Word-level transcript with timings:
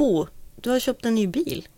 apropå, 0.00 0.28
du 0.56 0.70
har 0.70 0.80
köpt 0.80 1.04
en 1.04 1.14
ny 1.14 1.26
bil. 1.26 1.68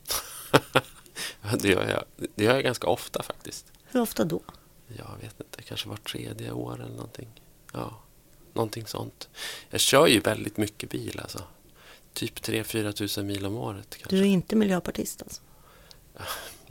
Det, 1.59 1.69
gör 1.69 1.89
jag, 1.89 2.29
det 2.35 2.45
gör 2.45 2.55
jag 2.55 2.65
ganska 2.65 2.87
ofta 2.87 3.23
faktiskt. 3.23 3.73
Hur 3.85 4.01
ofta 4.01 4.25
då? 4.25 4.41
Jag 4.97 5.17
vet 5.21 5.41
inte, 5.41 5.63
kanske 5.63 5.89
var 5.89 5.97
tredje 5.97 6.53
år 6.53 6.75
eller 6.75 6.95
någonting. 6.95 7.29
Ja, 7.73 8.01
någonting 8.53 8.87
sånt. 8.87 9.29
Jag 9.71 9.81
kör 9.81 10.07
ju 10.07 10.21
väldigt 10.21 10.57
mycket 10.57 10.91
bil 10.91 11.21
alltså. 11.23 11.43
Typ 12.13 12.41
3-4 12.41 12.93
tusen 12.93 13.27
mil 13.27 13.47
om 13.47 13.57
året. 13.57 13.91
Kanske. 13.91 14.17
Du 14.17 14.23
är 14.23 14.27
inte 14.27 14.57
miljöpartist 14.57 15.23
alltså? 15.23 15.41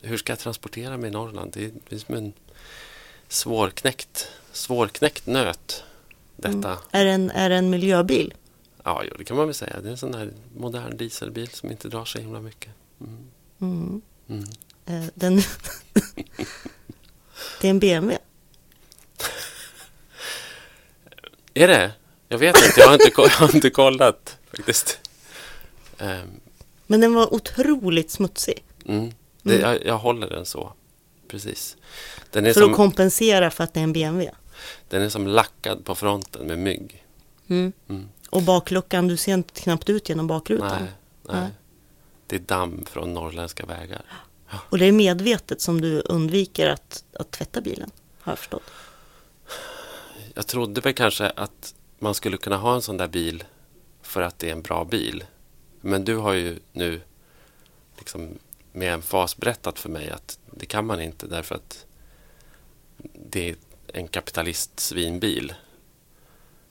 Hur 0.01 0.17
ska 0.17 0.31
jag 0.31 0.39
transportera 0.39 0.97
mig 0.97 1.07
i 1.07 1.11
Norrland? 1.11 1.51
Det 1.53 1.95
är 1.95 1.97
som 1.97 2.15
en 2.15 2.33
svårknäckt, 3.27 4.27
svårknäckt 4.51 5.27
nöt. 5.27 5.83
Detta. 6.35 6.69
Mm. 6.69 6.77
Är, 6.91 7.05
det 7.05 7.11
en, 7.11 7.31
är 7.31 7.49
det 7.49 7.55
en 7.55 7.69
miljöbil? 7.69 8.33
Ja, 8.83 9.03
jo, 9.09 9.15
det 9.17 9.23
kan 9.23 9.37
man 9.37 9.45
väl 9.45 9.53
säga. 9.55 9.81
Det 9.81 9.87
är 9.87 9.91
en 9.91 9.97
sån 9.97 10.13
här 10.13 10.33
modern 10.57 10.97
dieselbil 10.97 11.47
som 11.49 11.71
inte 11.71 11.87
drar 11.87 12.05
så 12.05 12.19
himla 12.19 12.41
mycket. 12.41 12.71
Mm. 13.01 13.31
Mm. 13.61 14.01
Mm. 14.29 14.43
Eh, 14.85 15.09
den... 15.15 15.35
det 17.61 17.67
är 17.67 17.69
en 17.69 17.79
BMW. 17.79 18.17
Är 21.53 21.67
det? 21.67 21.91
Jag 22.27 22.37
vet 22.37 22.55
inte. 22.65 22.79
Jag 22.79 22.87
har 22.87 22.93
inte, 22.93 23.11
jag 23.15 23.29
har 23.29 23.55
inte 23.55 23.69
kollat 23.69 24.37
faktiskt. 24.55 24.99
Ehm, 25.97 26.39
Men 26.87 27.01
den 27.01 27.13
var 27.13 27.33
otroligt 27.33 28.11
smutsig. 28.11 28.63
mm. 28.85 29.11
Det, 29.43 29.55
Mm. 29.55 29.61
jag, 29.71 29.85
jag 29.85 29.97
håller 29.97 30.29
den 30.29 30.45
så. 30.45 30.73
Precis. 31.27 31.77
Den 32.31 32.45
är, 32.45 32.53
För 32.53 32.61
att 32.61 32.65
som, 32.67 32.73
kompensera 32.75 33.51
för 33.51 33.63
att 33.63 33.73
det 33.73 33.79
är 33.79 33.83
en 33.83 33.93
BMW. 33.93 34.31
den 34.89 35.01
är 35.01 35.09
som 35.09 35.27
lackad 35.27 35.85
på 35.85 35.95
fronten 35.95 36.47
med 36.47 36.59
mygg. 36.59 37.05
Och 38.31 38.41
bakluckan, 38.41 39.07
du 39.07 39.17
ser 39.17 39.33
inte 39.33 39.61
knappt 39.61 39.89
ut 39.89 40.09
genom 40.09 40.27
bakrutan. 40.27 40.83
Nej, 40.83 40.91
nej. 41.23 41.41
Nej. 41.41 41.51
Det 42.27 42.35
är 42.35 42.39
damm 42.39 42.85
från 42.85 43.13
norrländska 43.13 43.65
vägar. 43.65 44.01
Och 44.69 44.77
det 44.77 44.85
är 44.85 44.91
medvetet 44.91 45.61
som 45.61 45.81
du 45.81 45.99
undviker 46.01 46.69
att, 46.69 47.03
att 47.19 47.31
tvätta 47.31 47.61
bilen, 47.61 47.91
har 48.21 48.31
jag 48.31 48.39
förstått. 48.39 48.63
Jag 50.33 50.47
trodde 50.47 50.81
väl 50.81 50.93
kanske 50.93 51.29
att 51.29 51.75
man 51.99 52.13
skulle 52.13 52.37
kunna 52.37 52.57
ha 52.57 52.75
en 52.75 52.81
sån 52.81 52.97
där 52.97 53.07
bil 53.07 53.43
för 54.01 54.21
att 54.21 54.39
det 54.39 54.47
är 54.47 54.51
en 54.51 54.61
bra 54.61 54.85
bil. 54.85 55.23
Men 55.81 56.05
du 56.05 56.15
har 56.15 56.33
ju 56.33 56.59
nu 56.71 57.01
liksom 57.97 58.29
med 58.71 58.93
en 58.93 59.01
fas 59.01 59.37
berättat 59.37 59.79
för 59.79 59.89
mig 59.89 60.09
att 60.09 60.39
det 60.51 60.65
kan 60.65 60.85
man 60.85 61.01
inte 61.01 61.27
därför 61.27 61.55
att 61.55 61.85
det 63.29 63.49
är 63.49 63.55
en 63.93 64.07
kapitalistsvinbil 64.07 65.53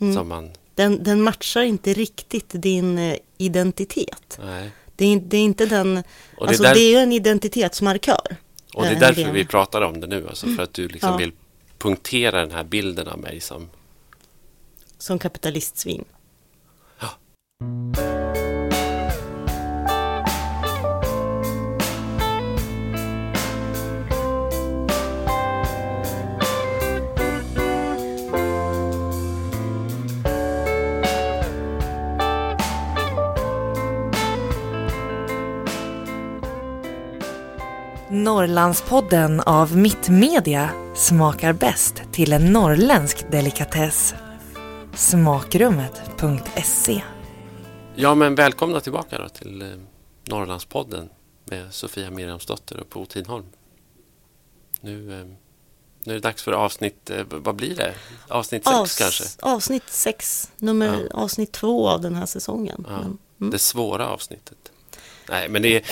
Mm. 0.01 0.15
som 0.15 0.29
man... 0.29 0.51
Den, 0.75 1.03
den 1.03 1.23
matchar 1.23 1.63
inte 1.63 1.93
riktigt 1.93 2.49
din 2.53 2.99
eh, 2.99 3.17
identitet. 3.39 4.39
Nej. 4.45 4.71
Det 4.97 5.05
är, 5.05 5.21
det 5.21 5.37
är 5.37 5.41
inte 5.43 5.67
den... 5.67 5.97
Och 5.97 6.03
det, 6.47 6.49
alltså 6.49 6.63
är 6.63 6.69
där, 6.69 6.75
det 6.75 6.95
är 6.95 7.03
en 7.03 7.13
identitetsmarkör. 7.13 8.37
och 8.75 8.83
det 8.83 8.89
är 8.89 8.93
en 8.95 9.01
därför 9.01 9.33
vi 9.33 9.45
pratar 9.45 9.81
om 9.81 10.01
det 10.01 10.07
nu. 10.07 10.29
Alltså 10.29 10.47
för 10.47 10.63
att 10.63 10.75
du 10.75 10.89
liksom 10.89 11.11
Ja. 11.11 11.17
vill 11.17 11.33
punktera 11.79 12.41
den 12.41 12.51
här 12.51 12.65
bilden 12.65 13.09
av 13.09 13.19
mig 13.19 13.41
som... 13.41 13.71
Som 14.99 15.19
kapitalistsvin. 15.19 16.05
Ja. 17.01 17.09
Norrlandspodden 38.11 39.41
av 39.41 39.77
Mittmedia 39.77 40.71
smakar 40.97 41.53
bäst 41.53 42.03
till 42.13 42.33
en 42.33 42.53
norrländsk 42.53 43.31
delikatess. 43.31 44.15
Smakrummet.se 44.95 47.03
Ja, 47.95 48.15
men 48.15 48.35
välkomna 48.35 48.81
tillbaka 48.81 49.19
då 49.19 49.29
till 49.29 49.63
eh, 49.63 49.69
Norrlandspodden 50.25 51.09
med 51.45 51.75
Sofia 51.75 52.11
Miriamsdotter 52.11 52.81
och 52.81 52.91
Po 52.91 53.07
Tinholm. 53.07 53.45
Nu, 54.81 55.21
eh, 55.21 55.27
nu 56.05 56.13
är 56.13 56.15
det 56.15 56.21
dags 56.21 56.43
för 56.43 56.53
avsnitt, 56.53 57.11
eh, 57.11 57.25
vad 57.29 57.55
blir 57.55 57.77
det? 57.77 57.95
Avsnitt 58.29 58.65
sex 58.65 58.77
Avs- 58.77 58.99
kanske? 58.99 59.25
Avsnitt 59.41 59.89
sex, 59.89 60.51
nummer, 60.57 61.09
avsnitt 61.13 61.53
två 61.53 61.89
av 61.89 62.01
den 62.01 62.15
här 62.15 62.27
säsongen. 62.27 62.85
Ja, 62.89 62.93
Men, 62.93 63.19
mm. 63.41 63.51
Det 63.51 63.59
svåra 63.59 64.09
avsnittet. 64.09 64.73
Nej, 65.29 65.49
men 65.49 65.63
det 65.63 65.77
är... 65.77 65.83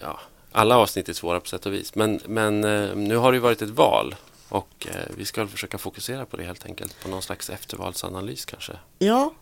Ja, 0.00 0.20
alla 0.52 0.76
avsnitt 0.76 1.08
är 1.08 1.12
svåra 1.12 1.40
på 1.40 1.46
sätt 1.46 1.66
och 1.66 1.72
vis. 1.72 1.94
Men, 1.94 2.20
men 2.26 2.64
eh, 2.64 2.96
nu 2.96 3.16
har 3.16 3.32
det 3.32 3.36
ju 3.36 3.40
varit 3.42 3.62
ett 3.62 3.70
val 3.70 4.14
och 4.48 4.86
eh, 4.90 4.94
vi 5.16 5.24
ska 5.24 5.46
försöka 5.46 5.78
fokusera 5.78 6.26
på 6.26 6.36
det 6.36 6.44
helt 6.44 6.66
enkelt. 6.66 7.02
På 7.02 7.08
någon 7.08 7.22
slags 7.22 7.50
eftervalsanalys 7.50 8.44
kanske. 8.44 8.72
ja, 8.98 9.32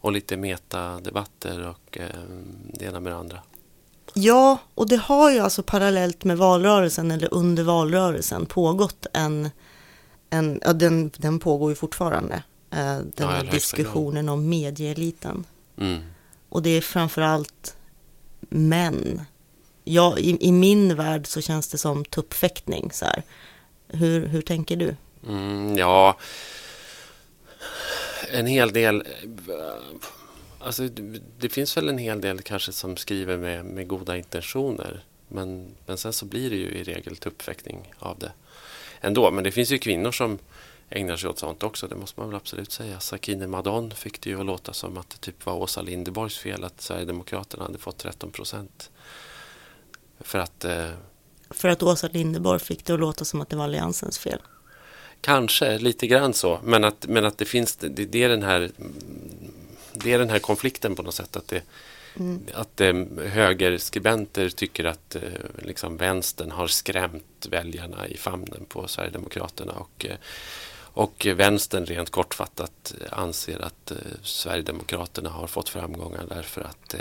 Och 0.00 0.12
lite 0.12 0.36
metadebatter 0.36 1.68
och 1.68 1.98
eh, 1.98 2.06
det 2.74 2.84
ena 2.84 3.00
med 3.00 3.12
det 3.12 3.16
andra. 3.18 3.42
ja, 4.14 4.58
och 4.74 4.88
det 4.88 4.96
har 4.96 5.30
ju 5.30 5.38
alltså 5.38 5.62
parallellt 5.62 6.24
med 6.24 6.38
valrörelsen 6.38 7.10
eller 7.10 7.34
under 7.34 7.62
valrörelsen 7.62 8.46
pågått 8.46 9.06
en, 9.12 9.50
en 10.30 10.60
ja, 10.64 10.72
den, 10.72 11.10
den 11.16 11.38
pågår 11.38 11.70
ju 11.70 11.74
fortfarande, 11.74 12.42
den 12.70 13.12
Ja, 13.16 13.26
här 13.26 13.44
diskussionen 13.50 14.28
om 14.28 14.48
medieeliten. 14.48 15.44
Mm. 15.78 16.00
Och 16.48 16.62
det 16.62 16.70
är 16.70 16.80
framförallt 16.80 17.76
män. 18.48 19.20
Ja, 19.88 20.18
i, 20.18 20.48
I 20.48 20.52
min 20.52 20.96
värld 20.96 21.26
så 21.26 21.40
känns 21.40 21.68
det 21.68 21.78
som 21.78 22.04
tuppfäktning. 22.04 22.90
Så 22.92 23.04
här. 23.04 23.22
Hur, 23.88 24.26
hur 24.26 24.42
tänker 24.42 24.76
du? 24.76 24.96
Mm, 25.28 25.78
ja, 25.78 26.18
en 28.30 28.46
hel 28.46 28.72
del. 28.72 29.04
Alltså, 30.58 30.88
det, 30.88 31.20
det 31.38 31.48
finns 31.48 31.76
väl 31.76 31.88
en 31.88 31.98
hel 31.98 32.20
del 32.20 32.42
kanske 32.42 32.72
som 32.72 32.96
skriver 32.96 33.36
med, 33.36 33.64
med 33.64 33.88
goda 33.88 34.16
intentioner. 34.16 35.04
Men, 35.28 35.74
men 35.86 35.96
sen 35.98 36.12
så 36.12 36.26
blir 36.26 36.50
det 36.50 36.56
ju 36.56 36.68
i 36.68 36.82
regel 36.82 37.16
tuppfäktning 37.16 37.92
av 37.98 38.18
det 38.18 38.32
ändå. 39.00 39.30
Men 39.30 39.44
det 39.44 39.50
finns 39.50 39.70
ju 39.70 39.78
kvinnor 39.78 40.12
som 40.12 40.38
ägnar 40.90 41.16
sig 41.16 41.30
åt 41.30 41.38
sånt 41.38 41.62
också. 41.62 41.86
Det 41.88 41.96
måste 41.96 42.20
man 42.20 42.28
väl 42.28 42.36
absolut 42.36 42.72
säga. 42.72 43.00
Sakine 43.00 43.46
Madon 43.46 43.90
fick 43.90 44.20
det 44.20 44.30
ju 44.30 44.40
att 44.40 44.46
låta 44.46 44.72
som 44.72 44.98
att 44.98 45.10
det 45.10 45.16
typ 45.16 45.46
var 45.46 45.54
Åsa 45.54 45.82
Linderborgs 45.82 46.38
fel 46.38 46.64
att 46.64 46.80
Sverigedemokraterna 46.80 47.64
hade 47.64 47.78
fått 47.78 47.98
13 47.98 48.30
procent. 48.30 48.90
För 50.26 50.38
att 50.38 50.64
eh, 50.64 50.90
För 51.50 51.68
att 51.68 51.82
Åsa 51.82 52.08
Linderborg 52.12 52.60
fick 52.60 52.84
det 52.84 52.92
att 52.92 53.00
låta 53.00 53.24
som 53.24 53.40
att 53.40 53.50
det 53.50 53.56
var 53.56 53.64
Alliansens 53.64 54.18
fel. 54.18 54.38
Kanske 55.20 55.78
lite 55.78 56.06
grann 56.06 56.34
så, 56.34 56.60
men 56.62 56.84
att, 56.84 57.06
men 57.08 57.24
att 57.24 57.38
det 57.38 57.44
finns, 57.44 57.76
det, 57.76 57.88
det, 57.88 58.22
är 58.22 58.28
den 58.28 58.42
här, 58.42 58.70
det 59.92 60.12
är 60.12 60.18
den 60.18 60.30
här 60.30 60.38
konflikten 60.38 60.94
på 60.94 61.02
något 61.02 61.14
sätt. 61.14 61.36
Att, 61.36 61.48
det, 61.48 61.62
att 62.54 62.80
eh, 62.80 62.94
högerskribenter 63.26 64.48
tycker 64.48 64.84
att 64.84 65.14
eh, 65.14 65.22
liksom 65.62 65.96
vänstern 65.96 66.50
har 66.50 66.66
skrämt 66.66 67.46
väljarna 67.50 68.08
i 68.08 68.16
famnen 68.16 68.64
på 68.68 68.88
Sverigedemokraterna. 68.88 69.72
Och, 69.72 70.06
eh, 70.06 70.16
och 70.96 71.26
vänstern 71.36 71.86
rent 71.86 72.10
kortfattat 72.10 72.94
anser 73.10 73.64
att 73.64 73.90
eh, 73.90 73.96
Sverigedemokraterna 74.22 75.30
har 75.30 75.46
fått 75.46 75.68
framgångar 75.68 76.24
därför 76.28 76.60
att 76.60 76.94
eh, 76.94 77.00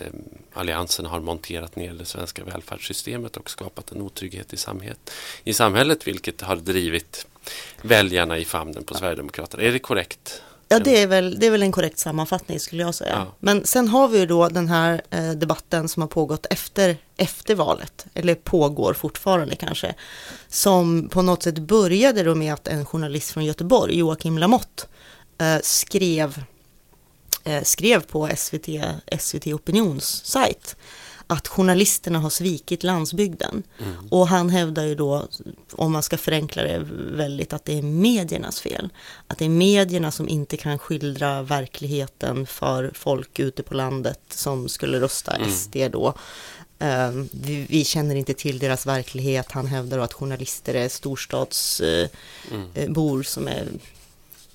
Alliansen 0.54 1.06
har 1.06 1.20
monterat 1.20 1.76
ner 1.76 1.94
det 1.94 2.06
svenska 2.06 2.44
välfärdssystemet 2.44 3.38
och 3.38 3.50
skapat 3.50 3.92
en 3.92 4.02
otrygghet 4.02 4.54
i, 4.54 4.58
samhet, 4.58 5.12
i 5.44 5.54
samhället 5.54 6.08
vilket 6.08 6.42
har 6.42 6.56
drivit 6.56 7.28
väljarna 7.82 8.38
i 8.38 8.46
famnen 8.46 8.84
på 8.84 8.94
Sverigedemokraterna. 8.94 9.64
Är 9.64 9.72
det 9.72 9.80
korrekt? 9.80 10.42
Ja, 10.68 10.80
det 10.80 11.02
är, 11.02 11.08
väl, 11.08 11.40
det 11.40 11.48
är 11.48 11.52
väl 11.52 11.64
en 11.64 11.72
korrekt 11.72 12.00
sammanfattning 12.00 12.60
skulle 12.60 12.82
jag 12.84 12.96
säga. 12.96 13.12
Ja. 13.12 13.36
Men 13.40 13.66
sen 13.66 13.88
har 13.88 14.08
vi 14.08 14.20
ju 14.20 14.26
då 14.26 14.50
den 14.50 14.68
här 14.68 15.02
eh, 15.10 15.32
debatten 15.32 15.90
som 15.90 16.02
har 16.02 16.08
pågått 16.08 16.46
efter, 16.50 16.98
efter 17.18 17.56
valet, 17.56 18.06
eller 18.14 18.36
pågår 18.36 18.94
fortfarande 18.94 19.56
kanske, 19.56 19.96
som 20.48 21.10
på 21.10 21.22
något 21.22 21.44
sätt 21.44 21.60
började 21.60 22.24
då 22.24 22.36
med 22.36 22.54
att 22.54 22.68
en 22.68 22.86
journalist 22.86 23.32
från 23.32 23.46
Göteborg, 23.46 23.98
Joakim 23.98 24.38
Lamotte, 24.38 24.84
eh, 25.38 25.58
skrev, 25.64 26.44
eh, 27.44 27.64
skrev 27.64 28.02
på 28.02 28.30
SVT, 28.36 28.70
SVT 29.20 29.54
Opinions 29.54 30.26
sajt 30.26 30.76
att 31.28 31.48
journalisterna 31.48 32.20
har 32.20 32.30
svikit 32.30 32.84
landsbygden. 32.84 33.64
Och 34.10 34.28
han 34.28 34.50
hävdar 34.50 34.84
ju 34.84 34.96
då, 34.96 35.28
om 35.72 35.92
man 35.92 36.04
ska 36.04 36.18
förenkla 36.18 36.64
det 36.64 36.88
väldigt, 37.12 37.54
att 37.54 37.66
det 37.66 37.78
är 37.78 37.82
mediernas 37.82 38.62
fel. 38.62 38.90
Att 39.28 39.38
det 39.38 39.46
är 39.46 39.50
medierna 39.50 40.12
som 40.12 40.30
inte 40.30 40.58
kan 40.58 40.80
skildra 40.80 41.42
verkligheten 41.42 42.48
för 42.48 42.92
folk 42.96 43.40
ute 43.40 43.64
på 43.64 43.74
landet 43.74 44.20
som 44.30 44.70
skulle 44.70 45.00
rösta 45.00 45.38
SD 45.50 45.78
då. 45.92 46.14
Eh, 46.80 47.10
vi, 47.32 47.66
vi 47.70 47.86
känner 47.86 48.16
inte 48.16 48.34
till 48.34 48.60
deras 48.60 48.86
verklighet. 48.86 49.52
Han 49.52 49.66
hävdar 49.68 50.00
att 50.00 50.14
journalister 50.14 50.74
är 50.74 50.90
storstadsbor 50.90 51.88
eh, 51.88 52.10
Mm. 52.86 53.18
eh, 53.20 53.22
som 53.24 53.48
är, 53.48 53.68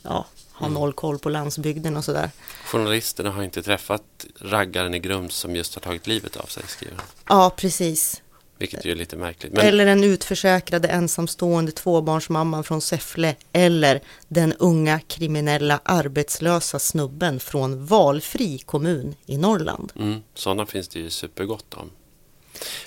ja, 0.02 0.26
har 0.60 0.68
noll 0.68 0.92
koll 0.92 1.18
på 1.18 1.28
landsbygden 1.28 1.96
och 1.96 2.04
sådär. 2.04 2.30
Journalisterna 2.64 3.30
har 3.30 3.42
inte 3.42 3.62
träffat 3.62 4.02
raggaren 4.40 4.94
i 4.94 4.98
Grums 4.98 5.34
som 5.34 5.56
just 5.56 5.74
har 5.74 5.80
tagit 5.80 6.06
livet 6.06 6.36
av 6.36 6.46
sig, 6.46 6.62
skriver. 6.66 6.98
Ja, 7.28 7.50
precis. 7.56 8.22
Vilket 8.58 8.84
ju 8.84 8.90
är 8.90 8.96
lite 8.96 9.16
märkligt. 9.16 9.52
Men, 9.52 9.66
Eller 9.66 9.86
den 9.86 10.04
utförsäkrade 10.04 10.88
ensamstående 10.88 11.72
tvåbarnsmamman 11.72 12.64
från 12.64 12.80
Säffle. 12.80 13.34
Eller 13.52 14.00
den 14.28 14.52
unga 14.52 15.00
kriminella 15.00 15.80
arbetslösa 15.84 16.78
snubben 16.78 17.40
från 17.40 17.86
valfri 17.86 18.58
kommun 18.58 19.14
i 19.26 19.38
Norrland. 19.38 19.92
mm, 19.96 20.20
sådana 20.34 20.66
finns 20.66 20.88
det 20.88 20.98
ju 20.98 21.10
supergott 21.10 21.74
om. 21.74 21.90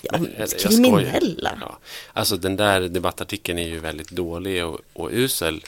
Ja, 0.02 0.12
Men, 0.12 0.28
eller, 0.36 0.60
kriminella. 0.60 1.58
Ja. 1.62 1.78
Alltså 2.14 2.38
den 2.38 2.56
där 2.56 2.82
debattartikeln 2.82 3.60
är 3.60 3.68
ju 3.68 3.80
väldigt 3.80 4.12
dålig 4.12 4.66
och, 4.66 4.80
och 4.94 5.10
usel 5.12 5.64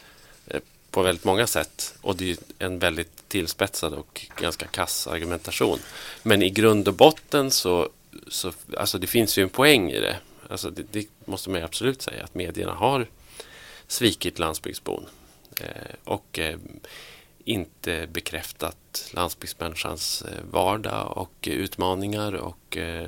på 0.96 1.02
väldigt 1.04 1.24
många 1.26 1.48
sätt. 1.48 1.94
Och 2.02 2.16
det 2.16 2.32
är 2.32 2.38
en 2.60 2.80
väldigt 2.80 3.30
tillspetsad 3.30 3.94
och 3.94 4.26
ganska 4.42 4.68
kass 4.68 5.08
argumentation. 5.08 5.80
Men 6.24 6.42
i 6.42 6.50
grund 6.50 6.88
och 6.88 6.94
botten 6.94 7.52
så, 7.52 7.90
så 8.28 8.52
alltså 8.78 8.98
det 8.98 9.08
finns 9.08 9.38
ju 9.38 9.44
en 9.44 9.50
poäng 9.50 9.92
i 9.92 10.00
det. 10.00 10.18
Alltså 10.50 10.70
det, 10.70 10.84
det 10.92 11.08
måste 11.26 11.50
man 11.50 11.60
ju 11.60 11.66
absolut 11.66 12.02
säga 12.02 12.24
att 12.24 12.36
medierna 12.36 12.74
har 12.74 13.08
svikit 13.88 14.40
landsbygdsbon. 14.40 15.06
Eh, 15.62 15.68
och 16.04 16.40
eh, 16.40 16.58
inte 17.44 18.08
bekräftat 18.12 19.10
landsbygdsmänniskans 19.14 20.22
eh, 20.22 20.44
vardag 20.52 21.18
och 21.18 21.34
utmaningar 21.52 22.34
och 22.34 22.78
eh, 22.78 23.08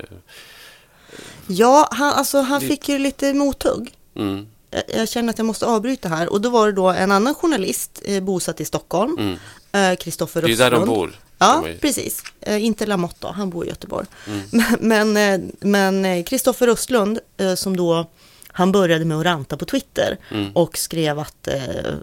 Ja, 1.46 1.88
han, 1.92 2.12
alltså, 2.12 2.40
han 2.40 2.60
Det- 2.60 2.66
fick 2.66 2.88
ju 2.88 2.98
lite 2.98 3.34
mothugg. 3.34 3.94
mm, 4.14 4.46
Jag- 4.94 5.08
känner 5.08 5.30
att 5.32 5.38
jag 5.38 5.44
måste 5.46 5.66
avbryta 5.66 6.08
här. 6.08 6.32
Och 6.32 6.40
då 6.40 6.50
var 6.50 6.66
det 6.66 6.72
då 6.72 6.88
en 6.90 7.12
annan 7.12 7.34
journalist 7.34 8.02
eh, 8.04 8.22
bosatt 8.22 8.60
i 8.60 8.64
Stockholm, 8.64 9.16
mm. 9.18 9.92
eh, 9.92 9.96
Kristoffer 9.96 10.42
Det 10.42 10.52
är 10.52 10.56
där 10.56 10.70
de 10.70 10.86
bor. 10.86 11.20
Ja, 11.38 11.68
ju- 11.68 11.78
precis. 11.78 12.22
Eh, 12.40 12.64
inte 12.64 12.86
Lamotte 12.86 13.16
då, 13.20 13.28
han 13.28 13.50
bor 13.50 13.64
i 13.64 13.68
Göteborg. 13.68 14.06
Mm. 14.26 14.42
Men- 15.14 15.16
eh, 15.16 15.48
men 15.60 16.04
eh, 16.04 16.24
Kristoffer 16.24 16.68
Östlund 16.68 17.18
eh, 17.36 17.54
som 17.54 17.76
då, 17.76 18.10
han 18.48 18.72
började 18.72 19.04
med 19.04 19.18
att 19.18 19.24
ranta 19.24 19.56
på 19.56 19.64
Twitter 19.64 20.16
Mm. 20.30 20.52
och 20.52 20.78
skrev 20.78 21.18
att 21.18 21.48
eh, 21.48 21.94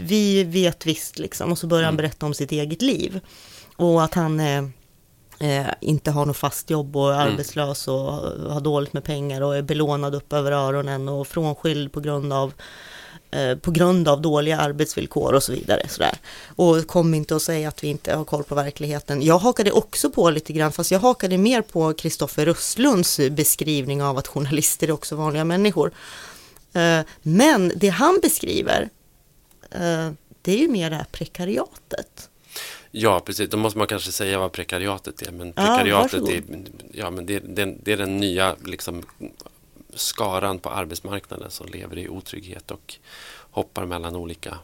vi 0.00 0.44
vet 0.44 0.86
visst 0.86 1.18
liksom. 1.18 1.52
Och 1.52 1.58
så 1.58 1.66
började 1.66 1.86
han 1.86 1.94
Mm. 1.94 2.02
berätta 2.02 2.26
om 2.26 2.34
sitt 2.34 2.52
eget 2.52 2.82
liv. 2.82 3.20
Och 3.76 4.04
att 4.04 4.14
han 4.14 4.40
eh, 5.44 5.66
inte 5.80 6.10
har 6.10 6.26
något 6.26 6.36
fast 6.36 6.70
jobb 6.70 6.96
och 6.96 7.14
är 7.14 7.20
Mm. 7.20 7.32
arbetslös 7.32 7.88
och 7.88 8.12
har 8.52 8.60
dåligt 8.60 8.92
med 8.92 9.04
pengar 9.04 9.40
och 9.40 9.56
är 9.56 9.62
belånad 9.62 10.14
upp 10.14 10.32
över 10.32 10.52
öronen 10.52 11.08
och 11.08 11.26
frånskild 11.28 11.92
på 11.92 12.00
grund 12.00 12.32
av 12.32 12.52
eh, 13.30 13.56
på 13.58 13.70
grund 13.70 14.08
av 14.08 14.20
dåliga 14.22 14.58
arbetsvillkor 14.60 15.32
och 15.34 15.42
så 15.42 15.52
vidare. 15.52 15.88
Sådär. 15.88 16.14
Och 16.56 16.86
kom 16.86 17.14
inte 17.14 17.36
att 17.36 17.42
säga 17.42 17.68
att 17.68 17.84
vi 17.84 17.88
inte 17.88 18.14
har 18.16 18.24
koll 18.24 18.44
på 18.44 18.54
verkligheten. 18.54 19.22
Jag 19.22 19.38
hakade 19.38 19.72
också 19.72 20.10
på 20.10 20.30
lite 20.30 20.52
grann, 20.52 20.72
fast 20.72 20.90
jag 20.90 21.00
hakade 21.00 21.38
mer 21.38 21.62
på 21.62 21.92
Kristoffer 21.94 22.46
Russlunds 22.46 23.20
beskrivning 23.30 24.02
av 24.02 24.18
att 24.18 24.26
journalister 24.28 24.88
är 24.88 24.92
också 24.92 25.16
vanliga 25.16 25.44
människor. 25.44 25.90
Eh, 26.72 27.00
Men 27.22 27.72
det 27.76 27.88
han 27.88 28.18
beskriver, 28.22 28.88
eh, 29.70 30.10
det 30.42 30.52
är 30.52 30.58
ju 30.58 30.68
mer 30.68 30.90
det 30.90 30.96
här 30.96 31.06
prekariatet. 31.12 32.28
Ja, 32.96 33.20
precis. 33.20 33.50
Då 33.50 33.56
måste 33.56 33.78
man 33.78 33.86
kanske 33.86 34.12
säga 34.12 34.38
vad 34.38 34.52
prekariatet 34.52 35.22
är. 35.22 35.30
Men 35.32 35.46
Ja, 35.46 35.52
prekariatet 35.62 36.14
är, 36.14 36.18
varsågod. 36.40 36.68
ja, 36.92 37.10
men 37.10 37.26
det, 37.26 37.38
det, 37.40 37.74
det 37.82 37.92
är 37.92 37.96
den 37.96 38.16
nya 38.16 38.56
liksom, 38.64 39.02
skaran 39.94 40.58
på 40.58 40.68
arbetsmarknaden 40.70 41.50
som 41.50 41.66
lever 41.68 41.98
i 41.98 42.08
otrygghet 42.08 42.70
och 42.70 42.94
hoppar 43.50 43.86
mellan 43.86 44.16
olika 44.16 44.58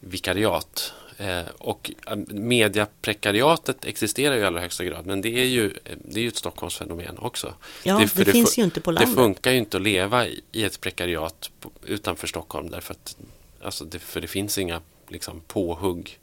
vikariat. 0.00 0.92
Eh, 1.18 1.42
och 1.58 1.90
eh, 2.06 2.16
mediaprekariatet 2.28 3.84
existerar 3.84 4.34
ju 4.34 4.40
i 4.40 4.44
allra 4.44 4.60
högsta 4.60 4.84
grad, 4.84 5.06
men 5.06 5.20
det 5.20 5.28
är 5.28 5.44
ju, 5.44 5.74
det 6.04 6.20
är 6.20 6.22
ju 6.22 6.28
ett 6.28 6.36
Stockholmsfenomen 6.36 7.18
också. 7.18 7.54
Ja, 7.82 7.98
det, 7.98 8.08
för 8.08 8.24
finns 8.24 8.56
fu- 8.56 8.58
ju 8.58 8.64
inte 8.64 8.80
på 8.80 8.90
Det 8.90 8.94
landet. 9.00 9.14
funkar 9.16 9.50
ju 9.52 9.58
inte 9.58 9.76
att 9.76 9.82
leva 9.82 10.26
i 10.26 10.40
i 10.52 10.64
ett 10.64 10.80
prekariat 10.80 11.50
på- 11.60 11.70
utanför 11.86 12.26
Stockholm 12.26 12.70
därför 12.70 12.94
att 12.94 13.16
alltså 13.62 13.84
det, 13.84 13.98
för 13.98 14.20
det 14.20 14.26
finns 14.28 14.58
inga 14.58 14.80
liksom, 15.08 15.40
påhugg 15.46 16.18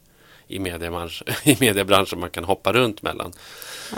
i 0.56 0.60
i 1.44 1.58
mediebranschen 1.60 2.20
man 2.20 2.30
kan 2.30 2.44
hoppa 2.44 2.74
runt 2.74 3.02
mellan. 3.02 3.32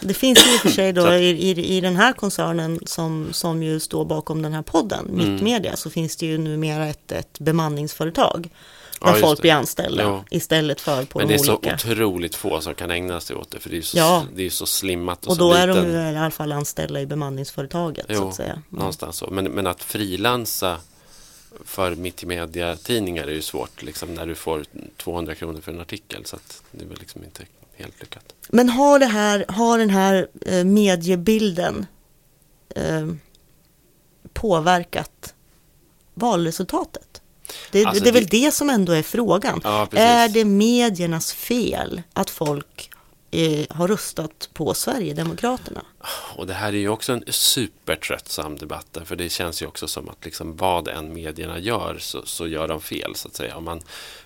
Det 0.01 0.13
finns 0.13 0.45
ju 0.47 0.53
i 0.53 0.57
och 0.57 0.61
för 0.61 0.69
sig 0.69 0.93
Så 0.95 1.01
då 1.01 1.13
i, 1.13 1.29
i, 1.29 1.77
i 1.77 1.81
den 1.81 1.95
här 1.95 2.13
koncernen 2.13 2.79
som, 2.85 3.27
som 3.31 3.63
ju 3.63 3.79
står 3.79 4.05
bakom 4.05 4.41
den 4.41 4.53
här 4.53 4.61
podden, 4.61 5.05
Mm. 5.09 5.33
Mittmedia, 5.33 5.75
så 5.75 5.89
finns 5.89 6.15
det 6.15 6.25
ju 6.25 6.37
numera 6.37 6.85
ett, 6.87 7.11
ett 7.11 7.39
bemanningsföretag. 7.39 8.49
Ja, 9.01 9.05
Där 9.07 9.13
just 9.13 9.25
folk 9.25 9.37
det. 9.37 9.41
blir 9.41 9.53
anställda 9.53 10.03
Ja. 10.03 10.23
istället 10.29 10.81
för 10.81 11.05
på 11.05 11.19
Men 11.19 11.27
det 11.27 11.33
de 11.33 11.39
är 11.39 11.43
så 11.43 11.55
olika. 11.55 11.73
otroligt 11.75 12.35
få 12.35 12.61
som 12.61 12.73
kan 12.75 12.91
ägna 12.91 13.19
sig 13.19 13.35
åt 13.35 13.51
det 13.51 13.59
för 13.59 13.69
det 13.69 13.73
är 13.75 13.77
ju 13.77 13.81
så, 13.83 13.97
Ja. 13.97 14.23
det 14.35 14.45
är 14.45 14.49
så 14.49 14.65
slimmat 14.65 15.25
och, 15.25 15.31
Och 15.31 15.37
så 15.37 15.43
då 15.49 15.53
är 15.53 15.67
de 15.67 15.77
ju 15.87 15.91
i 16.13 16.17
alla 16.17 16.31
fall 16.31 16.51
anställda 16.51 17.01
i 17.01 17.05
bemanningsföretaget 17.05 18.05
så 18.07 18.13
Jo, 18.13 18.27
att 18.29 18.35
säga. 18.35 18.49
Mm. 18.53 18.63
någonstans 18.69 19.17
så. 19.17 19.27
Men, 19.31 19.45
men 19.45 19.67
att 19.67 19.83
frilansa 19.83 20.77
för 21.65 21.95
mitt 21.95 22.23
i 22.23 22.25
media-tidningar 22.25 23.23
är 23.27 23.31
ju 23.31 23.41
svårt 23.41 23.81
liksom, 23.83 24.13
när 24.13 24.25
du 24.25 24.35
får 24.35 24.65
200 24.97 25.35
kronor 25.35 25.61
för 25.61 25.71
en 25.71 25.79
artikel. 25.81 26.25
Så 26.25 26.37
det 26.71 26.83
är 26.83 26.87
väl 26.89 26.99
liksom 26.99 27.23
inte 27.23 27.43
helt 27.75 27.99
lyckat. 28.01 28.33
Men 28.49 28.69
har, 28.69 28.99
det 28.99 29.05
här, 29.05 29.45
har 29.47 29.77
den 29.77 29.89
här 29.89 30.27
eh, 30.45 30.63
mediebilden 30.63 31.85
eh, 32.75 33.07
påverkat 34.33 35.33
valresultatet? 36.13 37.21
Det, 37.71 37.85
Alltså, 37.85 38.03
det 38.03 38.09
är 38.09 38.13
väl 38.13 38.25
det- 38.25 38.53
som 38.53 38.69
ändå 38.69 38.91
är 38.93 39.01
frågan. 39.03 39.61
Ja, 39.63 39.87
är 39.91 40.29
det 40.29 40.45
mediernas 40.45 41.33
fel 41.33 42.01
att 42.13 42.29
folk 42.29 42.89
eh, 43.33 43.65
har 43.69 43.87
röstat 43.87 44.49
på 44.53 44.73
Sverigedemokraterna? 44.73 45.85
Och 46.35 46.47
det 46.47 46.53
här 46.53 46.67
är 46.67 46.77
ju 46.77 46.89
också 46.89 47.13
en 47.13 47.23
supertröttsam 47.27 48.57
debatt. 48.57 48.97
För 49.05 49.15
det 49.15 49.29
känns 49.29 49.61
ju 49.61 49.65
också 49.65 49.87
som 49.87 50.09
att 50.09 50.25
liksom 50.25 50.57
vad 50.57 50.87
än 50.87 51.13
medierna 51.13 51.59
gör 51.59 51.97
så, 51.99 52.25
så 52.25 52.47
gör 52.47 52.67
de 52.67 52.81
fel. 52.81 53.15
så 53.15 53.27
att 53.27 53.35
säga. 53.35 53.57
Om 53.57 53.63
man 53.63 53.81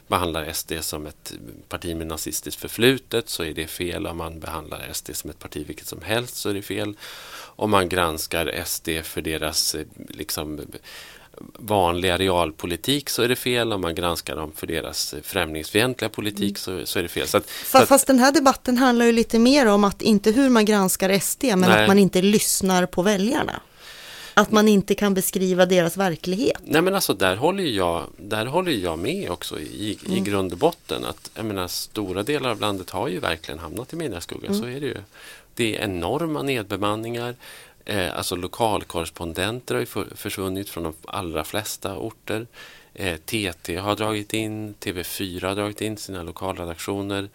behandlar 0.07 0.53
SD 0.53 0.73
som 0.81 1.05
ett 1.05 1.33
parti 1.69 1.95
med 1.95 2.07
nazistiskt 2.07 2.61
förflutet 2.61 3.29
så 3.29 3.43
är 3.43 3.53
det 3.53 3.67
fel. 3.67 4.07
Om 4.07 4.17
man 4.17 4.39
behandlar 4.39 4.89
SD 4.93 5.15
som 5.15 5.29
ett 5.29 5.39
parti 5.39 5.63
vilket 5.67 5.87
som 5.87 6.01
helst 6.01 6.35
så 6.35 6.49
är 6.49 6.53
det 6.53 6.61
fel. 6.61 6.97
Om 7.39 7.71
man 7.71 7.89
granskar 7.89 8.63
SD 8.65 8.89
för 9.03 9.21
deras 9.21 9.75
eh, 9.75 9.85
liksom, 10.09 10.61
vanliga 11.53 12.17
realpolitik 12.17 13.09
så 13.09 13.21
är 13.21 13.27
det 13.27 13.35
fel. 13.35 13.73
Om 13.73 13.81
man 13.81 13.95
granskar 13.95 14.35
dem 14.35 14.51
för 14.55 14.67
deras 14.67 15.15
främlingsfientliga 15.23 16.09
politik 16.09 16.57
så, 16.57 16.85
så 16.85 16.99
är 16.99 17.03
det 17.03 17.09
fel. 17.09 17.27
Så 17.27 17.37
att, 17.37 17.49
så 17.49 17.77
Fa- 17.77 17.81
att, 17.81 17.89
Fast 17.89 18.07
den 18.07 18.19
här 18.19 18.31
debatten 18.31 18.77
handlar 18.77 19.05
ju 19.05 19.11
lite 19.11 19.39
mer 19.39 19.65
om 19.65 19.83
att 19.83 20.01
inte 20.01 20.31
hur 20.31 20.49
man 20.49 20.65
granskar 20.65 21.19
SD, 21.19 21.43
men 21.43 21.59
Nej. 21.59 21.81
att 21.81 21.87
man 21.87 21.99
inte 21.99 22.21
lyssnar 22.21 22.85
på 22.85 23.01
väljarna. 23.01 23.61
Att 24.33 24.51
man 24.51 24.67
inte 24.67 24.95
kan 24.95 25.13
beskriva 25.13 25.65
deras 25.65 25.97
verklighet. 25.97 26.61
Nej 26.63 26.81
men 26.81 26.95
alltså 26.95 27.13
där 27.13 27.35
håller 27.35 27.63
jag, 27.63 28.03
där 28.17 28.45
håller 28.45 28.71
jag 28.71 28.99
med 28.99 29.31
också 29.31 29.59
i, 29.59 29.97
i 30.09 30.19
grund 30.19 30.51
och 30.51 30.57
botten. 30.57 31.05
Att, 31.05 31.31
jag 31.33 31.45
menar, 31.45 31.67
stora 31.67 32.23
delar 32.23 32.49
av 32.49 32.59
landet 32.59 32.89
har 32.89 33.07
ju 33.07 33.19
verkligen 33.19 33.59
hamnat 33.59 33.93
i 33.93 33.95
mediaskuggan. 33.95 34.55
Så 34.55 34.65
är 34.65 34.79
det 34.79 34.87
ju. 34.87 34.97
Det 35.55 35.77
är 35.77 35.83
enorma 35.83 36.41
nedbemanningar. 36.41 37.35
Eh, 37.89 38.17
alltså 38.17 38.35
lokalkorrespondenter 38.35 39.75
har 39.75 39.79
ju 39.79 40.15
försvunnit 40.15 40.69
från 40.69 40.83
de 40.83 40.93
allra 41.05 41.43
flesta 41.43 41.97
orter. 41.97 42.47
Eh, 42.93 43.17
TT 43.17 43.75
har 43.75 43.95
dragit 43.95 44.33
in, 44.33 44.73
TV4 44.73 45.47
har 45.47 45.55
dragit 45.55 45.81
in 45.81 45.97
sina 45.97 46.23
lokalredaktioner. 46.23 47.29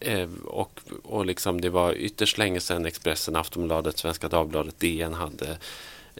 Eh, 0.00 0.28
och, 0.44 0.80
och 1.02 1.26
liksom 1.26 1.60
det 1.60 1.70
var 1.70 1.92
ytterst 1.92 2.38
länge 2.38 2.60
sedan 2.60 2.86
Expressen, 2.86 3.36
Aftonbladet, 3.36 3.98
Svenska 3.98 4.28
Dagbladet, 4.28 4.80
DN 4.80 5.14
hade 5.14 5.58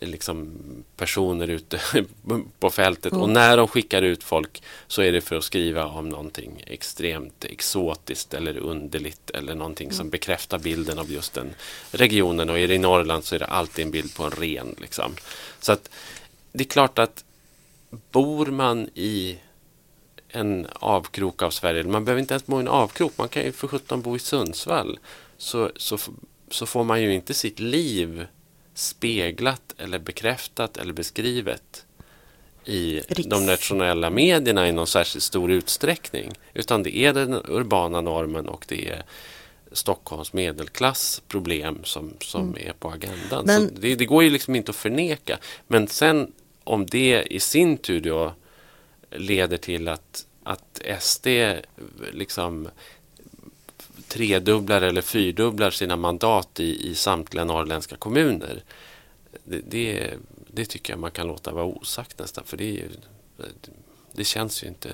liksom 0.06 0.58
personer 0.96 1.48
ute 1.48 1.80
på 2.58 2.70
fältet. 2.70 3.12
Och 3.12 3.28
när 3.28 3.56
de 3.56 3.68
skickar 3.68 4.02
ut 4.02 4.24
folk 4.24 4.62
så 4.86 5.02
är 5.02 5.12
det 5.12 5.20
för 5.20 5.36
att 5.36 5.44
skriva 5.44 5.86
om 5.86 6.08
någonting 6.08 6.64
extremt 6.66 7.44
exotiskt 7.44 8.34
eller 8.34 8.58
underligt 8.58 9.30
eller 9.30 9.54
någonting 9.54 9.92
som 9.92 10.10
bekräftar 10.10 10.58
bilden 10.58 10.98
av 10.98 11.12
just 11.12 11.34
den 11.34 11.54
regionen. 11.90 12.50
Och 12.50 12.58
är 12.58 12.68
det 12.68 12.74
i 12.74 12.78
Norrland 12.78 13.24
så 13.24 13.34
är 13.34 13.38
det 13.38 13.46
alltid 13.46 13.84
en 13.84 13.90
bild 13.90 14.14
på 14.14 14.24
en 14.24 14.30
ren. 14.30 14.74
Liksom. 14.80 15.14
Så 15.60 15.72
att 15.72 15.90
det 16.52 16.64
är 16.64 16.68
klart 16.68 16.98
att 16.98 17.24
bor 18.10 18.46
man 18.46 18.88
i 18.94 19.38
en 20.28 20.66
avkrok 20.72 21.42
av 21.42 21.50
Sverige. 21.50 21.84
Man 21.84 22.04
behöver 22.04 22.20
inte 22.20 22.34
ens 22.34 22.46
bo 22.46 22.56
i 22.56 22.60
en 22.60 22.68
avkrok. 22.68 23.18
Man 23.18 23.28
kan 23.28 23.42
ju 23.42 23.52
för 23.52 23.68
sjutton 23.68 24.02
bo 24.02 24.16
i 24.16 24.18
Sundsvall. 24.18 24.98
Så, 25.36 25.70
så, 25.76 25.98
så 26.50 26.66
får 26.66 26.84
man 26.84 27.02
ju 27.02 27.14
inte 27.14 27.34
sitt 27.34 27.60
liv 27.60 28.26
speglat 28.74 29.74
eller 29.78 29.98
bekräftat 29.98 30.76
eller 30.76 30.92
beskrivet 30.92 31.86
i 32.64 33.00
Riks. 33.08 33.28
de 33.28 33.46
nationella 33.46 34.10
medierna 34.10 34.68
i 34.68 34.72
någon 34.72 34.86
särskilt 34.86 35.24
stor 35.24 35.50
utsträckning. 35.52 36.32
Utan 36.54 36.82
det 36.82 36.96
är 36.96 37.12
den 37.12 37.34
urbana 37.34 38.00
normen 38.00 38.48
och 38.48 38.64
det 38.68 38.88
är 38.88 39.02
Stockholms 39.72 40.32
medelklassproblem 40.32 41.84
som, 41.84 42.14
som 42.20 42.56
är 42.60 42.72
på 42.72 42.90
agendan. 42.90 43.44
Men- 43.46 43.68
Så 43.68 43.74
det, 43.74 43.94
det 43.94 44.04
går 44.06 44.22
ju 44.24 44.30
liksom 44.30 44.54
inte 44.54 44.70
att 44.70 44.76
förneka. 44.76 45.38
Men 45.66 45.88
sen 45.88 46.32
om 46.64 46.86
det 46.86 47.22
i 47.30 47.40
sin 47.40 47.76
tur 47.78 48.00
då 48.00 48.34
leder 49.10 49.56
till 49.56 49.88
att 49.88 50.26
att 50.46 50.82
SD 51.00 51.26
liksom 52.12 52.68
tredubblar 54.14 54.82
eller 54.82 55.02
fyrdubblar 55.02 55.70
sina 55.70 55.96
mandat 55.96 56.60
i, 56.60 56.90
i 56.90 56.94
samtliga 56.94 57.44
norrländska 57.44 57.96
kommuner. 57.96 58.64
Det, 59.44 59.60
det, 59.70 60.14
det, 60.52 60.64
tycker 60.64 60.92
jag 60.92 61.00
man 61.00 61.10
kan 61.10 61.26
låta 61.26 61.52
vara 61.52 61.64
osagt 61.64 62.18
nästan, 62.18 62.44
för 62.44 62.56
det, 62.56 62.82
det 64.12 64.24
känns 64.24 64.64
ju 64.64 64.68
inte 64.68 64.88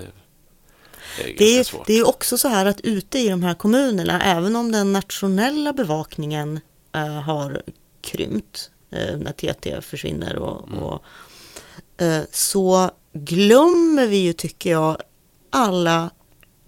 det 1.38 1.58
är, 1.58 1.84
det 1.86 1.98
är 1.98 2.08
också 2.08 2.38
så 2.38 2.48
här 2.48 2.66
att 2.66 2.80
ute 2.80 3.18
i 3.18 3.28
de 3.28 3.42
här 3.42 3.54
kommunerna, 3.54 4.22
även 4.22 4.56
om 4.56 4.72
den 4.72 4.92
nationella 4.92 5.72
bevakningen 5.72 6.60
äh, 6.92 7.06
har 7.06 7.62
krympt 8.00 8.70
äh, 8.90 9.16
när 9.16 9.32
TT 9.32 9.80
försvinner 9.80 10.36
och, 10.36 10.68
mm. 10.68 10.82
och 10.82 11.04
äh, 11.96 12.22
så 12.32 12.90
glömmer 13.12 14.06
vi 14.06 14.16
ju, 14.16 14.32
tycker 14.32 14.70
jag, 14.70 14.96
alla 15.50 16.10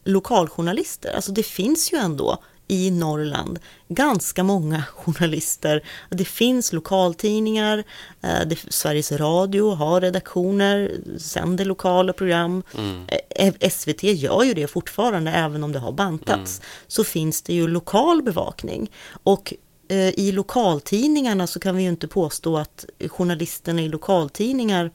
lokaljournalister. 0.05 1.13
Alltså 1.13 1.33
det 1.33 1.43
finns 1.43 1.93
ju 1.93 1.99
ändå 1.99 2.39
i 2.69 2.91
Norrland 2.91 3.59
ganska 3.89 4.45
många 4.45 4.85
journalister. 4.95 5.83
Det 6.11 6.25
finns 6.25 6.73
lokaltidningar, 6.73 7.85
eh, 8.23 8.47
det, 8.47 8.59
Sveriges 8.69 9.13
Radio 9.13 9.75
har 9.75 10.01
redaktioner, 10.01 10.91
sänder 11.19 11.65
lokala 11.65 12.13
program. 12.13 12.63
Mm. 12.79 13.07
Eh, 13.37 13.71
SVT 13.71 14.03
gör 14.03 14.43
ju 14.43 14.55
det 14.55 14.67
fortfarande, 14.67 15.31
även 15.31 15.65
om 15.65 15.73
det 15.73 15.79
har 15.79 15.93
bantats. 15.93 16.59
Mm. 16.59 16.69
Så 16.87 17.05
finns 17.05 17.43
det 17.43 17.55
ju 17.55 17.69
lokal 17.69 18.23
bevakning. 18.23 18.91
Och 19.23 19.55
eh, 19.89 20.09
i 20.09 20.33
lokaltidningarna 20.33 21.47
så 21.47 21.61
kan 21.61 21.77
vi 21.77 21.83
ju 21.83 21.89
inte 21.89 22.09
påstå 22.09 22.59
att 22.59 22.85
journalisterna 23.09 23.83
i 23.83 23.89
lokaltidningar 23.89 24.91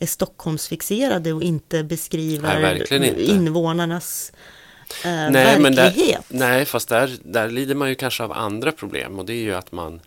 är 0.00 0.06
Stockholmsfixerade 0.06 1.32
och 1.32 1.42
inte 1.42 1.84
beskriver 1.84 2.60
Nej, 2.60 2.80
inte. 2.80 3.22
invånarnas 3.22 4.32
eh, 5.04 5.10
nej, 5.10 5.30
verklighet. 5.30 6.24
Men 6.28 6.38
där, 6.38 6.48
nej, 6.48 6.64
fast 6.64 6.88
där, 6.88 7.16
där 7.22 7.50
lider 7.50 7.74
man 7.74 7.88
ju 7.88 7.94
kanske 7.94 8.24
av 8.24 8.32
andra 8.32 8.72
problem 8.72 9.18
och 9.18 9.24
det 9.24 9.32
är 9.32 9.42
ju 9.42 9.54
att 9.54 9.72
man 9.72 10.00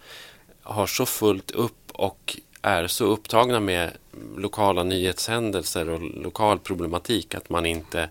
har 0.62 0.88
så 0.88 1.06
fullt 1.06 1.52
upp 1.52 1.92
och 1.92 2.38
är 2.62 2.88
så 2.88 3.06
upptagna 3.06 3.60
med 3.60 3.92
lokala 4.38 4.84
nyhetshändelser 4.84 5.90
och 5.90 6.02
lokal 6.02 6.60
problematik 6.60 7.36
att 7.36 7.50
man 7.50 7.66
inte 7.66 8.10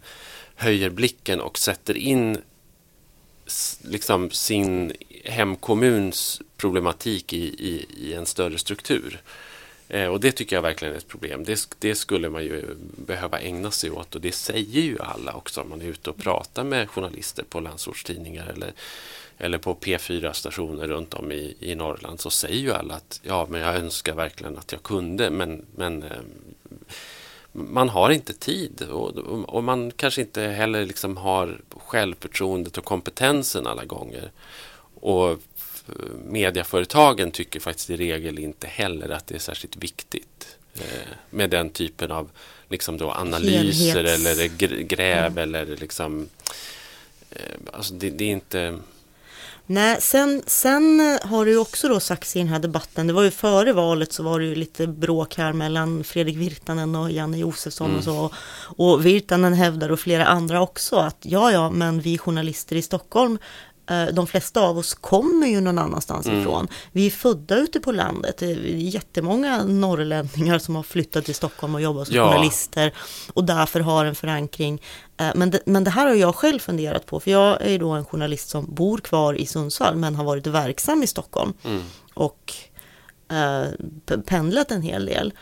höjer 0.55 0.91
blicken 0.91 1.41
och 1.41 1.59
sätter 1.59 1.97
in 1.97 2.39
liksom 3.83 4.31
sin 4.31 4.93
hemkommuns 5.25 6.43
problematik 6.57 7.33
i, 7.33 7.45
i, 7.45 7.87
i 7.97 8.15
en 8.15 8.27
större 8.27 8.59
struktur. 8.59 9.23
Eh, 9.89 10.07
och 10.07 10.21
det 10.21 10.33
tycker 10.33 10.57
jag 10.57 10.63
verkligen 10.63 10.95
är 10.95 10.99
ett 10.99 11.09
problem. 11.09 11.45
Det, 11.45 11.69
det, 11.79 11.95
skulle 11.95 12.31
man 12.31 12.45
ju 12.45 12.65
behöva 12.97 13.41
ägna 13.41 13.71
sig 13.71 13.91
åt 13.91 14.15
och 14.15 14.21
det 14.21 14.33
säger 14.33 14.81
ju 14.81 14.99
alla 15.01 15.35
också 15.35 15.61
om 15.61 15.69
man 15.69 15.83
är 15.83 15.87
ute 15.87 16.11
och 16.11 16.17
pratar 16.17 16.65
med 16.65 16.91
journalister 16.91 17.43
på 17.43 17.61
landsortstidningar 17.61 18.47
eller, 18.47 18.73
eller 19.39 19.59
på 19.59 19.75
P4-stationer 19.75 20.89
runt 20.89 21.15
om 21.15 21.33
i, 21.33 21.57
i 21.61 21.75
Norrland 21.75 22.21
så 22.21 22.31
säger 22.31 22.61
ju 22.61 22.73
alla 22.73 22.95
att 22.95 23.21
ja, 23.23 23.47
men 23.51 23.61
jag 23.61 23.77
önskar 23.77 24.15
verkligen 24.15 24.59
att 24.59 24.73
jag 24.73 24.83
kunde 24.83 25.31
men, 25.31 25.67
men 25.77 26.03
eh, 26.03 26.11
man 27.53 27.89
har 27.89 28.11
inte 28.11 28.33
tid 28.33 28.83
och, 28.83 29.17
och, 29.55 29.65
man 29.65 29.91
kanske 29.91 30.21
inte 30.21 30.43
heller 30.43 30.85
liksom 30.85 31.17
har 31.17 31.61
självförtroendet 31.71 32.79
och 32.79 32.85
kompetensen 32.85 33.67
alla 33.67 33.85
gånger. 33.85 34.31
Och 35.01 35.39
mediaföretagen 36.25 37.31
tycker 37.31 37.61
faktiskt 37.61 37.91
i 37.91 37.97
regel 37.97 38.39
inte 38.39 38.67
heller 38.67 39.09
att 39.09 39.27
det 39.27 39.35
är 39.35 39.39
särskilt 39.39 39.77
viktigt 39.77 40.57
eh, 40.75 41.09
med 41.31 41.51
den 41.51 41.71
typen 41.71 42.11
av 42.11 42.31
liksom 42.69 42.99
då 42.99 43.11
analyser 43.11 44.05
Helhets. 44.05 44.27
eller 44.27 44.49
gräv 44.83 45.27
mm. 45.27 45.39
eller 45.39 45.77
liksom 45.77 46.29
eh, 47.31 47.43
alltså 47.73 47.95
det, 47.95 48.11
det, 48.11 48.25
är 48.25 48.31
inte 48.31 48.79
Nej, 49.67 49.97
sen, 50.01 50.43
sen 50.47 51.19
har 51.23 51.45
det 51.45 51.51
ju 51.51 51.59
också 51.59 51.89
då 51.89 52.01
sagts 52.01 52.37
i 52.37 52.39
den 52.39 52.49
här 52.49 52.59
debatten, 52.59 53.07
det 53.07 53.13
var 53.13 53.23
ju 53.23 53.31
före 53.31 53.73
valet 53.73 54.13
så 54.13 54.23
var 54.23 54.41
det 54.41 54.47
ju 54.47 54.55
lite 54.55 54.87
bråk 54.87 55.35
här 55.35 55.53
mellan 55.53 56.05
Fredrik 56.05 56.37
Virtanen 56.37 56.95
och 56.95 57.11
Janne 57.11 57.39
Josefsson 57.39 57.87
mm. 57.87 57.99
och 57.99 58.05
så. 58.05 58.31
Och 58.77 59.07
Virtanen 59.07 59.53
hävdar 59.53 59.93
och 59.93 60.01
flera 60.01 60.27
andra 60.27 60.61
också 60.61 60.97
att 60.97 61.17
ja, 61.21 61.53
ja, 61.53 61.71
men 61.71 62.01
vi 62.01 62.19
journalister 62.19 62.77
i 62.77 62.83
Stockholm 62.83 63.39
de 64.13 64.27
flesta 64.27 64.61
av 64.61 64.79
oss 64.79 64.95
kommer 64.95 65.47
ju 65.47 65.61
någon 65.61 65.79
annanstans 65.79 66.27
mm. 66.27 66.41
ifrån. 66.41 66.69
Vi 66.93 67.07
är 67.07 67.11
födda 67.11 67.57
ute 67.57 67.81
på 67.81 67.93
landet. 67.93 68.37
Det 68.39 68.47
är 68.47 68.57
jättemånga 68.77 69.65
norrlänningar 69.65 70.59
som 70.59 70.77
har 70.77 70.83
flyttat 70.83 71.25
till 71.25 71.35
Stockholm 71.35 71.75
och 71.75 71.81
jobbat 71.81 72.07
som 72.07 72.17
ja. 72.17 72.29
journalister 72.29 72.93
och 73.35 73.45
därför 73.45 73.81
har 73.81 74.05
en 74.05 74.15
förankring. 74.15 74.83
Eh, 75.17 75.31
men 75.35 75.51
det, 75.51 75.61
men 75.67 75.85
det 75.85 75.91
här 75.91 76.07
har 76.07 76.15
jag 76.15 76.35
själv 76.35 76.59
funderat 76.59 77.07
på, 77.07 77.21
för 77.21 77.31
jag 77.31 77.63
är 77.63 77.71
ju 77.71 77.79
då 77.79 77.91
en 77.91 78.05
journalist 78.05 78.49
som 78.49 78.75
bor 78.75 78.99
kvar 78.99 79.35
i 79.35 79.47
Sundsvall 79.47 79.97
men 79.97 80.15
har 80.15 80.25
varit 80.25 80.47
verksam 80.47 81.03
i 81.03 81.07
Stockholm 81.07 81.53
mm. 81.65 81.83
och 82.15 82.55
eh, 83.31 84.17
pendlat 84.27 84.71
en 84.71 84.83
hel 84.83 85.07
del. 85.07 85.33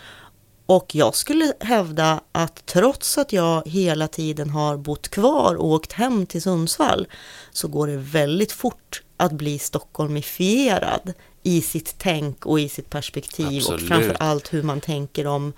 Och 0.70 0.94
jag 0.94 1.14
skulle 1.14 1.52
hävda 1.60 2.20
att 2.32 2.66
trots 2.66 3.18
att 3.18 3.32
jag 3.32 3.68
hela 3.68 4.08
tiden 4.08 4.50
har 4.50 4.76
bott 4.76 5.08
kvar 5.08 5.54
och 5.54 5.66
åkt 5.66 5.92
hem 5.92 6.26
till 6.26 6.42
Sundsvall 6.42 7.08
så 7.50 7.68
går 7.68 7.86
det 7.86 7.96
väldigt 7.96 8.52
fort 8.52 9.02
att 9.16 9.32
bli 9.32 9.58
stockholmifierad 9.58 11.12
i 11.42 11.60
sitt 11.60 11.94
tänk 11.98 12.46
och 12.46 12.60
i 12.60 12.68
sitt 12.68 12.90
perspektiv 12.90 13.56
Absolut. 13.56 13.82
och 13.82 13.88
framför 13.88 14.16
allt 14.20 14.52
hur 14.52 14.62
man 14.62 14.80
tänker 14.80 15.26
om, 15.26 15.52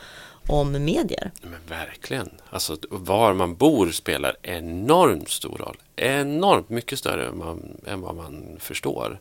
om 0.49 0.73
medier. 0.73 1.31
Men 1.42 1.61
verkligen. 1.69 2.31
Alltså, 2.50 2.76
var 2.90 3.33
man 3.33 3.54
bor 3.54 3.90
spelar 3.90 4.37
enormt 4.42 5.31
stor 5.31 5.59
roll. 5.59 5.76
Enormt 5.97 6.69
mycket 6.69 6.99
större 6.99 7.28
än, 7.28 7.38
man, 7.38 7.81
än 7.87 8.00
vad 8.00 8.14
man 8.14 8.57
förstår. 8.61 9.21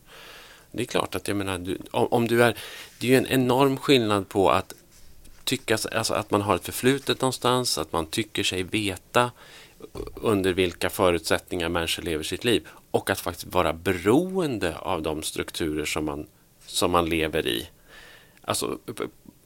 Det 0.71 0.81
är 0.83 0.88
klart 0.88 1.15
att 1.15 1.27
jag 1.27 1.38
menar, 1.38 1.57
du, 1.57 1.77
om, 1.91 2.07
om, 2.12 2.27
du 2.27 2.43
är... 2.43 2.57
Det 3.00 3.07
är 3.07 3.12
ju 3.12 3.17
en 3.17 3.27
enorm 3.27 3.77
skillnad 3.77 4.29
på 4.29 4.50
att 4.51 4.74
tycka, 5.43 5.77
alltså 5.91 6.13
att 6.13 6.31
man 6.31 6.41
har 6.41 6.55
ett 6.55 6.65
förflutet 6.65 7.21
någonstans, 7.21 7.77
att 7.77 7.91
man 7.91 8.05
tycker 8.05 8.43
sig 8.43 8.63
veta 8.63 9.31
under 10.15 10.53
vilka 10.53 10.89
förutsättningar 10.89 11.69
människor 11.69 12.03
lever 12.03 12.24
sitt 12.24 12.43
liv 12.43 12.67
och 12.91 13.10
att 13.10 13.19
faktiskt 13.19 13.53
vara 13.53 13.74
beroende 13.74 14.77
av 14.77 15.01
de 15.01 15.24
strukturer 15.24 15.86
som 15.86 16.05
man, 16.05 16.27
som 16.65 16.91
man 16.91 17.05
lever 17.05 17.48
i. 17.48 17.69
Alltså, 18.41 18.77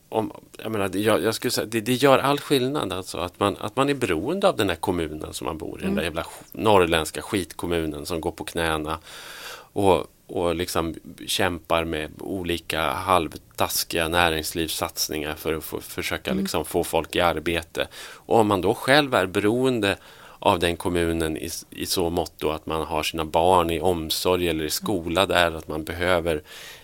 om, 0.10 0.32
jag, 0.58 0.72
menar, 0.72 0.96
jag, 0.96 1.24
jag 1.24 1.36
skulle 1.36 1.52
säga, 1.52 1.66
det, 1.66 1.82
det, 1.82 1.94
gör 1.94 2.20
all 2.20 2.40
skillnad 2.40 2.94
alltså 2.94 3.18
att 3.18 3.40
man, 3.40 3.58
att 3.60 3.76
man 3.76 3.90
är 3.90 3.94
beroende 3.94 4.50
av 4.50 4.56
den 4.56 4.70
här 4.70 4.76
kommunen 4.76 5.34
som 5.34 5.46
man 5.46 5.58
bor 5.58 5.80
i, 5.80 5.84
mm. 5.84 5.88
den 5.88 5.96
där 5.96 6.04
jävla 6.04 6.26
norrländska 6.52 7.22
skitkommunen 7.22 8.06
som 8.06 8.22
går 8.22 8.32
på 8.32 8.44
knäna 8.44 9.00
och 9.74 10.08
och 10.28 10.56
liksom 10.56 10.96
kämpar 11.28 11.84
med 11.84 12.12
olika 12.20 12.82
halvtaskiga 12.82 14.08
näringslivssatsningar 14.08 15.36
för 15.36 15.54
att 15.54 15.64
få, 15.64 15.82
försöka 15.82 16.32
mm. 16.32 16.44
liksom 16.44 16.66
få 16.66 16.84
folk 16.84 17.16
i 17.16 17.20
arbete. 17.20 17.88
Och 18.16 18.40
om 18.40 18.48
man 18.48 18.62
då 18.62 18.74
själv 18.74 19.14
är 19.14 19.26
beroende 19.26 19.98
av 20.40 20.60
den 20.60 20.78
kommunen 20.78 21.38
i, 21.38 21.50
i 21.70 21.86
så 21.86 22.10
mått 22.10 22.44
att 22.44 22.66
man 22.66 22.82
har 22.82 23.04
sina 23.04 23.26
barn 23.26 23.70
i 23.70 23.80
omsorg 23.80 24.50
eller 24.50 24.66
i 24.66 24.70
skola 24.70 25.26
där, 25.26 25.52
att 25.52 25.68
man 25.68 25.84
behöver 25.84 26.42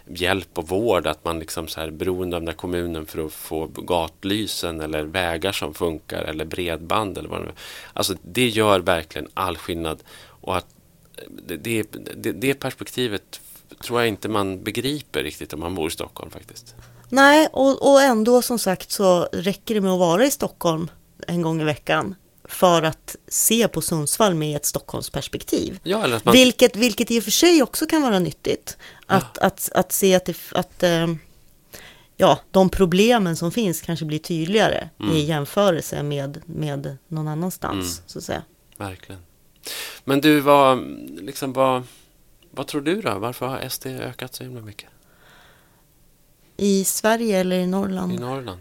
hjälp 0.08 0.58
och 0.58 0.68
vård, 0.68 1.08
att 1.08 1.26
man 1.26 1.40
liksom 1.40 1.68
så 1.68 1.82
här 1.82 1.92
beroende 1.92 2.36
av 2.36 2.44
den 2.44 2.56
kommunen 2.56 3.06
för 3.06 3.26
att 3.26 3.34
få 3.34 3.68
gatlysen 3.68 4.82
eller 4.82 5.04
vägar 5.04 5.52
som 5.52 5.74
funkar 5.74 6.22
eller 6.24 6.46
bredband 6.46 7.18
eller 7.18 7.30
vad 7.30 7.42
det 7.42 7.48
är. 7.48 7.54
Alltså 7.94 8.16
det 8.22 8.48
gör 8.48 8.80
verkligen 8.80 9.28
all 9.34 9.58
skillnad 9.58 10.04
och 10.42 10.58
att 10.58 10.68
det, 11.30 11.84
det, 12.16 12.32
det 12.32 12.54
perspektivet 12.54 13.42
tror 13.84 14.00
jag 14.00 14.08
inte 14.08 14.30
man 14.30 14.64
begriper 14.64 15.24
riktigt 15.24 15.54
om 15.54 15.60
man 15.60 15.76
bor 15.76 15.88
i 15.88 15.92
Stockholm 15.92 16.32
faktiskt. 16.32 16.76
Nej, 17.10 17.48
och, 17.52 17.92
och 17.92 18.02
ändå 18.02 18.42
som 18.42 18.60
sagt 18.60 18.92
så 18.92 19.24
räcker 19.32 19.76
det 19.76 19.82
med 19.82 19.92
att 19.92 20.00
vara 20.00 20.26
i 20.26 20.32
Stockholm 20.32 20.90
en 21.28 21.42
gång 21.42 21.62
i 21.62 21.64
veckan 21.64 22.16
för 22.44 22.84
att 22.84 23.16
se 23.28 23.68
på 23.68 23.82
Sundsvall 23.82 24.34
med 24.34 24.56
ett 24.56 24.66
Stockholmsperspektiv. 24.66 25.80
Ja, 25.84 26.04
eller 26.04 26.22
man... 26.24 26.34
vilket, 26.34 26.76
vilket 26.76 27.12
i 27.12 27.20
och 27.20 27.24
för 27.24 27.32
sig 27.32 27.64
också 27.64 27.86
kan 27.86 28.02
vara 28.02 28.20
nyttigt. 28.20 28.78
Att, 29.06 29.38
ja. 29.42 29.48
att, 29.48 29.70
att 29.76 29.92
se 29.92 30.16
att, 30.16 30.26
det, 30.26 30.38
att 30.52 30.84
eh, 30.84 31.08
ja, 32.18 32.40
de 32.52 32.70
problemen 32.70 33.36
som 33.36 33.52
finns 33.52 33.82
kanske 33.82 34.06
blir 34.06 34.20
tydligare 34.20 34.90
mm. 35.00 35.16
i 35.16 35.20
jämförelse 35.20 36.04
med, 36.04 36.42
med 36.46 36.98
någon 37.08 37.28
annanstans. 37.28 37.98
Mm. 37.98 38.04
Så 38.08 38.20
att 38.20 38.26
säga. 38.26 38.44
Verkligen. 38.78 39.22
Men 40.04 40.22
du, 40.22 40.40
vad, 40.40 40.80
liksom, 41.22 41.54
vad, 41.54 41.84
vad 42.52 42.68
tror 42.68 42.82
du 42.82 43.02
då? 43.02 43.20
Varför 43.20 43.46
har 43.48 43.70
SD 43.70 43.86
ökat 43.86 44.36
så 44.36 44.44
himla 44.44 44.62
mycket? 44.62 44.90
I 46.58 46.84
Sverige 46.84 47.40
eller 47.40 47.56
i 47.56 47.68
Norrland? 47.68 48.14
I 48.14 48.18
Norrland. 48.18 48.60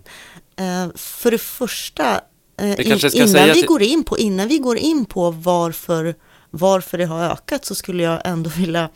Eh, 0.57 0.88
för 0.95 1.30
det 1.30 1.38
första, 1.38 2.21
eh, 2.57 2.80
in, 2.80 2.99
innan, 3.12 3.52
vi 3.54 3.62
går 3.62 3.83
in 3.83 4.04
på, 4.04 4.19
innan 4.19 4.49
vi 4.49 4.59
går 4.59 4.76
in 4.76 5.04
på 5.04 5.30
varför, 5.30 6.14
varför 6.50 6.99
det 6.99 7.04
har 7.04 7.25
ökat 7.25 7.64
så 7.64 7.75
skulle 7.75 8.02
jag 8.02 8.21
ändå 8.25 8.50
vilja 8.50 8.88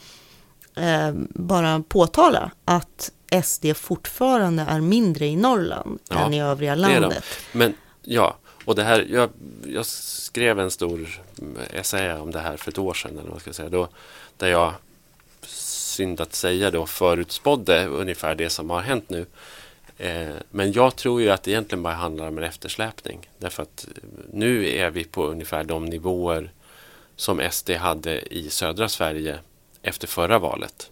eh, 0.77 1.13
bara 1.29 1.83
påtala 1.89 2.51
att 2.65 3.11
SD 3.45 3.67
fortfarande 3.77 4.63
är 4.63 4.81
mindre 4.81 5.27
i 5.27 5.37
Norrland 5.37 5.99
ja, 6.09 6.19
än 6.19 6.35
i 6.35 6.43
övriga 6.43 6.75
landet. 6.75 7.25
Men 7.53 7.75
ja, 8.03 8.39
och 8.65 8.75
det 8.75 8.83
här, 8.83 9.07
jag, 9.11 9.31
jag 9.67 9.87
skrev 9.87 10.61
en 10.61 10.71
stor 10.71 11.23
essä 11.71 12.21
om 12.21 12.31
det 12.31 12.41
här 12.41 12.57
för 12.57 12.71
ett 12.71 12.79
år 12.79 12.95
sedan, 12.95 13.19
eller 13.19 13.31
vad 13.31 13.41
ska 13.41 13.49
jag 13.49 13.55
säga, 13.55 13.69
då, 13.69 13.89
där 14.37 14.49
jag, 14.49 14.75
synd 15.47 16.21
att 16.21 16.35
säga 16.35 16.71
då, 16.71 16.87
förutspådde 16.87 17.87
ungefär 17.87 18.35
det 18.35 18.51
som 18.51 18.71
har 18.71 18.81
hänt 18.81 19.11
nu. 19.11 19.27
Eh, 19.99 20.35
men 20.51 20.73
jag 20.73 20.97
tror 20.97 21.21
ju 21.23 21.31
att 21.31 21.43
det 21.43 21.51
egentligen 21.51 21.83
bara 21.83 21.95
handlar 21.95 22.29
om 22.29 22.39
en 22.39 22.45
eftersläpning. 22.45 23.29
Därför 23.39 23.63
att 23.63 23.87
eh, 23.97 24.09
nu 24.33 24.69
är 24.69 24.91
vi 24.91 25.05
på 25.05 25.27
ungefär 25.27 25.65
de 25.65 25.85
nivåer 25.85 26.51
som 27.17 27.41
SD 27.51 27.71
hade 27.71 28.35
i 28.35 28.51
södra 28.51 28.89
Sverige 28.89 29.39
efter 29.83 30.07
förra 30.07 30.39
valet. 30.39 30.91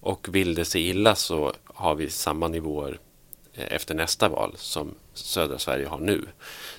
Och 0.00 0.26
vill 0.30 0.54
det 0.54 0.64
sig 0.64 0.88
illa 0.88 1.14
så 1.14 1.52
har 1.64 1.94
vi 1.94 2.10
samma 2.10 2.48
nivåer 2.48 2.98
eh, 3.54 3.72
efter 3.72 3.94
nästa 3.94 4.28
val 4.28 4.54
som 4.56 4.94
södra 5.26 5.58
Sverige 5.58 5.86
har 5.86 5.98
nu. 5.98 6.26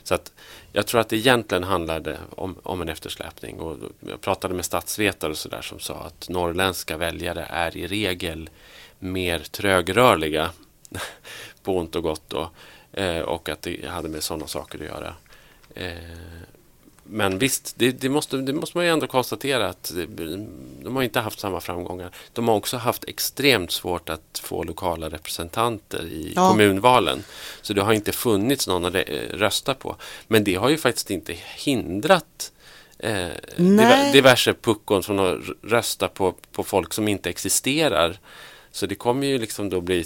Så 0.03 0.15
att 0.15 0.31
jag 0.71 0.87
tror 0.87 1.01
att 1.01 1.09
det 1.09 1.17
egentligen 1.17 1.63
handlade 1.63 2.17
om, 2.35 2.55
om 2.63 2.81
en 2.81 2.89
eftersläpning. 2.89 3.59
Och 3.59 3.77
jag 3.99 4.21
pratade 4.21 4.53
med 4.53 4.65
statsvetare 4.65 5.31
och 5.31 5.37
så 5.37 5.49
där 5.49 5.61
som 5.61 5.79
sa 5.79 5.95
att 5.95 6.29
norrländska 6.29 6.97
väljare 6.97 7.47
är 7.49 7.77
i 7.77 7.87
regel 7.87 8.49
mer 8.99 9.39
trögrörliga 9.39 10.51
på 11.63 11.77
ont 11.77 11.95
och 11.95 12.03
gott 12.03 12.23
då, 12.27 12.49
eh, 12.93 13.19
och 13.19 13.49
att 13.49 13.61
det 13.61 13.87
hade 13.87 14.09
med 14.09 14.23
sådana 14.23 14.47
saker 14.47 14.79
att 14.79 14.85
göra. 14.85 15.15
Eh, 15.75 15.93
men 17.11 17.37
visst, 17.37 17.73
det, 17.77 17.91
det, 17.91 18.09
måste, 18.09 18.37
det 18.37 18.53
måste 18.53 18.77
man 18.77 18.85
ju 18.85 18.91
ändå 18.91 19.07
konstatera 19.07 19.69
att 19.69 19.91
de 20.83 20.95
har 20.95 21.03
inte 21.03 21.19
haft 21.19 21.39
samma 21.39 21.61
framgångar. 21.61 22.11
De 22.33 22.47
har 22.47 22.55
också 22.55 22.77
haft 22.77 23.03
extremt 23.03 23.71
svårt 23.71 24.09
att 24.09 24.41
få 24.43 24.63
lokala 24.63 25.09
representanter 25.09 26.05
i 26.05 26.33
ja. 26.35 26.49
kommunvalen. 26.49 27.23
Så 27.61 27.73
det 27.73 27.81
har 27.81 27.93
inte 27.93 28.11
funnits 28.11 28.67
någon 28.67 28.85
att 28.85 28.95
rösta 29.31 29.73
på. 29.73 29.95
Men 30.27 30.43
det 30.43 30.55
har 30.55 30.69
ju 30.69 30.77
faktiskt 30.77 31.11
inte 31.11 31.35
hindrat 31.57 32.51
eh, 32.99 33.27
diverse 34.13 34.53
puckon 34.53 35.03
från 35.03 35.19
att 35.19 35.39
rösta 35.61 36.07
på, 36.07 36.35
på 36.51 36.63
folk 36.63 36.93
som 36.93 37.07
inte 37.07 37.29
existerar. 37.29 38.19
Så 38.71 38.85
det 38.85 38.95
kommer 38.95 39.27
ju 39.27 39.37
liksom 39.37 39.69
då 39.69 39.81
bli 39.81 40.05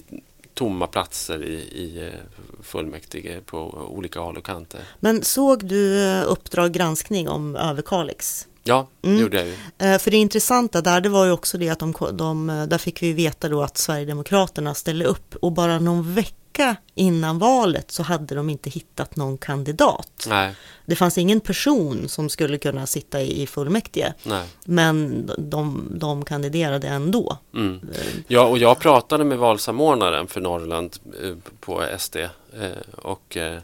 tomma 0.53 0.88
platser 0.88 1.43
i, 1.43 1.53
i 1.55 2.07
eh, 2.07 2.13
fullmäktige 2.62 3.41
på 3.45 3.57
olika 3.89 4.19
håll 4.19 4.38
och 4.38 4.45
kanter. 4.45 4.81
Men 5.00 5.24
såg 5.24 5.65
du 5.65 6.03
eh, 6.03 6.24
Uppdrag 6.27 6.72
granskning 6.72 7.29
om 7.29 7.55
Överkalix? 7.55 8.48
Ja, 8.63 8.88
det 9.01 9.08
mm. 9.08 9.22
gjorde 9.22 9.38
jag 9.38 9.48
ju. 9.48 9.53
Eh, 9.77 10.00
för 10.00 10.12
det 10.12 10.17
intressanta 10.17 10.82
där, 10.82 11.01
det 11.01 11.10
var 11.10 11.25
ju 11.25 11.32
också 11.32 11.58
det 11.58 11.70
att 11.70 11.79
de, 11.79 11.93
de, 12.13 12.48
där 12.70 12.77
fick 12.77 13.03
vi 13.03 13.13
veta 13.13 13.50
då 13.50 13.63
att 13.63 13.77
Sverigedemokraterna 13.77 14.74
ställde 14.74 15.05
upp 15.05 15.36
och 15.36 15.51
bara 15.51 15.79
någon 15.79 16.13
vecka 16.13 16.75
innan 16.96 17.39
valet 17.39 17.91
så 17.91 18.03
hade 18.03 18.36
de 18.36 18.50
inte 18.50 18.70
hittat 18.70 19.15
någon 19.15 19.38
kandidat. 19.38 20.25
Nej. 20.29 20.55
Det 20.86 20.96
fanns 20.96 21.17
ingen 21.17 21.39
person 21.39 22.10
som 22.10 22.29
skulle 22.29 22.58
kunna 22.58 22.86
sitta 22.86 23.22
i 23.22 23.48
fullmäktige. 23.48 24.13
Nej. 24.24 24.48
Men 24.65 25.25
de, 25.38 25.91
de 25.96 26.25
kandiderade 26.25 26.88
ändå. 26.88 27.38
Mm. 27.53 27.89
Ja, 28.27 28.46
och 28.46 28.58
jag 28.58 28.79
pratade 28.79 29.24
med 29.24 29.38
valsamordnaren 29.38 30.27
för 30.27 30.41
Norrland 30.41 30.98
eh, 31.24 31.36
på 31.60 31.84
SD. 32.00 32.15
Eh, 32.15 32.29
och 32.96 33.38
eh, 33.38 33.60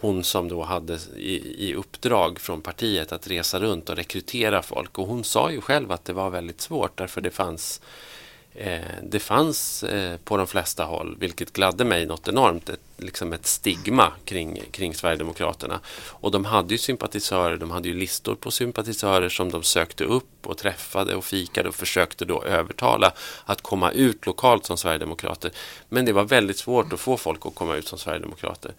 hon 0.00 0.24
som 0.24 0.48
då 0.48 0.62
hade 0.62 0.98
i, 1.16 1.68
i 1.68 1.74
uppdrag 1.74 2.40
från 2.40 2.60
partiet 2.60 3.12
att 3.12 3.28
resa 3.28 3.60
runt 3.60 3.88
och 3.88 3.96
rekrytera 3.96 4.62
folk. 4.62 4.98
Och 4.98 5.06
hon 5.06 5.24
sa 5.24 5.50
ju 5.50 5.60
själv 5.60 5.92
att 5.92 6.04
det 6.04 6.12
var 6.12 6.30
väldigt 6.30 6.60
svårt 6.60 6.98
därför 6.98 7.20
det 7.20 7.30
fanns 7.30 7.80
Eh, 8.58 8.80
det 9.02 9.18
fanns 9.18 9.82
eh, 9.82 10.16
på 10.16 10.36
de 10.36 10.46
flesta 10.46 10.84
håll, 10.84 11.16
vilket 11.18 11.52
gladde 11.52 11.84
mig 11.84 12.06
något 12.06 12.28
enormt, 12.28 12.68
ett, 12.68 12.80
liksom 12.96 13.32
ett 13.32 13.46
stigma 13.46 14.12
kring, 14.24 14.62
kring 14.70 14.94
Sverigedemokraterna. 14.94 15.80
Och 16.08 16.30
de 16.30 16.44
hade 16.44 16.74
ju 16.74 16.78
sympatisörer, 16.78 17.56
de 17.56 17.70
hade 17.70 17.88
ju 17.88 17.94
listor 17.94 18.34
på 18.34 18.50
sympatisörer 18.50 19.28
som 19.28 19.50
de 19.50 19.62
sökte 19.62 20.04
upp 20.04 20.46
och 20.46 20.58
träffade 20.58 21.14
och 21.14 21.24
fikade 21.24 21.68
och 21.68 21.74
försökte 21.74 22.24
då 22.24 22.42
övertala 22.42 23.12
att 23.44 23.60
komma 23.60 23.90
ut 23.90 24.26
lokalt 24.26 24.66
som 24.66 24.76
Sverigedemokrater. 24.76 25.50
Men 25.88 26.04
det 26.04 26.12
var 26.12 26.24
väldigt 26.24 26.58
svårt 26.58 26.92
att 26.92 27.00
få 27.00 27.16
folk 27.16 27.46
att 27.46 27.54
komma 27.54 27.76
ut 27.76 27.88
som 27.88 27.98
Sverigedemokrater. 27.98 28.74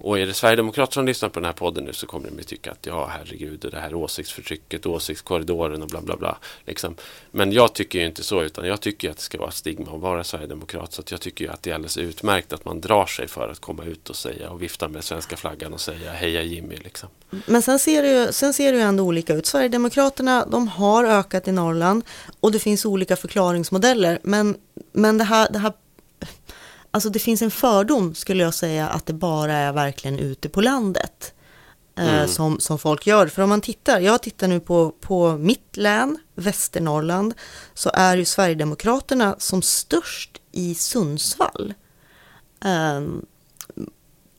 Och 0.00 0.18
är 0.18 0.26
det 0.26 0.34
Sverigedemokrater 0.34 0.92
som 0.92 1.06
lyssnar 1.06 1.28
på 1.28 1.40
den 1.40 1.46
här 1.46 1.52
podden 1.52 1.84
nu 1.84 1.92
så 1.92 2.06
kommer 2.06 2.30
de 2.30 2.40
att 2.40 2.46
tycka 2.46 2.70
att 2.70 2.86
ja, 2.86 3.06
herregud, 3.06 3.64
och 3.64 3.70
det 3.70 3.80
här 3.80 3.94
åsiktsförtrycket, 3.94 4.86
åsiktskorridoren 4.86 5.82
och 5.82 5.88
bla 5.88 6.00
bla 6.00 6.16
bla. 6.16 6.38
Liksom. 6.64 6.94
Men 7.30 7.52
jag 7.52 7.72
tycker 7.72 7.98
ju 7.98 8.06
inte 8.06 8.22
så, 8.22 8.42
utan 8.42 8.66
jag 8.66 8.80
tycker 8.80 9.10
att 9.10 9.16
det 9.16 9.22
ska 9.22 9.38
vara 9.38 9.48
ett 9.48 9.54
stigma 9.54 9.94
att 9.94 10.00
vara 10.00 10.24
Sverigedemokrat. 10.24 10.92
Så 10.92 11.02
jag 11.10 11.20
tycker 11.20 11.44
ju 11.44 11.50
att 11.50 11.62
det 11.62 11.70
är 11.70 11.74
alldeles 11.74 11.96
utmärkt 11.96 12.52
att 12.52 12.64
man 12.64 12.80
drar 12.80 13.06
sig 13.06 13.28
för 13.28 13.48
att 13.48 13.60
komma 13.60 13.84
ut 13.84 14.10
och 14.10 14.16
säga 14.16 14.50
och 14.50 14.62
vifta 14.62 14.88
med 14.88 15.04
svenska 15.04 15.36
flaggan 15.36 15.72
och 15.72 15.80
säga 15.80 16.12
heja 16.12 16.42
Jimmy. 16.42 16.76
Liksom. 16.76 17.08
Men 17.46 17.62
sen 17.62 17.78
ser, 17.78 18.02
det 18.02 18.10
ju, 18.10 18.32
sen 18.32 18.52
ser 18.54 18.72
det 18.72 18.78
ju 18.78 18.84
ändå 18.84 19.04
olika 19.04 19.34
ut. 19.34 19.46
Sverigedemokraterna, 19.46 20.46
de 20.46 20.68
har 20.68 21.04
ökat 21.04 21.48
i 21.48 21.52
Norrland 21.52 22.04
och 22.40 22.52
det 22.52 22.58
finns 22.58 22.84
olika 22.84 23.16
förklaringsmodeller. 23.16 24.18
Men, 24.22 24.56
men 24.92 25.18
det 25.18 25.24
här, 25.24 25.48
det 25.52 25.58
här 25.58 25.72
Alltså 26.90 27.10
det 27.10 27.18
finns 27.18 27.42
en 27.42 27.50
fördom 27.50 28.14
skulle 28.14 28.42
jag 28.42 28.54
säga 28.54 28.88
att 28.88 29.06
det 29.06 29.12
bara 29.12 29.52
är 29.52 29.72
verkligen 29.72 30.18
ute 30.18 30.48
på 30.48 30.60
landet. 30.60 31.34
Eh, 31.96 32.14
mm. 32.14 32.28
som, 32.28 32.60
som 32.60 32.78
folk 32.78 33.06
gör. 33.06 33.26
För 33.26 33.42
om 33.42 33.48
man 33.48 33.60
tittar, 33.60 34.00
jag 34.00 34.22
tittar 34.22 34.48
nu 34.48 34.60
på, 34.60 34.92
på 35.00 35.36
mitt 35.36 35.76
län, 35.76 36.18
Västernorrland, 36.34 37.34
så 37.74 37.90
är 37.94 38.16
ju 38.16 38.24
Sverigedemokraterna 38.24 39.36
som 39.38 39.62
störst 39.62 40.40
i 40.52 40.74
Sundsvall. 40.74 41.74
Um, 42.64 43.26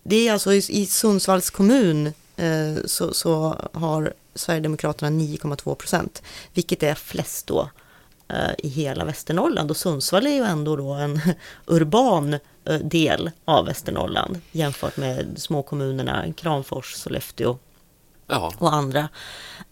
det 0.03 0.27
är 0.27 0.33
alltså 0.33 0.53
i, 0.53 0.57
i 0.69 0.85
Sundsvalls 0.85 1.49
kommun 1.49 2.13
uh, 2.39 2.77
så, 2.85 3.13
så 3.13 3.55
har 3.73 4.13
Sverigedemokraterna 4.35 5.09
9,2 5.09 5.75
procent, 5.75 6.21
vilket 6.53 6.83
är 6.83 6.95
flest 6.95 7.47
då 7.47 7.59
Eh, 7.61 7.78
i 8.57 8.67
hela 8.67 9.05
Västernorrland 9.05 9.71
och 9.71 9.77
Sundsvall 9.77 10.27
är 10.27 10.31
ju 10.31 10.43
ändå 10.43 10.75
då 10.75 10.93
en 10.93 11.21
urban 11.65 12.33
eh, 12.65 12.75
del 12.75 13.31
av 13.45 13.65
Västernorrland 13.65 14.41
jämfört 14.51 14.97
med 14.97 15.33
småkommunerna 15.37 16.33
Kramfors, 16.33 16.93
Sollefteå 16.93 17.57
ja. 18.27 18.53
och 18.57 18.73
andra. 18.73 19.09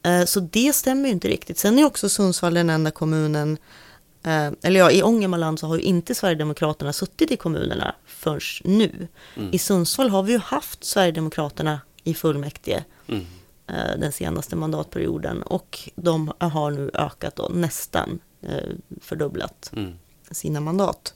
Eh, 0.03 0.25
så 0.25 0.39
det 0.39 0.75
stämmer 0.75 1.05
ju 1.05 1.11
inte 1.11 1.27
riktigt. 1.27 1.57
Sen 1.57 1.79
är 1.79 1.85
också 1.85 2.09
Sundsvall 2.09 2.53
den 2.53 2.69
enda 2.69 2.91
kommunen 2.91 3.57
eller 4.61 4.79
ja, 4.79 4.91
i 4.91 5.03
Ångermanland 5.03 5.59
så 5.59 5.67
har 5.67 5.75
ju 5.75 5.81
inte 5.81 6.15
Sverigedemokraterna 6.15 6.93
suttit 6.93 7.31
i 7.31 7.37
kommunerna 7.37 7.95
först 8.05 8.63
nu. 8.65 9.07
Mm. 9.35 9.49
I 9.53 9.59
Sundsvall 9.59 10.09
har 10.09 10.23
vi 10.23 10.31
ju 10.31 10.39
haft 10.39 10.83
Sverigedemokraterna 10.83 11.81
i 12.03 12.13
fullmäktige 12.13 12.83
mm. 13.07 13.25
den 13.99 14.11
senaste 14.11 14.55
mandatperioden 14.55 15.41
och 15.41 15.79
de 15.95 16.33
har 16.39 16.71
nu 16.71 16.91
ökat 16.93 17.35
då 17.35 17.51
nästan 17.53 18.19
Eh, 18.37 18.37
fördubblat 19.01 19.71
mm. 19.75 19.93
sina 20.31 20.60
mandat. 20.60 21.13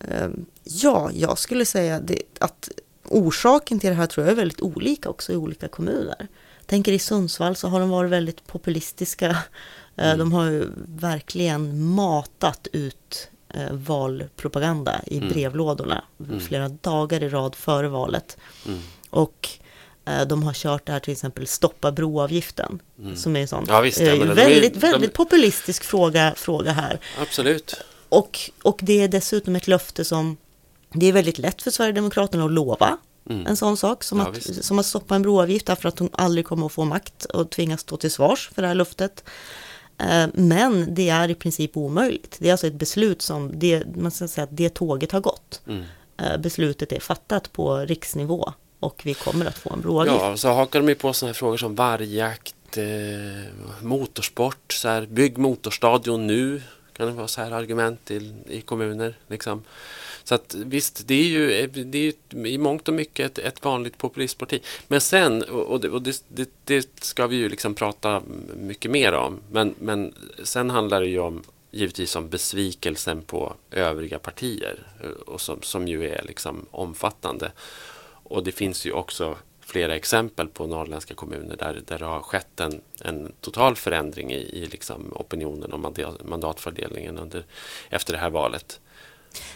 Ehm, 0.00 0.46
ja, 0.64 1.10
jag 1.14 1.38
skulle 1.38 1.64
säga 1.64 2.00
det, 2.00 2.22
att 2.40 2.68
orsaken 3.04 3.80
till 3.80 3.90
det 3.90 3.96
här 3.96 4.06
tror 4.06 4.26
jag 4.26 4.32
är 4.32 4.36
väldigt 4.36 4.60
olika 4.60 5.08
också 5.08 5.32
i 5.32 5.36
olika 5.36 5.68
kommuner. 5.68 6.28
Tänker 6.66 6.92
i 6.92 6.98
Sundsvall 6.98 7.56
så 7.56 7.68
har 7.68 7.80
de 7.80 7.90
varit 7.90 8.10
väldigt 8.10 8.46
populistiska. 8.46 9.30
Eh, 9.96 10.06
mm. 10.06 10.18
De 10.18 10.32
har 10.32 10.50
ju 10.50 10.68
verkligen 10.86 11.84
matat 11.84 12.68
ut 12.72 13.30
eh, 13.48 13.72
valpropaganda 13.72 15.00
i 15.06 15.16
mm. 15.16 15.28
brevlådorna 15.28 16.04
mm. 16.20 16.40
flera 16.40 16.68
dagar 16.68 17.22
i 17.22 17.28
rad 17.28 17.54
före 17.54 17.88
valet. 17.88 18.36
Mm. 18.66 18.78
Och 19.10 19.48
Eh, 19.48 19.66
de 20.26 20.42
har 20.42 20.52
kört 20.52 20.86
det 20.86 20.92
här 20.92 21.00
till 21.00 21.12
exempel 21.12 21.46
stoppa 21.46 21.92
broavgiften. 21.92 22.82
Mm. 22.98 23.16
Som 23.16 23.36
är 23.36 23.40
en 23.40 23.48
sån 23.48 23.64
ja, 23.68 23.80
visst, 23.80 24.00
ja, 24.00 24.06
eh, 24.06 24.18
väldigt, 24.18 24.74
de, 24.74 24.80
väldigt 24.80 25.12
populistisk 25.12 25.84
fråga, 25.84 26.34
fråga 26.36 26.72
här. 26.72 27.00
Absolut. 27.20 27.74
Och, 28.08 28.38
och 28.62 28.78
det 28.82 29.00
är 29.00 29.08
dessutom 29.08 29.56
ett 29.56 29.68
löfte 29.68 30.04
som 30.04 30.36
det 30.92 31.06
är 31.06 31.12
väldigt 31.12 31.38
lätt 31.38 31.62
för 31.62 31.70
Sverigedemokraterna 31.70 32.44
att 32.44 32.50
lova. 32.50 32.98
Mm. 33.30 33.46
En 33.46 33.56
sån 33.56 33.76
sak 33.76 34.04
som, 34.04 34.18
ja, 34.18 34.28
att, 34.28 34.64
som 34.64 34.78
att 34.78 34.86
stoppa 34.86 35.14
en 35.14 35.22
broavgift 35.22 35.66
därför 35.66 35.88
att 35.88 35.96
de 35.96 36.08
aldrig 36.12 36.46
kommer 36.46 36.66
att 36.66 36.72
få 36.72 36.84
makt 36.84 37.24
och 37.24 37.50
tvingas 37.50 37.80
stå 37.80 37.96
till 37.96 38.10
svars 38.10 38.50
för 38.54 38.62
det 38.62 38.68
här 38.68 38.74
löftet. 38.74 39.24
Eh, 39.98 40.26
men 40.34 40.94
det 40.94 41.08
är 41.08 41.30
i 41.30 41.34
princip 41.34 41.76
omöjligt. 41.76 42.36
Det 42.38 42.48
är 42.48 42.52
alltså 42.52 42.66
ett 42.66 42.74
beslut 42.74 43.22
som, 43.22 43.58
det, 43.58 43.96
man 43.96 44.10
ska 44.10 44.28
säga 44.28 44.44
att 44.44 44.56
det 44.56 44.68
tåget 44.68 45.12
har 45.12 45.20
gått. 45.20 45.60
Mm. 45.66 45.84
Beslutet 46.38 46.92
är 46.92 47.00
fattat 47.00 47.52
på 47.52 47.76
riksnivå 47.76 48.52
och 48.80 49.00
vi 49.04 49.14
kommer 49.14 49.46
att 49.46 49.58
få 49.58 49.72
en 49.72 49.80
broavgift. 49.80 50.16
Ja, 50.20 50.36
så 50.36 50.48
hakar 50.48 50.80
de 50.80 50.88
ju 50.88 50.94
på 50.94 51.12
sådana 51.12 51.28
här 51.28 51.34
frågor 51.34 51.56
som 51.56 51.74
vargjakt, 51.74 52.76
eh, 52.76 52.84
motorsport, 53.82 54.72
så 54.72 54.88
här, 54.88 55.06
bygg 55.06 55.38
motorstadion 55.38 56.26
nu, 56.26 56.62
kan 56.92 57.06
det 57.06 57.12
vara 57.12 57.28
så 57.28 57.40
här 57.40 57.50
argument 57.50 58.04
till, 58.04 58.34
i 58.48 58.60
kommuner. 58.60 59.14
Liksom. 59.28 59.62
Så 60.24 60.34
att 60.34 60.54
visst, 60.54 61.08
det 61.08 61.14
är 61.14 61.24
ju, 61.24 61.52
eh, 61.52 61.70
det 61.70 61.98
är 61.98 62.02
ju 62.02 62.46
i 62.46 62.58
mångt 62.58 62.88
och 62.88 62.94
mycket 62.94 63.26
ett, 63.26 63.38
ett 63.38 63.64
vanligt 63.64 63.98
populistparti. 63.98 64.60
Men 64.88 65.00
sen, 65.00 65.42
och, 65.42 65.80
det, 65.80 65.88
och 65.88 66.02
det, 66.02 66.22
det, 66.28 66.50
det, 66.64 66.88
ska 67.00 67.26
vi 67.26 67.36
ju 67.36 67.48
liksom 67.48 67.74
prata 67.74 68.22
mycket 68.56 68.90
mer 68.90 69.12
om, 69.12 69.40
men, 69.50 69.74
men 69.78 70.14
sen 70.42 70.70
handlar 70.70 71.00
det 71.00 71.08
ju 71.08 71.18
om 71.18 71.42
givetvis 71.70 72.16
om 72.16 72.28
besvikelsen 72.28 73.22
på 73.22 73.54
övriga 73.70 74.18
partier 74.18 74.86
eh, 75.02 75.10
och 75.10 75.40
som, 75.40 75.62
som 75.62 75.88
ju 75.88 76.08
är 76.08 76.22
liksom 76.22 76.66
omfattande. 76.70 77.52
Och 78.30 78.44
det 78.44 78.52
finns 78.52 78.86
ju 78.86 78.92
också 78.92 79.36
flera 79.60 79.96
exempel 79.96 80.48
på 80.48 80.66
norrländska 80.66 81.14
kommuner 81.14 81.56
där, 81.56 81.82
där 81.86 81.98
det 81.98 82.04
har 82.04 82.20
skett 82.20 82.60
en, 82.60 82.80
en 83.00 83.32
total 83.40 83.76
förändring 83.76 84.32
i, 84.32 84.36
i 84.36 84.66
liksom 84.66 85.12
opinionen 85.12 85.72
och 85.72 85.98
mandatfördelningen 86.24 87.18
under, 87.18 87.44
efter 87.90 88.12
det 88.12 88.18
här 88.18 88.30
valet. 88.30 88.80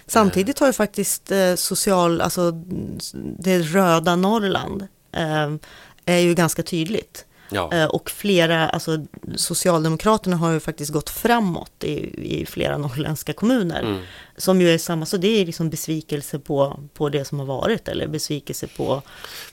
Samtidigt 0.06 0.58
har 0.58 0.66
ju 0.66 0.72
faktiskt 0.72 1.30
eh, 1.30 1.54
social, 1.54 2.20
alltså 2.20 2.40
mm, 2.40 2.98
det 3.38 3.58
röda 3.58 4.16
Norrland 4.16 4.86
eh, 5.12 5.54
är 6.04 6.18
ju 6.18 6.34
ganska 6.34 6.62
tydligt. 6.62 7.26
Ja. 7.50 7.72
Eh, 7.72 7.84
och 7.84 8.10
flera, 8.10 8.68
alltså 8.68 8.98
Socialdemokraterna 9.36 10.36
har 10.36 10.52
ju 10.52 10.60
faktiskt 10.60 10.92
gått 10.92 11.10
framåt 11.10 11.84
i, 11.84 12.24
i 12.40 12.46
flera 12.46 12.78
norrländska 12.78 13.32
kommuner. 13.32 13.82
Mm. 13.82 14.00
Som 14.36 14.60
ju 14.60 14.70
är 14.70 14.78
samma, 14.78 15.06
så 15.06 15.16
det 15.16 15.28
är 15.40 15.46
liksom 15.46 15.70
besvikelse 15.70 16.38
på, 16.38 16.80
på 16.94 17.08
det 17.08 17.24
som 17.24 17.38
har 17.38 17.46
varit 17.46 17.88
eller 17.88 18.06
besvikelse 18.06 18.66
på 18.66 19.02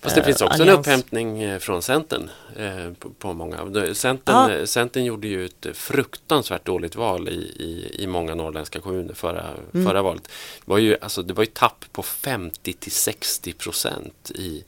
Fast 0.02 0.16
det 0.16 0.22
eh, 0.22 0.26
finns 0.26 0.42
också 0.42 0.54
allians. 0.62 0.70
en 0.70 0.80
upphämtning 0.80 1.42
eh, 1.44 1.60
från 1.60 1.82
Centern 1.82 2.30
eh, 2.58 2.94
på, 3.00 3.10
på 3.10 3.34
många. 3.34 3.58
Centern, 3.94 4.36
Ja. 4.36 4.52
eh, 4.52 4.66
Centern 4.66 5.04
gjorde 5.06 5.28
ju 5.28 5.46
ett 5.46 5.66
fruktansvärt 5.74 6.66
dåligt 6.66 6.96
val 6.96 7.30
i, 7.30 7.32
i, 7.60 7.96
i 8.04 8.08
många 8.08 8.36
norrländska 8.36 8.80
kommuner 8.80 9.14
förra, 9.14 9.46
Mm. 9.74 9.88
förra 9.88 10.02
valet. 10.02 10.24
Det 10.24 10.72
var, 10.72 10.78
ju, 10.78 10.98
alltså, 11.02 11.22
det 11.24 11.34
var 11.34 11.44
ju 11.44 11.50
tapp 11.54 11.86
på 11.92 12.04
50 12.04 12.74
till 12.74 12.92
60 12.92 13.54
procent 13.54 14.32
i, 14.36 14.64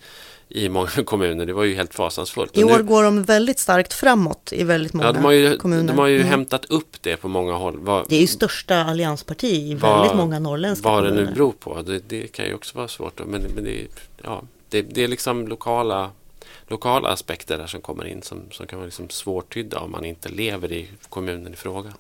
i 0.56 0.70
många 0.70 0.88
kommuner. 1.06 1.46
Det 1.46 1.54
var 1.54 1.64
ju 1.64 1.76
helt 1.76 1.94
fasansfullt. 1.94 2.58
I 2.58 2.64
år 2.64 2.78
nu- 2.78 2.84
går 2.84 3.04
de 3.04 3.24
väldigt 3.24 3.60
starkt 3.60 3.94
framåt 3.94 4.50
i 4.54 4.64
väldigt 4.64 4.94
många 4.94 5.08
ja, 5.08 5.12
de 5.12 5.24
har 5.24 5.32
ju, 5.32 5.58
kommuner. 5.58 5.88
de 5.94 6.00
har 6.00 6.08
ju 6.08 6.16
Mm. 6.16 6.28
hämtat 6.28 6.66
upp 6.66 7.02
det 7.02 7.18
på 7.18 7.28
många 7.28 7.54
håll. 7.54 7.80
Vad, 7.80 8.06
Det 8.10 8.16
är 8.16 8.22
ju 8.22 8.28
största 8.28 8.76
alliansparti 8.84 9.48
i 9.72 9.76
vad- 9.76 10.00
väldigt 10.00 10.18
många 10.18 10.40
norrländska 10.40 10.90
Vad 10.90 11.04
det 11.04 11.10
kommuner. 11.10 11.30
nu 11.30 11.34
beror 11.36 11.52
på. 11.52 11.82
Det, 11.82 12.00
det 12.10 12.28
kan 12.28 12.46
ju 12.46 12.54
också 12.54 12.78
vara 12.78 12.88
svårt. 12.88 13.20
Men, 13.26 13.42
men 13.56 13.64
det, 13.64 13.88
ja, 14.24 14.42
det, 14.70 14.82
det 14.82 15.04
är 15.04 15.08
liksom 15.08 15.48
lokala, 15.48 16.10
lokala 16.68 17.10
aspekter 17.10 17.58
där 17.58 17.68
som 17.68 17.82
kommer 17.82 18.06
in 18.08 18.22
som, 18.22 18.42
som 18.52 18.68
kan 18.68 18.80
vara 18.80 18.86
liksom 18.86 19.10
svårtydda 19.10 19.80
om 19.80 19.92
man 19.92 20.06
inte 20.06 20.30
lever 20.30 20.72
i 20.72 20.88
kommunen 21.10 21.54
i 21.54 21.56
fråga. 21.56 21.94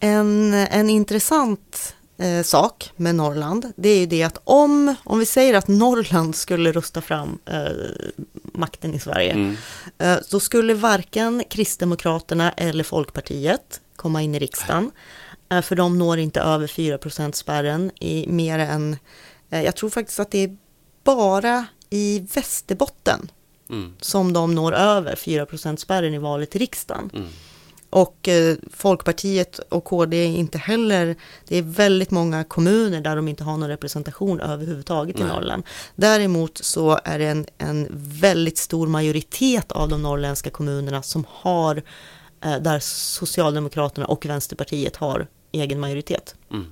En, 0.00 0.54
en 0.54 0.90
intressant 0.90 1.94
eh, 2.18 2.42
sak 2.42 2.90
med 2.96 3.14
Norrland, 3.14 3.72
det 3.76 3.88
är 3.88 3.98
ju 3.98 4.06
det 4.06 4.22
att 4.22 4.38
om, 4.44 4.94
om 5.04 5.18
vi 5.18 5.26
säger 5.26 5.54
att 5.54 5.68
Norrland 5.68 6.36
skulle 6.36 6.72
rösta 6.72 7.00
fram 7.00 7.38
eh, 7.46 7.62
makten 8.54 8.94
i 8.94 8.98
Sverige, 8.98 9.32
Mm. 9.32 9.56
eh, 9.98 10.18
så 10.22 10.40
skulle 10.40 10.74
varken 10.74 11.44
Kristdemokraterna 11.50 12.52
eller 12.52 12.84
Folkpartiet 12.84 13.80
komma 13.96 14.22
in 14.22 14.34
i 14.34 14.38
riksdagen, 14.38 14.90
eh, 15.50 15.60
för 15.62 15.76
de 15.76 15.98
når 15.98 16.18
inte 16.18 16.40
över 16.40 16.66
4 16.66 17.32
spärren 17.32 17.90
i 18.00 18.26
mer 18.28 18.58
än, 18.58 18.96
eh, 19.50 19.62
jag 19.62 19.76
tror 19.76 19.90
faktiskt 19.90 20.20
att 20.20 20.30
det 20.30 20.38
är 20.38 20.56
bara 21.04 21.66
i 21.90 22.26
Västerbotten 22.34 23.30
Mm. 23.70 23.94
som 24.00 24.32
de 24.32 24.54
når 24.54 24.72
över 24.74 25.16
4 25.16 25.76
spärren 25.76 26.14
i 26.14 26.18
valet 26.18 26.50
till 26.50 26.60
riksdagen. 26.60 27.10
Mm. 27.14 27.28
Och 27.92 28.28
eh, 28.28 28.56
Folkpartiet 28.70 29.58
och 29.58 29.84
KD 29.84 30.16
är 30.16 30.28
inte 30.28 30.58
heller, 30.58 31.16
det 31.48 31.56
är 31.56 31.62
väldigt 31.62 32.10
många 32.10 32.44
kommuner 32.44 33.00
där 33.00 33.16
de 33.16 33.28
inte 33.28 33.44
har 33.44 33.56
någon 33.56 33.68
representation 33.68 34.40
överhuvudtaget 34.40 35.16
i 35.16 35.22
Nej. 35.22 35.28
Norrland. 35.32 35.62
Däremot 35.96 36.58
så 36.58 37.00
är 37.04 37.18
det 37.18 37.26
en, 37.26 37.46
en 37.58 37.88
väldigt 38.20 38.58
stor 38.58 38.86
majoritet 38.86 39.72
av 39.72 39.88
de 39.88 40.02
norrländska 40.02 40.50
kommunerna 40.50 41.02
som 41.02 41.24
har, 41.28 41.82
eh, 42.44 42.56
där 42.58 42.78
Socialdemokraterna 42.80 44.06
och 44.06 44.26
Vänsterpartiet 44.26 44.96
har 44.96 45.26
egen 45.52 45.80
majoritet. 45.80 46.34
Mm. 46.50 46.66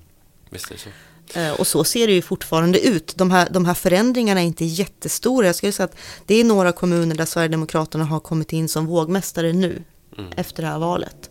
Visst 0.51 0.71
är 0.71 0.75
det 0.75 0.81
så. 0.81 0.91
Eh, 1.39 1.61
Och 1.61 1.67
så 1.67 1.85
ser 1.85 2.07
det 2.07 2.13
ju 2.13 2.23
fortfarande 2.23 2.81
ut. 2.81 3.17
De 3.17 3.31
här, 3.31 3.49
de 3.51 3.65
här 3.65 3.75
förändringarna 3.75 4.41
är 4.41 4.45
inte 4.45 4.65
jättestora. 4.65 5.47
Jag 5.47 5.57
skulle 5.57 5.73
säga 5.73 5.85
att 5.85 5.97
det 6.27 6.35
är 6.35 6.45
några 6.45 6.73
kommuner 6.73 7.15
där 7.17 7.25
Sverigedemokraterna 7.25 8.05
har 8.05 8.21
kommit 8.21 8.53
in 8.53 8.69
som 8.69 8.87
vågmästare 8.87 9.53
nu, 9.53 9.83
Mm. 10.19 10.33
efter 10.37 10.63
det 10.63 10.69
här 10.69 10.79
valet. 10.79 11.31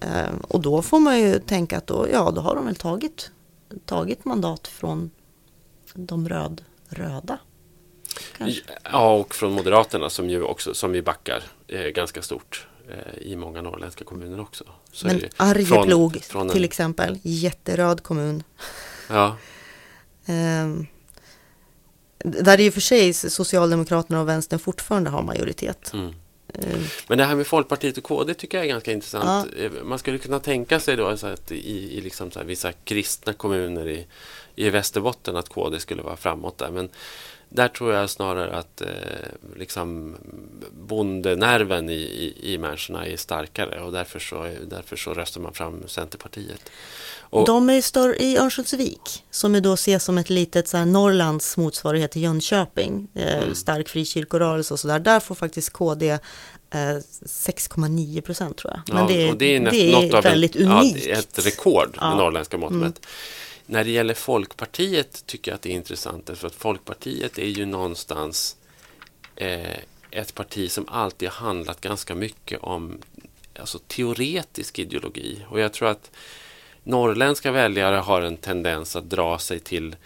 Eh, 0.00 0.34
Och 0.48 0.60
då 0.60 0.82
får 0.82 1.00
man 1.00 1.18
ju 1.20 1.38
tänka 1.38 1.78
att 1.78 1.86
då, 1.86 2.06
ja, 2.12 2.30
då 2.30 2.40
har 2.40 2.54
de 2.56 2.66
väl 2.66 2.76
tagit, 2.76 3.30
tagit 3.86 4.24
mandat 4.24 4.68
från 4.68 5.10
de 5.94 6.28
röd, 6.28 6.64
röda. 6.88 7.38
Kanske. 8.38 8.62
Ja, 8.92 9.14
och 9.14 9.34
från 9.34 9.52
Moderaterna 9.52 10.10
som 10.10 10.30
ju 10.30 10.42
också 10.42 10.74
som 10.74 10.92
vi 10.92 11.02
backar 11.02 11.42
eh, 11.68 11.80
ganska 11.80 12.22
stort 12.22 12.66
eh, 12.90 13.22
i 13.22 13.36
många 13.36 13.62
norrländska 13.62 14.04
kommuner 14.04 14.40
också. 14.40 14.64
Så 14.92 15.06
Men 15.06 15.20
Arjeplog 15.36 16.12
från- 16.12 16.20
från 16.22 16.42
en- 16.46 16.52
till 16.52 16.64
exempel, 16.64 17.18
jätteröd 17.22 18.02
kommun. 18.02 18.42
Ja, 19.08 19.36
Eh, 20.26 20.68
Där 22.18 22.60
i 22.60 22.70
och 22.70 22.74
för 22.74 22.80
sig 22.80 23.12
Socialdemokraterna 23.14 24.20
och 24.20 24.28
Vänstern 24.28 24.58
fortfarande 24.58 25.10
har 25.10 25.22
majoritet. 25.22 25.92
mm. 25.92 26.14
Eh, 26.48 26.78
Men 27.08 27.18
det 27.18 27.24
här 27.24 27.34
med 27.36 27.46
Folkpartiet 27.46 27.98
och 27.98 28.04
KD 28.04 28.34
tycker 28.34 28.58
jag 28.58 28.64
är 28.64 28.68
ganska 28.68 28.92
intressant. 28.92 29.50
Eh, 29.58 29.70
Man 29.84 29.98
skulle 29.98 30.18
kunna 30.18 30.40
tänka 30.40 30.80
sig 30.80 30.96
då 30.96 31.16
så 31.16 31.26
att 31.26 31.52
i, 31.52 31.98
i 31.98 32.00
liksom 32.00 32.30
så 32.30 32.42
vissa 32.42 32.72
kristna 32.72 33.32
kommuner 33.32 33.88
i, 33.88 34.06
i 34.54 34.70
Västerbotten 34.70 35.36
att 35.36 35.48
KD 35.48 35.80
skulle 35.80 36.02
vara 36.02 36.16
framåt 36.16 36.58
där. 36.58 36.70
Men 36.70 36.88
där 37.54 37.68
tror 37.68 37.92
jag 37.92 38.10
snarare 38.10 38.56
att 38.56 38.80
eh, 38.80 38.88
liksom 39.56 40.16
bondenerven 40.72 41.90
i, 41.90 41.92
i, 41.94 42.52
i 42.54 42.58
människorna 42.58 43.06
är 43.06 43.16
starkare 43.16 43.80
och 43.80 43.92
därför 43.92 44.18
så, 44.18 44.48
därför 44.70 44.96
så 44.96 45.14
röstar 45.14 45.40
man 45.40 45.54
fram 45.54 45.82
Centerpartiet. 45.88 46.70
Och, 47.16 47.46
De 47.46 47.70
är 47.70 47.80
större 47.80 48.16
i 48.16 48.36
Örnsköldsvik, 48.38 49.24
som 49.30 49.54
är 49.54 49.60
då 49.60 49.72
ses 49.74 50.04
som 50.04 50.18
ett 50.18 50.30
litet 50.30 50.68
så 50.68 50.76
här, 50.76 50.84
Norrlands 50.86 51.56
motsvarighet 51.56 52.10
till 52.10 52.22
Jönköping. 52.22 53.08
Eh, 53.14 53.34
Mm. 53.42 53.54
Stark 53.54 53.88
frikyrkorörelse 53.88 54.74
och 54.74 54.80
sådär. 54.80 54.98
Där 54.98 55.20
får 55.20 55.34
faktiskt 55.34 55.70
KD 55.72 56.10
eh, 56.10 56.18
6,9 56.70 58.20
procent 58.20 58.56
tror 58.58 58.72
jag. 58.72 58.94
Men 58.94 59.02
Ja, 59.02 59.08
det 59.08 59.28
är, 59.28 59.34
det 59.34 59.56
är, 59.56 59.70
det 59.70 59.92
är 60.16 60.22
väldigt 60.22 60.56
unikt. 60.56 61.06
Ja, 61.06 61.14
ett 61.18 61.46
rekord 61.46 61.88
med 61.88 61.98
Ja. 62.00 62.06
Mm. 62.06 62.18
norrländska 62.18 62.56
mått 62.58 62.72
mätt. 62.72 63.06
När 63.66 63.84
det 63.84 63.90
gäller 63.90 64.14
Folkpartiet 64.14 65.26
tycker 65.26 65.50
jag 65.50 65.56
att 65.56 65.62
det 65.62 65.70
är 65.70 65.74
intressant 65.74 66.30
för 66.34 66.46
att 66.46 66.54
Folkpartiet 66.54 67.38
är 67.38 67.46
ju 67.46 67.66
någonstans 67.66 68.56
eh, 69.36 69.78
ett 70.10 70.34
parti 70.34 70.70
som 70.70 70.88
alltid 70.88 71.28
har 71.28 71.46
handlat 71.46 71.80
ganska 71.80 72.14
mycket 72.14 72.60
om 72.60 72.98
alltså, 73.58 73.78
teoretisk 73.78 74.78
ideologi. 74.78 75.44
Och 75.48 75.60
jag 75.60 75.72
tror 75.72 75.88
att 75.88 76.10
norrländska 76.82 77.52
väljare 77.52 77.96
har 77.96 78.22
en 78.22 78.36
tendens 78.36 78.96
att 78.96 79.10
dra 79.10 79.38
sig 79.38 79.60
till 79.60 79.96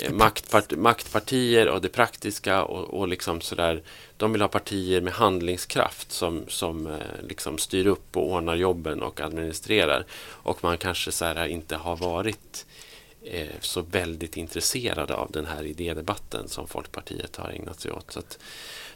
eh, 0.00 0.12
maktpart 0.12 0.70
maktpartier 0.76 1.68
och 1.68 1.80
det 1.80 1.88
praktiska 1.88 2.64
och, 2.64 3.00
och 3.00 3.08
liksom 3.08 3.40
sådär. 3.40 3.82
De 4.16 4.32
vill 4.32 4.40
ha 4.40 4.48
partier 4.48 5.00
med 5.00 5.12
handlingskraft 5.12 6.12
som, 6.12 6.44
som 6.48 6.86
eh, 6.86 6.92
liksom 7.28 7.58
styr 7.58 7.86
upp 7.86 8.16
och 8.16 8.32
ordnar 8.32 8.54
jobben 8.54 9.02
och 9.02 9.20
administrerar. 9.20 10.06
Och 10.24 10.64
man 10.64 10.78
kanske 10.78 11.12
så 11.12 11.24
här 11.24 11.46
inte 11.46 11.76
har 11.76 11.96
varit 11.96 12.66
så 13.60 13.80
väldigt 13.80 14.36
intresserade 14.36 15.14
av 15.14 15.30
den 15.32 15.46
här 15.46 15.62
idédebatten 15.66 16.48
som 16.48 16.66
Folkpartiet 16.68 17.36
har 17.36 17.48
ägnat 17.50 17.80
sig 17.80 17.92
åt. 17.92 18.12
Så, 18.12 18.18
att, 18.18 18.38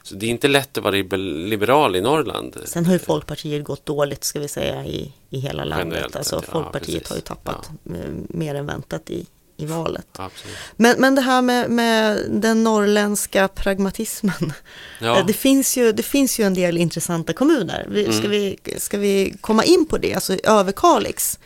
så 0.03 0.15
det 0.15 0.27
är 0.27 0.31
inte 0.31 0.49
lätt 0.49 0.79
att 0.79 0.85
vara 0.85 0.95
liber- 0.95 1.49
liberal 1.49 1.97
i 1.97 2.01
Norrland. 2.01 2.57
Sen 2.65 2.87
har 2.87 2.93
ju 2.93 2.99
Folkpartiet 2.99 3.65
gått 3.65 3.87
dåligt 3.87 4.25
ska 4.25 4.41
vi 4.41 4.49
säga 4.49 4.85
i, 4.85 5.13
i 5.31 5.39
hela 5.41 5.65
landet. 5.65 5.87
Generellt 5.89 6.17
Alltså 6.17 6.37
ja, 6.37 6.53
Folkpartiet 6.53 6.85
precis. 6.95 7.09
har 7.09 7.17
ju 7.17 7.23
tappat 7.23 7.71
eh, 7.87 8.11
mer 8.29 8.55
än 8.55 8.67
väntat 8.67 9.11
i, 9.11 9.27
i 9.57 9.67
valet. 9.67 10.07
Absolut. 10.13 10.57
Men, 10.77 11.01
men 11.01 11.15
det 11.15 11.21
här 11.21 11.43
med, 11.43 11.71
med 11.71 12.25
den 12.31 12.65
norrländska 12.65 13.49
pragmatismen. 13.49 14.53
Ja. 15.01 15.19
Eh, 15.19 15.27
Det, 15.27 15.33
finns 15.33 15.77
ju, 15.77 15.93
det 15.93 16.03
finns 16.03 16.41
ju 16.41 16.45
en 16.45 16.55
del 16.55 16.79
intressanta 16.79 17.33
kommuner. 17.33 17.87
Vi, 17.91 18.05
ska, 18.13 18.27
Mm. 18.27 18.31
vi, 18.31 18.59
ska 18.79 18.99
vi 18.99 19.35
komma 19.41 19.65
in 19.65 19.87
på 19.87 19.99
det? 19.99 20.15
Alltså 20.15 20.37
Överkalix, 20.45 21.39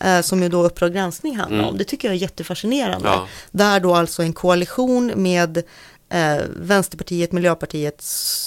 eh, 0.00 0.20
som 0.20 0.42
ju 0.42 0.48
då 0.48 0.62
Uppdrag 0.64 0.92
granskning 0.92 1.36
handlar 1.36 1.58
Mm. 1.58 1.70
om. 1.70 1.78
Det 1.78 1.84
tycker 1.84 2.08
jag 2.08 2.14
är 2.14 2.18
jättefascinerande. 2.18 3.08
Ja. 3.08 3.26
Där 3.50 3.80
då 3.80 3.94
alltså 3.94 4.22
en 4.22 4.32
koalition 4.32 5.12
med 5.16 5.56
eh, 6.08 6.38
Vänsterpartiet, 6.56 7.32
Miljöpartiet, 7.32 8.04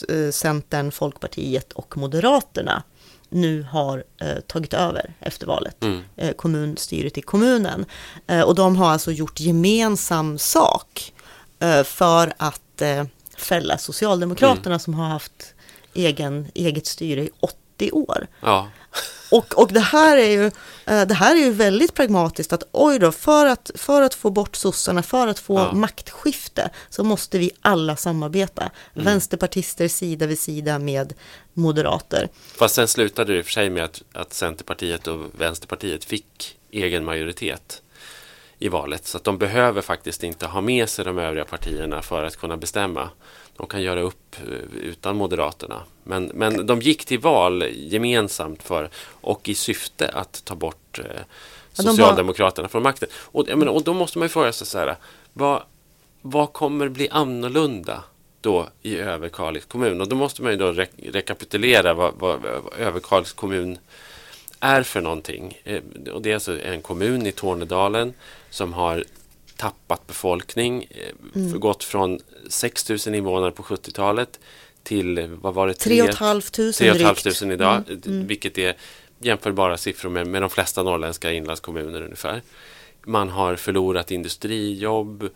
eh, 0.10 0.32
Centern, 0.32 0.92
Folkpartiet 0.92 1.74
och 1.74 1.98
Moderaterna 1.98 2.84
nu 3.30 3.64
har 3.64 4.04
eh, 4.22 4.40
tagit 4.48 4.74
över 4.74 5.14
efter 5.20 5.48
valet, 5.48 5.84
Mm. 5.84 6.02
eh, 6.18 6.32
kommunstyret 6.32 7.18
i 7.18 7.22
kommunen. 7.22 7.86
Eh, 8.28 8.42
och 8.42 8.56
de 8.56 8.76
har 8.76 8.90
alltså 8.92 9.12
gjort 9.12 9.40
gemensam 9.40 10.38
sak 10.38 11.14
eh, 11.60 11.84
för 11.84 12.34
att 12.38 12.82
eh, 12.82 13.04
fälla 13.38 13.78
Socialdemokraterna 13.78 14.80
som 14.80 14.94
har 14.94 15.06
haft 15.08 15.54
egen, 15.94 16.48
eget 16.54 16.88
styre 16.88 17.24
i 17.24 17.30
80 17.40 17.92
år. 17.92 18.28
Ja. 18.42 18.68
Och, 19.32 19.58
och 19.58 19.74
det, 19.74 19.80
här 19.80 20.18
är 20.18 20.30
ju, 20.30 20.46
eh, 20.86 21.08
det 21.08 21.14
här 21.14 21.36
är 21.36 21.40
ju 21.40 21.52
väldigt 21.52 21.94
pragmatiskt 21.94 22.54
att 22.54 22.64
oj 22.72 23.00
då, 23.00 23.12
för 23.12 23.46
att, 23.46 23.72
för 23.76 24.02
att 24.02 24.14
få 24.14 24.30
bort 24.30 24.56
sossarna, 24.56 25.04
för 25.04 25.28
att 25.28 25.40
få 25.40 25.60
Ja. 25.60 25.74
maktskifte 25.74 26.70
så 26.90 27.04
måste 27.04 27.38
vi 27.40 27.52
alla 27.62 27.96
samarbeta. 27.96 28.72
Vänsterpartister 28.94 29.88
sida 29.88 30.26
vid 30.28 30.40
sida 30.40 30.80
med 30.80 31.14
moderater. 31.54 32.30
Fast 32.58 32.76
sen 32.76 32.88
slutade 32.88 33.34
det 33.34 33.40
i 33.40 33.42
och 33.42 33.46
för 33.46 33.52
sig 33.52 33.70
med 33.70 33.84
att, 33.84 34.02
att 34.14 34.34
Centerpartiet 34.34 35.08
och 35.08 35.20
Vänsterpartiet 35.40 36.04
fick 36.06 36.58
egen 36.72 37.06
majoritet 37.06 37.82
i 38.62 38.70
valet. 38.70 39.06
Så 39.06 39.18
att 39.18 39.24
de 39.24 39.38
behöver 39.38 39.82
faktiskt 39.82 40.24
inte 40.24 40.46
ha 40.46 40.62
med 40.62 40.90
sig 40.90 41.06
de 41.06 41.18
övriga 41.18 41.46
partierna 41.46 42.02
för 42.02 42.24
att 42.24 42.38
kunna 42.38 42.58
bestämma. 42.58 43.10
De 43.58 43.68
kan 43.68 43.82
göra 43.82 44.02
upp 44.02 44.36
eh, 44.36 44.78
utan 44.82 45.16
Moderaterna. 45.16 45.82
Men, 46.04 46.32
men 46.34 46.66
de 46.66 46.82
gick 46.82 47.06
till 47.06 47.20
val 47.20 47.64
gemensamt 47.74 48.64
för 48.64 48.90
och 49.22 49.50
i 49.50 49.56
syfte 49.56 50.10
att 50.10 50.46
ta 50.46 50.56
bort 50.56 51.00
eh, 51.00 51.22
Socialdemokraterna 51.74 52.68
från 52.68 52.84
makten. 52.84 53.10
Och, 53.14 53.48
menar, 53.48 53.68
och 53.68 53.84
då 53.84 53.94
måste 53.94 54.18
man 54.18 54.26
ju 54.26 54.30
fråga 54.30 54.52
sig 54.52 54.68
så 54.68 54.78
här. 54.78 54.96
Vad, 55.34 55.64
vad 56.22 56.54
kommer 56.54 56.90
bli 56.90 57.10
annorlunda 57.10 58.04
då 58.42 58.70
i 58.82 58.98
Överkalix 58.98 59.66
kommun? 59.66 60.02
Och 60.02 60.08
då 60.08 60.16
måste 60.16 60.42
man 60.42 60.52
ju 60.52 60.58
då 60.58 60.72
re 60.72 60.88
rekapitulera 61.04 61.94
vad, 61.94 62.14
vad, 62.20 62.40
vad 62.42 62.74
Överkalix 62.80 63.34
kommun 63.34 63.78
är 64.62 64.84
för 64.84 65.02
någonting. 65.02 65.58
Eh, 65.64 65.82
och 66.14 66.22
det 66.22 66.30
är 66.30 66.34
alltså 66.34 66.62
en 66.62 66.82
kommun 66.82 67.26
i 67.26 67.32
Tornedalen 67.32 68.14
som 68.50 68.74
har 68.74 69.04
tappat 69.58 70.08
befolkning. 70.08 70.88
Eh, 70.90 71.42
mm. 71.42 71.60
Gått 71.60 71.84
från 71.84 72.20
6 72.50 72.90
000 72.90 73.16
invånare 73.16 73.52
på 73.52 73.64
70-talet 73.64 74.40
till 74.84 75.30
vad 75.42 75.54
var 75.54 75.68
det? 75.68 75.74
3 75.74 76.12
500 76.74 77.54
idag. 77.54 77.84
Mm. 77.88 78.02
Mm. 78.06 78.28
Vilket 78.28 78.58
är 78.58 78.76
jämförbara 79.20 79.78
siffror 79.78 80.10
med, 80.10 80.28
med 80.28 80.42
de 80.42 80.50
flesta 80.50 80.84
norrländska 80.84 81.32
inlandskommuner 81.32 82.02
ungefär. 82.02 82.42
Man 83.06 83.30
har 83.30 83.56
förlorat 83.56 84.12
industrijobb, 84.12 85.30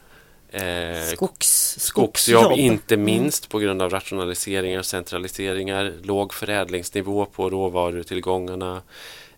eh, 0.56 1.04
Skogs, 1.14 1.76
skogsjobb, 1.80 2.44
skogsjobb, 2.44 2.60
inte 2.60 2.94
mm. 2.94 3.06
minst 3.06 3.50
på 3.50 3.60
grund 3.60 3.82
av 3.82 3.90
rationaliseringar 3.90 4.80
och 4.80 4.86
centraliseringar, 4.86 5.94
låg 6.04 6.34
förädlingsnivå 6.34 7.26
på 7.26 7.50
råvarutillgångarna. 7.50 8.82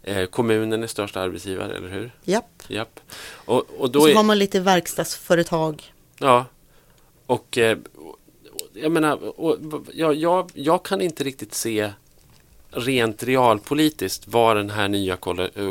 Eh, 0.04 0.26
kommunen 0.26 0.84
är 0.84 0.88
största 0.88 1.22
arbetsgivare, 1.22 1.78
eller 1.78 1.90
hur? 1.90 2.12
Japp. 2.24 2.64
Japp. 2.68 3.00
Och, 3.30 3.66
och 3.78 3.92
då 3.92 4.00
och 4.00 4.06
så 4.06 4.12
är, 4.12 4.16
har 4.16 4.24
man 4.24 4.40
lite 4.40 4.60
verkstadsföretag. 4.60 5.84
Ja, 6.20 6.46
och 7.26 7.58
eh, 7.58 7.78
jag 8.74 8.92
menar, 8.92 9.40
och, 9.40 9.58
jag, 9.94 10.16
jag, 10.16 10.52
jag 10.54 10.86
kan 10.86 11.02
inte 11.02 11.24
riktigt 11.24 11.54
se 11.54 11.92
rent 12.72 13.24
realpolitiskt 13.24 14.28
vad 14.28 14.56
den 14.56 14.70
här 14.70 14.88
nya 14.88 15.18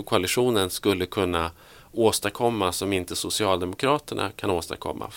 koalitionen 0.05 0.71
skulle 0.71 1.07
kunna 1.07 1.51
åstadkomma 1.97 2.73
som 2.73 2.93
inte 2.93 3.17
Socialdemokraterna 3.17 4.31
kan 4.37 4.51
åstadkomma. 4.51 5.11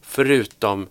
Förutom 0.00 0.88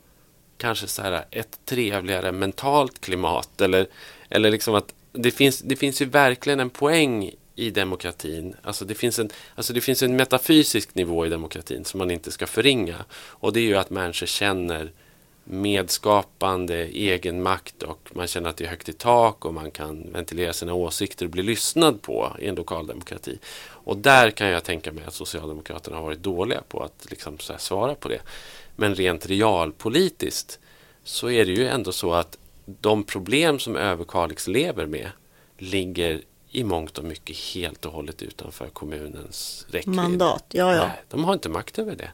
kanske 0.58 0.88
så 0.88 1.02
här 1.02 1.26
ett 1.32 1.60
trevligare 1.66 2.32
mentalt 2.32 3.02
klimat 3.02 3.62
eller, 3.62 3.88
eller 4.30 4.52
liksom 4.52 4.76
att 4.76 4.94
det 5.12 5.32
finns, 5.32 5.60
det 5.60 5.76
finns 5.76 6.02
ju 6.02 6.06
verkligen 6.06 6.60
en 6.60 6.70
poäng 6.70 7.32
i 7.56 7.70
demokratin. 7.70 8.56
Alltså 8.62 8.86
det, 8.86 8.96
finns 8.96 9.20
en, 9.20 9.30
alltså 9.56 9.74
det 9.74 9.82
finns 9.82 10.04
en 10.04 10.16
metafysisk 10.16 10.96
nivå 10.96 11.26
i 11.26 11.30
demokratin 11.30 11.86
som 11.86 11.98
man 11.98 12.12
inte 12.12 12.32
ska 12.32 12.48
förringa. 12.48 13.06
Och 13.14 13.54
det 13.54 13.60
är 13.60 13.66
ju 13.66 13.78
att 13.78 13.90
människor 13.90 14.26
känner 14.26 14.92
medskapande, 15.50 16.86
egen 16.86 17.44
makt 17.44 17.84
och 17.84 18.10
man 18.14 18.28
känner 18.28 18.50
att 18.50 18.58
det 18.58 18.66
är 18.66 18.70
högt 18.70 18.90
i 18.90 18.94
tak 18.94 19.46
och 19.46 19.54
man 19.54 19.72
kan 19.72 20.12
ventilera 20.12 20.54
sina 20.54 20.74
åsikter 20.74 21.26
och 21.26 21.32
bli 21.32 21.44
lyssnad 21.44 22.02
på 22.02 22.36
i 22.40 22.48
en 22.48 22.56
lokal 22.56 22.88
demokrati. 22.88 23.40
Och 23.66 23.98
där 23.98 24.32
kan 24.32 24.48
jag 24.48 24.64
tänka 24.64 24.92
mig 24.92 25.04
att 25.08 25.14
Socialdemokraterna 25.14 25.98
har 25.98 26.04
varit 26.04 26.24
dåliga 26.24 26.62
på 26.68 26.84
att 26.84 27.08
liksom 27.10 27.38
svara 27.58 27.96
på 27.96 28.10
det. 28.10 28.22
Men 28.76 28.96
rent 28.96 29.26
realpolitiskt 29.26 30.60
så 31.04 31.30
är 31.30 31.46
det 31.46 31.52
ju 31.52 31.68
ändå 31.68 31.92
så 31.92 32.14
att 32.14 32.38
de 32.66 33.04
problem 33.04 33.60
som 33.60 33.76
Överkalix 33.76 34.48
lever 34.48 34.86
med 34.86 35.10
ligger 35.58 36.22
i 36.52 36.64
mångt 36.64 36.98
och 36.98 37.04
mycket 37.04 37.38
helt 37.38 37.86
och 37.86 37.92
hållet 37.92 38.22
utanför 38.22 38.68
kommunens 38.68 39.66
räckvidd. 39.70 39.96
Mandat, 39.96 40.46
ja 40.50 40.76
ja. 40.76 40.88
Nej, 40.88 41.04
de 41.10 41.24
har 41.24 41.34
inte 41.34 41.50
makt 41.50 41.80
över 41.80 41.96
det. 41.96 42.12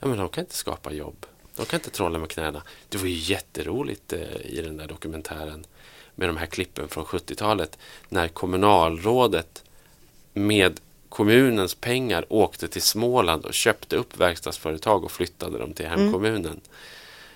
Ja, 0.00 0.08
men 0.08 0.18
de 0.18 0.28
kan 0.28 0.44
inte 0.44 0.54
skapa 0.54 0.92
jobb. 0.92 1.26
De 1.56 1.66
kan 1.66 1.78
inte 1.80 1.90
trolla 1.90 2.18
med 2.18 2.28
knäna. 2.28 2.62
Det 2.88 2.98
var 2.98 3.06
ju 3.06 3.32
jätteroligt 3.32 4.12
eh, 4.12 4.36
i 4.44 4.62
den 4.62 4.76
där 4.76 4.86
dokumentären 4.86 5.66
med 6.14 6.28
de 6.28 6.36
här 6.36 6.46
klippen 6.46 6.88
från 6.88 7.04
70-talet 7.04 7.78
när 8.08 8.28
kommunalrådet 8.28 9.64
med 10.32 10.80
kommunens 11.08 11.74
pengar 11.74 12.24
åkte 12.28 12.68
till 12.68 12.82
Småland 12.82 13.44
och 13.44 13.54
köpte 13.54 13.96
upp 13.96 14.16
verkstadsföretag 14.16 15.04
och 15.04 15.12
flyttade 15.12 15.58
dem 15.58 15.72
till 15.72 15.86
hemkommunen. 15.86 16.60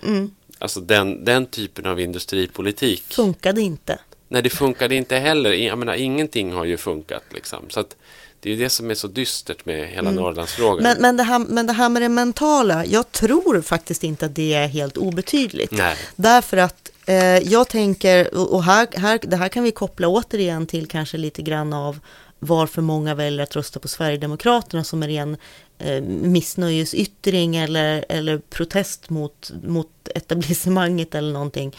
Mm. 0.02 0.16
Mm. 0.16 0.30
Alltså 0.58 0.80
den, 0.80 1.24
den 1.24 1.46
typen 1.46 1.86
av 1.86 2.00
industripolitik. 2.00 3.02
Funkade 3.02 3.60
inte. 3.60 3.98
Nej, 4.28 4.42
det 4.42 4.50
funkade 4.50 4.94
inte 4.94 5.16
heller. 5.16 5.52
Jag 5.52 5.78
menar, 5.78 5.94
ingenting 5.94 6.52
har 6.52 6.64
ju 6.64 6.76
funkat. 6.76 7.22
Liksom. 7.30 7.70
Så 7.70 7.80
att 7.80 7.96
det 8.40 8.52
är 8.52 8.56
det 8.56 8.70
som 8.70 8.90
är 8.90 8.94
så 8.94 9.06
dystert 9.06 9.66
med 9.66 9.88
hela 9.88 10.08
mm. 10.08 10.14
Norrlandsfrågan. 10.14 10.82
Men, 10.82 11.02
men, 11.02 11.16
det 11.16 11.22
här, 11.22 11.38
men 11.38 11.66
det 11.66 11.72
här 11.72 11.88
med 11.88 12.02
det 12.02 12.08
mentala, 12.08 12.86
jag 12.86 13.12
tror 13.12 13.60
faktiskt 13.60 14.04
inte 14.04 14.26
att 14.26 14.34
det 14.34 14.54
är 14.54 14.68
helt 14.68 14.96
obetydligt. 14.96 15.72
Nej. 15.72 15.96
Därför 16.16 16.56
att 16.56 16.90
eh, 17.06 17.38
jag 17.38 17.68
tänker, 17.68 18.34
och 18.52 18.64
här, 18.64 18.88
här, 18.96 19.20
det 19.22 19.36
här 19.36 19.48
kan 19.48 19.64
vi 19.64 19.70
koppla 19.70 20.08
återigen 20.08 20.66
till 20.66 20.86
kanske 20.88 21.16
lite 21.16 21.42
grann 21.42 21.72
av 21.72 21.98
varför 22.38 22.82
många 22.82 23.14
väljer 23.14 23.42
att 23.42 23.56
rösta 23.56 23.80
på 23.80 23.88
Sverigedemokraterna 23.88 24.84
som 24.84 25.02
är 25.02 25.08
en 25.08 25.36
eh, 25.78 26.02
missnöjesyttring 26.02 27.56
eller, 27.56 28.04
eller 28.08 28.38
protest 28.38 29.10
mot, 29.10 29.52
mot 29.64 30.08
etablissemanget 30.14 31.14
eller 31.14 31.32
någonting. 31.32 31.76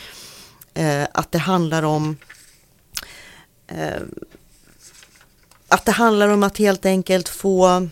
Eh, 0.74 1.08
att 1.14 1.32
det 1.32 1.38
handlar 1.38 1.84
om 1.84 2.18
eh, 3.68 4.02
att 5.70 5.86
det 5.86 5.92
handlar 5.92 6.30
om 6.30 6.44
att 6.44 6.58
helt 6.58 6.86
enkelt 6.86 7.30
få 7.30 7.88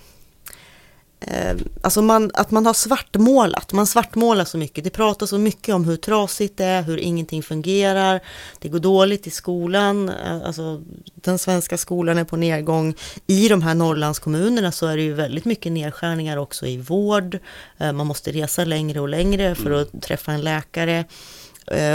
eh, 1.20 1.56
Alltså 1.82 2.02
man, 2.02 2.32
att 2.34 2.52
man 2.52 2.66
har 2.66 2.74
svartmålat, 2.74 3.74
man 3.74 3.88
svartmålar 3.88 4.46
så 4.46 4.58
mycket. 4.58 4.84
Det 4.84 4.90
pratas 4.90 5.30
så 5.30 5.38
mycket 5.38 5.76
om 5.76 5.86
hur 5.86 5.96
trasigt 5.98 6.58
det 6.58 6.66
är, 6.66 6.82
hur 6.82 6.98
ingenting 6.98 7.44
fungerar. 7.44 8.20
Det 8.60 8.70
går 8.70 8.80
dåligt 8.80 9.28
i 9.28 9.30
skolan, 9.30 10.10
eh, 10.10 10.42
alltså 10.46 10.84
den 11.16 11.40
svenska 11.40 11.78
skolan 11.78 12.18
är 12.18 12.24
på 12.24 12.38
nedgång. 12.38 12.96
I 13.28 13.48
de 13.48 13.62
här 13.62 13.76
Norrlandskommunerna 13.76 14.72
så 14.72 14.88
är 14.88 14.98
det 14.98 15.04
ju 15.04 15.14
väldigt 15.14 15.46
mycket 15.46 15.72
nedskärningar 15.72 16.38
också 16.38 16.68
i 16.68 16.78
vård. 16.78 17.40
Eh, 17.78 17.92
man 17.92 18.08
måste 18.08 18.32
resa 18.32 18.66
längre 18.66 19.00
och 19.00 19.10
längre 19.10 19.56
för 19.56 19.72
att 19.72 20.02
träffa 20.02 20.32
en 20.32 20.42
läkare. 20.42 21.06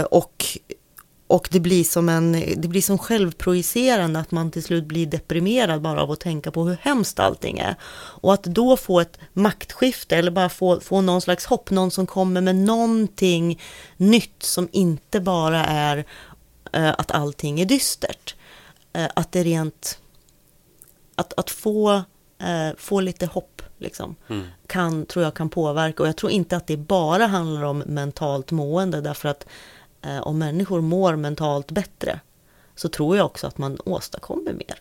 Och 0.09 0.45
och 1.27 1.47
det 1.51 1.59
blir 1.59 1.83
som 1.83 2.09
en, 2.09 2.31
det 2.57 2.67
blir 2.67 2.81
som 2.81 2.97
självprojicerande 2.97 4.19
att 4.19 4.31
man 4.31 4.51
till 4.51 4.63
slut 4.63 4.85
blir 4.85 5.05
deprimerad 5.05 5.81
bara 5.81 6.01
av 6.01 6.11
att 6.11 6.19
tänka 6.19 6.51
på 6.51 6.63
hur 6.63 6.77
hemskt 6.81 7.19
allting 7.19 7.59
är. 7.59 7.75
Och 8.21 8.33
att 8.33 8.43
då 8.43 8.77
få 8.77 8.99
ett 8.99 9.19
maktskifte 9.33 10.15
eller 10.15 10.31
bara 10.31 10.49
få, 10.49 10.79
få 10.79 11.01
någon 11.01 11.21
slags 11.21 11.45
hopp, 11.45 11.69
någon 11.69 11.91
som 11.91 12.07
kommer 12.07 12.41
med 12.41 12.55
någonting 12.55 13.61
nytt 13.97 14.43
som 14.43 14.69
inte 14.71 15.19
bara 15.19 15.65
är 15.65 16.05
eh, 16.73 16.89
att 16.97 17.11
allting 17.11 17.59
är 17.59 17.65
dystert. 17.65 18.35
Eh, 18.93 19.07
att 19.15 19.31
det 19.31 19.43
rent, 19.43 19.99
att, 21.15 21.33
att 21.39 21.49
få, 21.49 21.91
eh, 22.39 22.75
få 22.77 22.99
lite 22.99 23.25
hopp 23.25 23.61
liksom, 23.77 24.15
mm. 24.27 24.47
kan, 24.67 25.05
tror 25.05 25.25
jag 25.25 25.33
kan 25.33 25.49
påverka. 25.49 26.03
Och 26.03 26.09
jag 26.09 26.15
tror 26.15 26.31
inte 26.31 26.57
att 26.57 26.67
det 26.67 26.77
bara 26.77 27.27
handlar 27.27 27.63
om 27.63 27.79
mentalt 27.79 28.51
mående 28.51 29.01
därför 29.01 29.29
att 29.29 29.45
om 30.21 30.37
människor 30.37 30.81
mår 30.81 31.15
mentalt 31.15 31.71
bättre 31.71 32.19
så 32.75 32.89
tror 32.89 33.17
jag 33.17 33.25
också 33.25 33.47
att 33.47 33.57
man 33.57 33.77
åstadkommer 33.85 34.53
mer. 34.53 34.75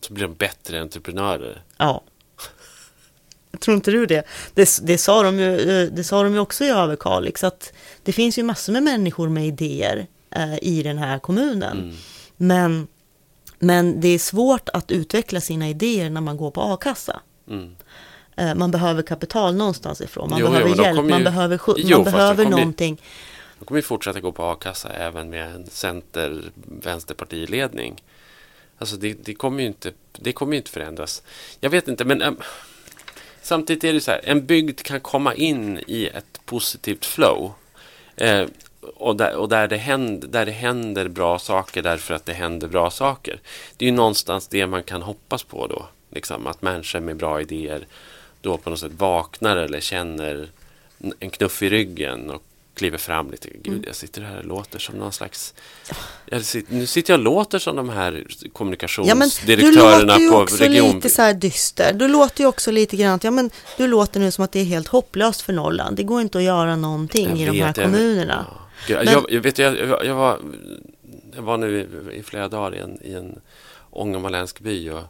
Så 0.00 0.12
blir 0.12 0.24
de 0.24 0.34
bättre 0.34 0.80
entreprenörer? 0.80 1.62
Ja. 1.76 2.02
Tror 3.60 3.76
inte 3.76 3.90
du 3.90 4.06
det? 4.06 4.26
Det, 4.54 4.78
det, 4.82 4.98
sa, 4.98 5.22
de 5.22 5.38
ju, 5.38 5.82
eh, 5.82 5.88
det 5.92 6.04
sa 6.04 6.22
de 6.22 6.32
ju 6.32 6.38
också 6.38 6.64
i 6.64 6.68
Överkalix, 6.68 7.44
att 7.44 7.72
det 8.02 8.12
finns 8.12 8.38
ju 8.38 8.42
massor 8.42 8.72
med 8.72 8.82
människor 8.82 9.28
med 9.28 9.46
idéer 9.46 10.06
eh, 10.30 10.58
i 10.62 10.82
den 10.82 10.98
här 10.98 11.18
kommunen. 11.18 11.78
Mm. 11.78 11.96
Men, 12.36 12.86
men 13.58 14.00
det 14.00 14.08
är 14.08 14.18
svårt 14.18 14.68
att 14.68 14.90
utveckla 14.90 15.40
sina 15.40 15.68
idéer 15.68 16.10
när 16.10 16.20
man 16.20 16.36
går 16.36 16.50
på 16.50 16.60
a-kassa. 16.62 17.20
Mm. 17.48 17.76
Eh, 18.36 18.54
man 18.54 18.70
behöver 18.70 19.02
kapital 19.02 19.54
någonstans 19.54 20.00
ifrån, 20.00 20.30
man 20.30 20.40
jo, 20.40 20.46
behöver 20.46 20.68
jo, 20.68 20.82
hjälp, 20.82 21.10
man 21.10 21.18
ju... 21.18 21.24
behöver, 21.24 21.60
man 21.66 21.76
jo, 21.78 22.02
behöver 22.02 22.44
någonting. 22.44 22.94
Ju 22.94 23.06
de 23.60 23.66
kommer 23.66 23.78
ju 23.78 23.82
fortsätta 23.82 24.20
gå 24.20 24.32
på 24.32 24.44
a-kassa 24.44 24.88
även 24.88 25.30
med 25.30 25.54
en 25.54 25.66
center 25.66 26.42
vänsterpartiledning. 26.54 28.02
Alltså 28.78 28.96
det, 28.96 29.12
det, 29.24 29.34
kommer 29.34 29.60
ju 29.60 29.66
inte, 29.66 29.92
det 30.12 30.32
kommer 30.32 30.56
inte 30.56 30.70
förändras. 30.70 31.22
Jag 31.60 31.70
vet 31.70 31.88
inte, 31.88 32.04
men 32.04 32.22
äm, 32.22 32.36
samtidigt 33.42 33.84
är 33.84 33.92
det 33.92 34.00
så 34.00 34.10
här. 34.10 34.20
En 34.24 34.46
bygd 34.46 34.82
kan 34.82 35.00
komma 35.00 35.34
in 35.34 35.80
i 35.86 36.06
ett 36.06 36.40
positivt 36.44 37.04
flow. 37.04 37.52
Eh, 38.16 38.46
och, 38.80 39.16
där, 39.16 39.36
och 39.36 39.48
där, 39.48 39.68
det 39.68 39.76
händer, 39.76 40.28
där 40.28 40.46
det 40.46 40.52
händer 40.52 41.08
bra 41.08 41.38
saker 41.38 41.82
därför 41.82 42.14
att 42.14 42.26
det 42.26 42.32
händer 42.32 42.68
bra 42.68 42.90
saker. 42.90 43.40
Det 43.76 43.84
är 43.84 43.90
ju 43.90 43.96
någonstans 43.96 44.48
det 44.48 44.66
man 44.66 44.82
kan 44.82 45.02
hoppas 45.02 45.42
på 45.42 45.66
då. 45.66 45.86
Liksom, 46.10 46.46
att 46.46 46.62
människor 46.62 47.00
med 47.00 47.16
bra 47.16 47.40
idéer 47.40 47.86
då 48.40 48.56
på 48.56 48.70
något 48.70 48.80
sätt 48.80 48.92
vaknar 48.92 49.56
eller 49.56 49.80
känner 49.80 50.48
en 51.18 51.30
knuff 51.30 51.62
i 51.62 51.68
ryggen 51.68 52.30
och 52.30 52.42
kliver 52.80 52.98
fram 52.98 53.30
lite. 53.30 53.48
Gud, 53.62 53.84
jag 53.86 53.94
sitter 53.96 54.22
här 54.22 54.38
och 54.38 54.44
låter 54.44 54.78
som 54.78 54.94
någon 54.94 55.12
slags... 55.12 55.54
Jag 56.26 56.44
sitter, 56.44 56.74
nu 56.74 56.86
sitter 56.86 57.12
jag 57.12 57.18
och 57.20 57.24
låter 57.24 57.58
som 57.58 57.76
de 57.76 57.88
här 57.88 58.12
Ja, 58.12 58.18
men 58.18 58.24
du 58.42 58.48
kommunikationsdirektörerna 58.48 60.12
låter 60.12 60.20
ju 60.20 60.30
också 60.34 60.64
region... 60.64 60.94
lite 60.94 61.08
så 61.10 61.22
här 61.22 61.34
dyster. 61.34 61.92
Du 61.92 62.08
låter 62.08 62.40
ju 62.44 62.48
också 62.48 62.70
lite 62.70 62.96
grann, 62.96 63.14
att, 63.14 63.24
ja 63.24 63.30
men 63.30 63.50
du 63.76 63.86
låter 63.86 64.20
nu 64.20 64.30
som 64.30 64.44
att 64.44 64.52
det 64.52 64.60
är 64.60 64.64
helt 64.64 64.88
hopplöst 64.88 65.40
för 65.40 65.52
Norrland. 65.52 65.96
Det 65.96 66.02
går 66.02 66.20
inte 66.20 66.38
att 66.38 66.44
göra 66.44 66.76
någonting 66.76 67.28
Jag 67.28 67.38
i 67.38 67.44
de 67.44 67.50
vet, 67.50 67.60
här 67.60 67.82
jag- 67.82 67.84
kommunerna. 67.92 68.46
Ja. 68.50 68.56
Gud, 68.86 68.96
Men- 68.96 69.14
Jag, 69.14 69.24
jag, 69.28 69.40
vet, 69.40 69.58
jag, 69.58 69.78
jag, 69.78 70.04
jag, 70.04 70.14
var, 70.14 70.38
jag 71.36 71.42
var 71.42 71.56
nu 71.56 71.80
i, 72.12 72.16
i 72.18 72.22
flera 72.22 72.48
dagar 72.48 72.74
i 72.76 72.78
en, 72.80 73.02
i 73.02 73.12
en 73.14 73.40
ångermanländsk 73.90 74.60
by 74.60 74.90
och, 74.90 75.02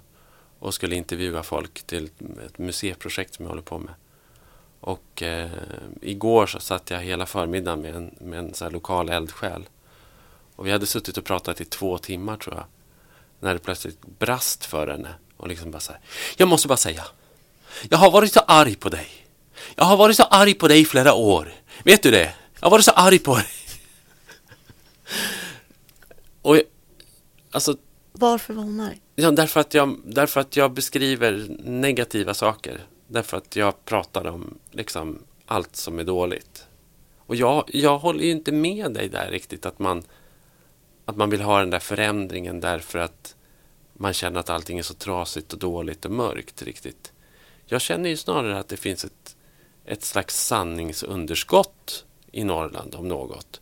och 0.59 0.75
skulle 0.75 0.97
intervjua 0.97 1.43
folk 1.43 1.83
till 1.83 2.09
ett 2.47 2.59
museiprojekt 2.59 3.35
som 3.35 3.45
jag 3.45 3.49
håller 3.51 3.63
på 3.63 3.79
med. 3.79 3.95
Och 4.81 5.23
eh, 5.23 5.51
igår 6.03 6.47
så 6.47 6.61
satt 6.61 6.91
jag 6.91 7.01
hela 7.01 7.27
förmiddagen 7.27 7.81
med 7.81 7.95
en, 7.97 8.15
med 8.21 8.39
en 8.39 8.55
så 8.55 8.71
lokal 8.71 9.09
eldsjäl. 9.09 9.69
Och 10.57 10.67
vi 10.67 10.71
hade 10.71 10.87
suttit 10.87 11.17
och 11.19 11.25
pratat 11.25 11.61
i 11.61 11.65
två 11.65 11.99
timmar 11.99 12.37
tror 12.37 12.55
jag. 12.57 12.65
När 13.41 13.55
det 13.55 13.61
plötsligt 13.61 14.01
brast 14.19 14.65
för 14.65 14.87
henne. 14.89 15.15
Och 15.37 15.49
liksom 15.49 15.71
bara 15.71 15.81
så 15.81 15.93
här. 15.93 16.01
Jag 16.37 16.49
måste 16.49 16.69
bara 16.69 16.77
säga. 16.77 17.05
Jag 17.91 17.99
har 17.99 18.11
varit 18.11 18.33
så 18.33 18.41
arg 18.41 18.75
på 18.75 18.89
dig. 18.89 19.09
Jag 19.77 19.85
har 19.85 19.97
varit 19.97 20.17
så 20.17 20.23
arg 20.23 20.55
på 20.55 20.69
dig 20.69 20.81
i 20.81 20.85
flera 20.85 21.15
år. 21.15 21.53
Vet 21.85 22.03
du 22.03 22.11
det? 22.11 22.35
Jag 22.61 22.67
har 22.67 22.71
varit 22.71 22.85
så 22.85 22.91
arg 22.91 23.19
på 23.19 23.35
dig. 23.37 23.47
Och 26.43 26.57
jag- 26.57 26.65
alltså, 27.51 27.77
Varför 28.13 28.55
var 28.55 28.63
hon 28.63 28.81
arg? 28.81 29.01
ja, 29.15 29.31
därför, 29.31 29.61
att 29.61 29.75
jag, 29.75 30.01
därför 30.05 30.41
att 30.41 30.57
jag 30.57 30.73
beskriver 30.73 31.47
negativa 31.65 32.35
saker. 32.35 32.81
Därför 33.13 33.37
att 33.37 33.57
jag 33.57 33.85
pratar 33.85 34.27
om 34.27 34.59
liksom, 34.71 35.19
allt 35.47 35.77
som 35.77 35.99
är 35.99 36.05
dåligt. 36.05 36.67
Och 37.19 37.37
jag, 37.37 37.65
jag 37.73 37.99
håller 37.99 38.25
ju 38.25 38.31
inte 38.31 38.53
med 38.53 38.93
dig 38.93 39.09
där 39.09 39.31
riktigt 39.31 39.67
att 39.67 39.79
man, 39.79 40.03
att 41.05 41.17
man 41.17 41.31
vill 41.31 41.41
ha 41.41 41.61
den 41.61 41.71
där 41.71 41.79
förändringen 41.79 42.61
därför 42.61 42.99
att 42.99 43.37
man 43.93 44.13
känner 44.13 44.41
att 44.41 44.51
allting 44.51 44.79
är 44.79 44.83
så 44.83 44.95
trasigt 44.95 45.53
och 45.53 45.59
dåligt 45.59 46.05
och 46.05 46.11
mörkt 46.11 46.63
riktigt. 46.63 47.13
Jag 47.67 47.81
känner 47.81 48.11
ju 48.11 48.17
snarare 48.17 48.59
att 48.59 48.69
det 48.69 48.77
finns 48.77 49.05
ett, 49.05 49.37
ett 49.85 50.05
slags 50.05 50.47
sanningsunderskott 50.47 52.05
i 52.33 52.45
Norrland 52.45 52.95
om 52.95 53.09
något. 53.09 53.61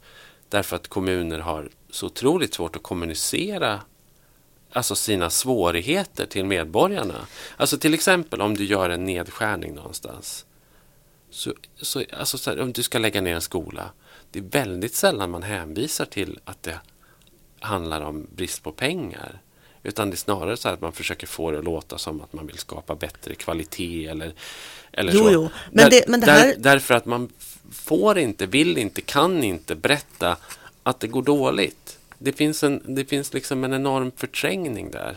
Därför 0.48 0.76
att 0.76 0.88
kommuner 0.88 1.38
har 1.38 1.68
så 1.90 2.06
otroligt 2.06 2.54
svårt 2.54 2.76
att 2.76 2.82
kommunicera 2.82 3.80
alltså 4.72 4.94
sina 4.94 5.30
svårigheter 5.30 6.26
till 6.26 6.44
medborgarna. 6.44 7.26
Alltså 7.56 7.78
till 7.78 7.94
exempel 7.94 8.40
om 8.40 8.56
du 8.56 8.64
gör 8.64 8.90
en 8.90 9.04
nedskärning 9.04 9.74
någonstans. 9.74 10.44
Så, 11.30 11.52
så, 11.76 12.02
alltså 12.12 12.38
så 12.38 12.50
här, 12.50 12.60
om 12.60 12.72
du 12.72 12.82
ska 12.82 12.98
lägga 12.98 13.20
ner 13.20 13.34
en 13.34 13.40
skola. 13.40 13.90
Det 14.30 14.38
är 14.38 14.42
väldigt 14.42 14.94
sällan 14.94 15.30
man 15.30 15.42
hänvisar 15.42 16.04
till 16.04 16.38
att 16.44 16.62
det 16.62 16.80
handlar 17.60 18.00
om 18.00 18.26
brist 18.36 18.62
på 18.62 18.72
pengar. 18.72 19.40
Utan 19.82 20.10
det 20.10 20.14
är 20.14 20.16
snarare 20.16 20.56
så 20.56 20.68
att 20.68 20.80
man 20.80 20.92
försöker 20.92 21.26
få 21.26 21.50
det 21.50 21.58
att 21.58 21.64
låta 21.64 21.98
som 21.98 22.20
att 22.20 22.32
man 22.32 22.46
vill 22.46 22.58
skapa 22.58 22.94
bättre 22.94 23.34
kvalitet 23.34 24.06
eller, 24.06 24.32
eller 24.92 25.12
Jo, 25.12 25.18
så. 25.24 25.30
jo, 25.32 25.48
men 25.72 25.84
Där- 25.84 25.90
det- 25.90 26.08
men 26.08 26.20
det 26.20 26.26
där, 26.26 26.32
här- 26.38 26.54
Därför 26.58 26.94
att 26.94 27.04
man 27.06 27.28
får 27.72 28.18
inte, 28.18 28.46
vill 28.46 28.78
inte, 28.78 29.00
kan 29.00 29.44
inte 29.44 29.74
berätta 29.74 30.36
att 30.82 31.00
det 31.00 31.06
går 31.06 31.22
dåligt. 31.22 31.97
Det 32.18 32.32
finns, 32.32 32.64
en, 32.64 32.82
det 32.86 33.04
finns 33.04 33.34
liksom 33.34 33.64
en 33.64 33.74
enorm 33.74 34.12
förträngning 34.16 34.90
där. 34.90 35.16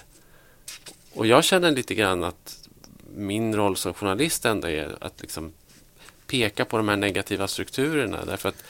Och 1.14 1.28
jag 1.28 1.44
känner 1.44 1.72
lite 1.72 1.96
grann 1.96 2.24
att 2.24 2.70
min 3.16 3.56
roll 3.56 3.78
som 3.78 3.94
journalist 3.94 4.46
ändå 4.46 4.68
är 4.68 4.96
att 5.00 5.22
liksom 5.22 5.52
peka 6.28 6.66
på 6.66 6.78
de 6.78 6.90
här 6.90 6.98
negativa 6.98 7.48
strukturerna. 7.48 8.26
Därför 8.26 8.50
att 8.50 8.64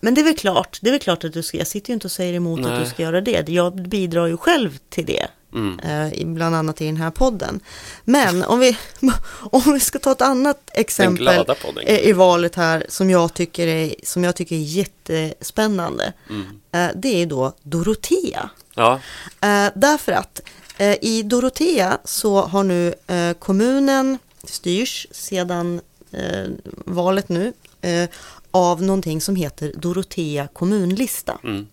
Men 0.00 0.14
det 0.14 0.20
är 0.20 0.24
väl 0.24 0.36
klart, 0.36 0.78
det 0.82 0.90
är 0.90 0.98
klart 0.98 1.24
att 1.24 1.32
du 1.32 1.42
ska, 1.42 1.58
jag 1.58 1.66
sitter 1.66 1.90
ju 1.90 1.94
inte 1.94 2.06
och 2.06 2.12
säger 2.12 2.34
emot 2.34 2.60
att 2.60 2.66
Nej. 2.66 2.80
du 2.80 2.86
ska 2.90 3.02
göra 3.02 3.20
det. 3.20 3.48
Jag 3.48 3.74
bidrar 3.88 4.26
ju 4.26 4.36
själv 4.36 4.78
till 4.88 5.06
det. 5.06 5.28
Mm. 5.54 5.78
eh, 5.80 6.26
bland 6.26 6.54
annat 6.54 6.80
i 6.80 6.86
den 6.86 6.96
här 6.96 7.10
podden. 7.10 7.60
Men 8.04 8.44
om 8.44 8.58
vi, 8.60 8.78
om 9.40 9.72
vi 9.72 9.80
ska 9.80 9.98
ta 9.98 10.12
ett 10.12 10.22
annat 10.22 10.70
exempel 10.74 11.28
eh, 11.86 11.98
i 12.08 12.12
valet 12.12 12.54
här 12.54 12.86
som 12.88 13.10
jag 13.10 13.34
tycker 13.34 13.66
är, 13.66 13.94
som 14.02 14.24
jag 14.24 14.36
tycker 14.36 14.56
är 14.56 14.60
jättespännande. 14.60 16.12
Mm. 16.30 16.46
eh, 16.72 16.96
Det 16.96 17.22
är 17.22 17.26
då 17.26 17.52
Dorotea. 17.62 18.50
Ja, 18.74 19.00
Eh, 19.40 19.68
därför 19.74 20.12
att 20.12 20.40
i 21.00 21.22
Dorotea 21.22 21.98
så 22.04 22.40
har 22.40 22.64
nu 22.64 22.94
kommunen 23.38 24.18
styrs 24.44 25.06
sedan 25.10 25.80
valet 26.84 27.28
nu 27.28 27.52
av 28.50 28.82
någonting 28.82 29.20
som 29.20 29.36
heter 29.36 29.72
Dorotea 29.76 30.48
kommunlista. 30.52 31.38
mm. 31.44 31.66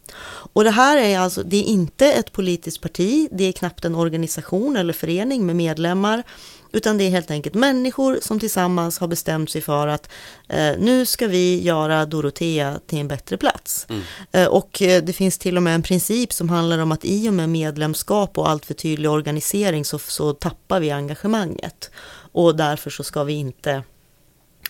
Och 0.54 0.64
det 0.64 0.72
här 0.72 0.98
är 0.98 1.20
alltså, 1.20 1.44
det 1.44 1.58
är 1.58 1.64
inte 1.64 2.12
ett 2.12 2.32
politiskt 2.32 2.82
parti, 2.82 3.28
det 3.32 3.44
är 3.44 3.52
knappt 3.52 3.86
en 3.86 3.96
organisation 3.96 4.78
eller 4.78 4.94
förening 4.94 5.46
med 5.46 5.56
medlemmar, 5.56 6.24
utan 6.72 6.98
det 6.98 7.04
är 7.04 7.10
helt 7.10 7.32
enkelt 7.32 7.56
människor 7.56 8.20
som 8.22 8.40
tillsammans 8.40 9.00
har 9.00 9.08
bestämt 9.08 9.50
sig 9.50 9.62
för 9.62 9.88
att 9.88 10.10
eh, 10.50 10.72
nu 10.80 11.06
ska 11.06 11.28
vi 11.28 11.62
göra 11.62 12.06
Dorotea 12.06 12.80
till 12.88 13.00
en 13.00 13.08
bättre 13.08 13.38
plats. 13.38 13.88
Eh, 14.32 14.48
och 14.48 14.82
eh, 14.82 15.04
det 15.04 15.14
finns 15.14 15.38
till 15.38 15.58
och 15.58 15.64
med 15.64 15.76
en 15.76 15.84
princip 15.84 16.34
som 16.34 16.50
handlar 16.50 16.80
om 16.80 16.92
att 16.92 17.06
i 17.06 17.30
och 17.30 17.34
med 17.34 17.50
medlemskap 17.50 18.38
och 18.38 18.50
allt 18.50 18.66
för 18.66 18.74
tydlig 18.74 19.12
organisering 19.12 19.86
så, 19.86 20.00
så 20.00 20.34
tappar 20.34 20.80
vi 20.80 20.92
engagemanget. 20.92 21.92
Och 22.32 22.56
därför 22.56 22.90
så 22.90 23.04
ska 23.04 23.24
vi 23.24 23.34
inte 23.34 23.84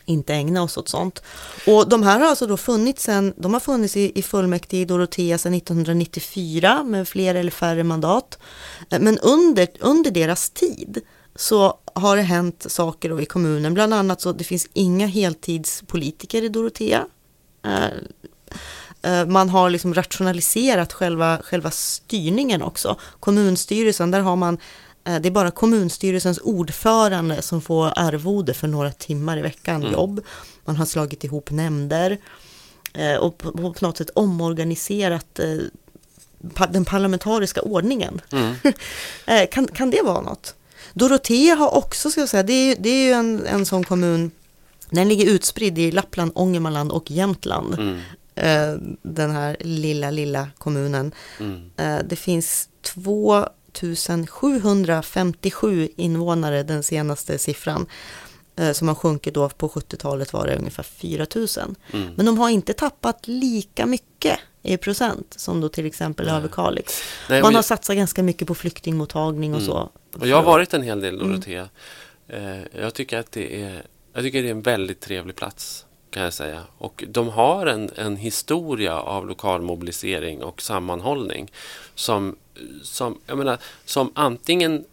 inte 0.05 0.33
ägna 0.33 0.63
oss 0.63 0.77
åt 0.77 0.89
sånt. 0.89 1.23
Och 1.67 1.89
de 1.89 2.03
här 2.03 2.19
har 2.19 2.27
alltså 2.27 2.47
då 2.47 2.57
funnits 2.57 3.03
sen, 3.03 3.33
de 3.37 3.53
har 3.53 3.59
funnits 3.59 3.97
i, 3.97 4.19
i 4.19 4.21
fullmäktige 4.21 4.81
i 4.81 4.85
Dorotea 4.85 5.37
sedan 5.37 5.53
1994 5.53 6.83
med 6.83 7.07
fler 7.07 7.35
eller 7.35 7.51
färre 7.51 7.83
mandat. 7.83 8.39
Eh, 8.89 8.99
men 8.99 9.19
under, 9.19 9.67
under 9.79 10.11
deras 10.11 10.49
tid 10.49 11.01
så 11.35 11.79
har 11.93 12.15
det 12.15 12.21
hänt 12.21 12.65
saker 12.67 13.09
då 13.09 13.21
i 13.21 13.25
kommunen, 13.25 13.73
bland 13.73 13.93
annat 13.93 14.21
så 14.21 14.31
det 14.31 14.43
finns 14.43 14.67
inga 14.73 15.07
heltidspolitiker 15.07 16.43
i 16.43 16.49
Dorotea. 16.49 17.05
Eh, 17.65 17.85
eh, 19.11 19.25
man 19.25 19.49
har 19.49 19.69
liksom 19.69 19.93
rationaliserat 19.93 20.93
själva, 20.93 21.41
själva 21.43 21.71
styrningen 21.71 22.61
också. 22.61 22.99
Kommunstyrelsen, 23.19 24.11
där 24.11 24.19
har 24.19 24.35
man 24.35 24.57
det 25.05 25.27
är 25.27 25.31
bara 25.31 25.51
kommunstyrelsens 25.51 26.39
ordförande 26.43 27.41
som 27.41 27.61
får 27.61 27.93
arvode 27.95 28.53
för 28.53 28.67
några 28.67 28.91
timmar 28.91 29.37
i 29.37 29.41
veckan 29.41 29.81
jobb. 29.91 30.21
Man 30.65 30.75
har 30.75 30.85
slagit 30.85 31.23
ihop 31.23 31.51
nämnder 31.51 32.17
eh, 32.93 33.15
och 33.15 33.37
på, 33.37 33.75
något 33.79 33.97
sätt 33.97 34.09
omorganiserat 34.15 35.39
eh, 35.39 35.57
den 36.69 36.85
parlamentariska 36.85 37.61
ordningen. 37.61 38.21
Eh, 39.27 39.49
kan, 39.51 39.67
kan 39.67 39.89
det 39.89 40.01
vara 40.01 40.21
något? 40.21 40.55
Dorotea 40.93 41.55
har 41.55 41.75
också, 41.75 42.11
ska 42.11 42.19
jag 42.19 42.29
säga, 42.29 42.43
det 42.43 42.53
är, 42.53 42.75
det 42.79 42.89
är 42.89 43.05
ju 43.05 43.11
en, 43.11 43.45
en 43.45 43.65
sån 43.65 43.83
kommun, 43.83 44.31
den 44.89 45.09
ligger 45.09 45.25
utspridd 45.25 45.79
i 45.79 45.91
Lappland, 45.91 46.31
Ångermanland 46.35 46.91
och 46.91 47.11
Jämtland. 47.11 47.73
Mm. 47.73 47.99
Eh, 48.35 48.97
den 49.01 49.31
här 49.31 49.57
lilla, 49.59 50.11
lilla 50.11 50.47
kommunen. 50.57 51.11
Mm. 51.39 51.71
Eh, 51.77 52.05
det 52.09 52.15
finns 52.15 52.69
2757 53.75 55.89
invånare, 55.95 56.63
den 56.63 56.83
senaste 56.83 57.37
siffran, 57.37 57.85
eh, 58.55 58.71
som 58.71 58.87
har 58.87 58.95
sjunkit 58.95 59.33
då 59.33 59.49
på 59.49 59.69
70-talet 59.69 60.33
var 60.33 60.47
det 60.47 60.55
ungefär 60.55 60.83
4000. 60.83 61.75
Mm. 61.93 62.09
Men 62.15 62.25
de 62.25 62.37
har 62.37 62.49
inte 62.49 62.73
tappat 62.73 63.27
lika 63.27 63.85
mycket 63.85 64.39
i 64.63 64.77
procent 64.77 65.33
som 65.37 65.61
då 65.61 65.69
till 65.69 65.85
exempel 65.85 66.25
Nej. 66.25 66.35
Överkalix. 66.35 67.01
Nej, 67.29 67.41
Man 67.41 67.55
har 67.55 67.61
satsat 67.61 67.95
ganska 67.95 68.23
mycket 68.23 68.47
på 68.47 68.55
flyktingmottagning 68.55 69.53
och 69.53 69.59
Mm. 69.61 69.71
så. 69.71 69.89
Och 70.19 70.27
jag 70.27 70.35
har 70.37 70.43
varit 70.43 70.73
en 70.73 70.81
hel 70.81 71.01
del 71.01 71.17
Dorotea. 71.17 71.69
Eh, 72.27 72.57
jag, 72.81 72.93
tycker 72.93 73.19
att 73.19 73.31
det 73.31 73.61
är, 73.61 73.83
jag 74.13 74.23
tycker 74.23 74.41
det 74.43 74.47
är 74.47 74.51
en 74.51 74.61
väldigt 74.61 75.01
trevlig 75.01 75.35
plats, 75.35 75.84
kan 76.15 76.23
jag 76.23 76.33
säga. 76.33 76.63
Och 76.77 77.03
de 77.07 77.29
har 77.29 77.65
en, 77.65 77.89
en 77.95 78.15
historia 78.17 78.99
av 78.99 79.27
lokal 79.27 79.61
mobilisering 79.61 80.43
och 80.43 80.61
sammanhållning 80.61 81.51
som, 81.95 82.35
som, 82.83 83.19
jag 83.25 83.37
menar, 83.37 83.57
som 83.85 84.11
antingen 84.15 84.85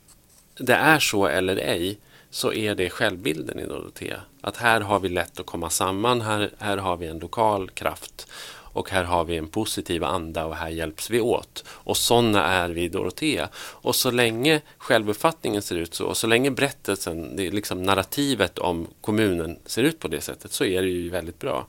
det 0.54 0.74
är 0.74 0.98
så 0.98 1.26
eller 1.26 1.56
ej, 1.56 1.98
så 2.30 2.52
är 2.52 2.74
det 2.74 2.90
självbilden 2.90 3.58
i 3.58 3.66
Dorotea. 3.66 4.20
Att 4.40 4.56
här 4.56 4.80
har 4.80 5.00
vi 5.00 5.08
lätt 5.08 5.40
att 5.40 5.46
komma 5.46 5.70
samman, 5.70 6.20
här, 6.20 6.50
här 6.58 6.76
har 6.76 6.96
vi 6.96 7.06
en 7.06 7.18
lokal 7.18 7.70
kraft 7.70 8.28
och 8.72 8.90
här 8.90 9.04
har 9.04 9.24
vi 9.24 9.36
en 9.36 9.48
positiv 9.48 10.04
anda 10.04 10.46
och 10.46 10.56
här 10.56 10.68
hjälps 10.68 11.10
vi 11.10 11.20
åt. 11.20 11.64
Och 11.68 11.96
sådana 11.96 12.44
är 12.44 12.68
vi 12.68 12.82
i 12.82 12.88
Dorotea. 12.88 13.48
Och 13.56 13.94
så 13.94 14.10
länge 14.10 14.60
självuppfattningen 14.78 15.62
ser 15.62 15.76
ut 15.76 15.94
så 15.94 16.06
och 16.06 16.16
så 16.16 16.26
länge 16.26 16.50
berättelsen, 16.50 17.36
det 17.36 17.46
är 17.46 17.50
liksom 17.50 17.82
narrativet 17.82 18.58
om 18.58 18.86
kommunen 19.00 19.58
ser 19.66 19.82
ut 19.82 19.98
på 19.98 20.08
det 20.08 20.20
sättet 20.20 20.52
så 20.52 20.64
är 20.64 20.82
det 20.82 20.88
ju 20.88 21.10
väldigt 21.10 21.38
bra. 21.38 21.66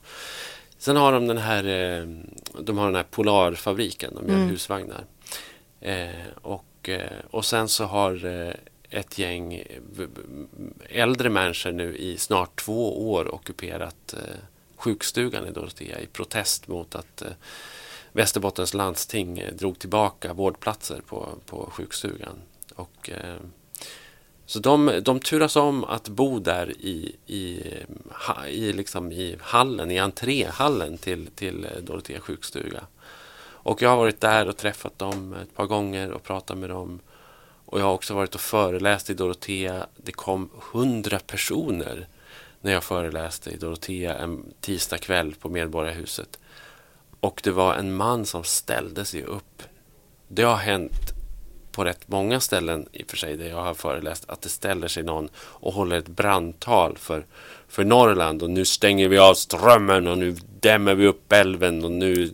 Sen 0.78 0.96
har 0.96 1.12
de 1.12 1.26
den 1.26 1.38
här, 1.38 1.64
eh, 1.64 2.06
de 2.60 2.78
har 2.78 2.86
den 2.86 2.94
här 2.94 3.06
Polarfabriken, 3.10 4.14
de 4.14 4.32
gör 4.32 4.46
husvagnar. 4.48 5.04
Eh, 5.80 6.08
och, 6.42 6.88
eh, 6.88 7.18
och 7.30 7.44
sen 7.44 7.68
så 7.68 7.84
har 7.84 8.54
ett 8.94 9.18
gäng 9.18 9.62
äldre 10.88 11.30
människor 11.30 11.72
nu 11.72 11.96
i 11.96 12.16
snart 12.16 12.60
två 12.60 13.10
år 13.12 13.34
ockuperat 13.34 14.14
eh, 14.14 14.36
sjukstugan 14.76 15.46
i 15.46 15.50
Dorotea 15.50 16.00
i 16.00 16.06
protest 16.06 16.68
mot 16.68 16.94
att 16.94 17.22
eh, 17.22 17.28
Västerbottens 18.12 18.74
landsting 18.74 19.38
eh, 19.38 19.54
drog 19.54 19.78
tillbaka 19.78 20.32
vårdplatser 20.32 21.00
på, 21.06 21.28
på 21.46 21.70
sjukstugan. 21.72 22.36
Och, 22.74 23.10
eh, 23.10 23.36
så 24.46 24.58
de, 24.58 25.00
de 25.02 25.20
turas 25.20 25.56
om 25.56 25.84
att 25.84 26.08
bo 26.08 26.38
där 26.38 26.70
i, 26.70 27.16
i, 27.26 27.60
eh, 28.28 28.48
i, 28.48 28.72
liksom 28.72 29.12
i 29.12 29.36
hallen, 29.40 29.90
i 29.90 29.98
entréhallen 29.98 30.98
till, 30.98 31.26
till 31.34 31.64
eh, 31.64 31.82
Dorotea 31.82 32.20
sjukstuga. 32.20 32.86
Och 33.64 33.82
jag 33.82 33.90
har 33.90 33.96
varit 33.96 34.20
där 34.20 34.48
och 34.48 34.56
träffat 34.56 34.98
dem 34.98 35.34
ett 35.42 35.54
par 35.54 35.66
gånger 35.66 36.10
och 36.10 36.22
pratat 36.22 36.58
med 36.58 36.70
dem. 36.70 37.00
Och 37.66 37.80
jag 37.80 37.84
har 37.84 37.92
också 37.92 38.14
varit 38.14 38.34
och 38.34 38.40
föreläst 38.40 39.10
i 39.10 39.14
Dorotea. 39.14 39.86
Det 39.96 40.12
kom 40.12 40.50
hundra 40.72 41.18
personer 41.18 42.08
när 42.64 42.72
jag 42.72 42.84
föreläste 42.84 43.50
i 43.50 43.56
Dorotea 43.56 44.14
en 44.14 44.44
tisdag 44.60 44.98
kväll 44.98 45.34
på 45.34 45.48
Medborgarhuset. 45.48 46.38
Och 47.20 47.40
det 47.44 47.50
var 47.50 47.74
en 47.74 47.96
man 47.96 48.26
som 48.26 48.44
ställde 48.44 49.04
sig 49.04 49.22
upp. 49.22 49.62
Det 50.28 50.42
har 50.42 50.56
hänt 50.56 51.12
på 51.72 51.84
rätt 51.84 52.08
många 52.08 52.40
ställen 52.40 52.88
i 52.92 53.02
och 53.02 53.10
för 53.10 53.16
sig 53.16 53.36
där 53.36 53.48
jag 53.48 53.62
har 53.62 53.74
föreläst 53.74 54.24
att 54.30 54.42
det 54.42 54.48
ställer 54.48 54.88
sig 54.88 55.02
någon 55.02 55.28
och 55.36 55.72
håller 55.72 55.96
ett 55.96 56.08
brandtal 56.08 56.98
för, 56.98 57.26
för 57.68 57.84
Norrland 57.84 58.42
och 58.42 58.50
nu 58.50 58.64
stänger 58.64 59.08
vi 59.08 59.18
av 59.18 59.34
strömmen 59.34 60.06
och 60.06 60.18
nu 60.18 60.36
dämmer 60.60 60.94
vi 60.94 61.06
upp 61.06 61.32
älven 61.32 61.84
och 61.84 61.92
nu 61.92 62.30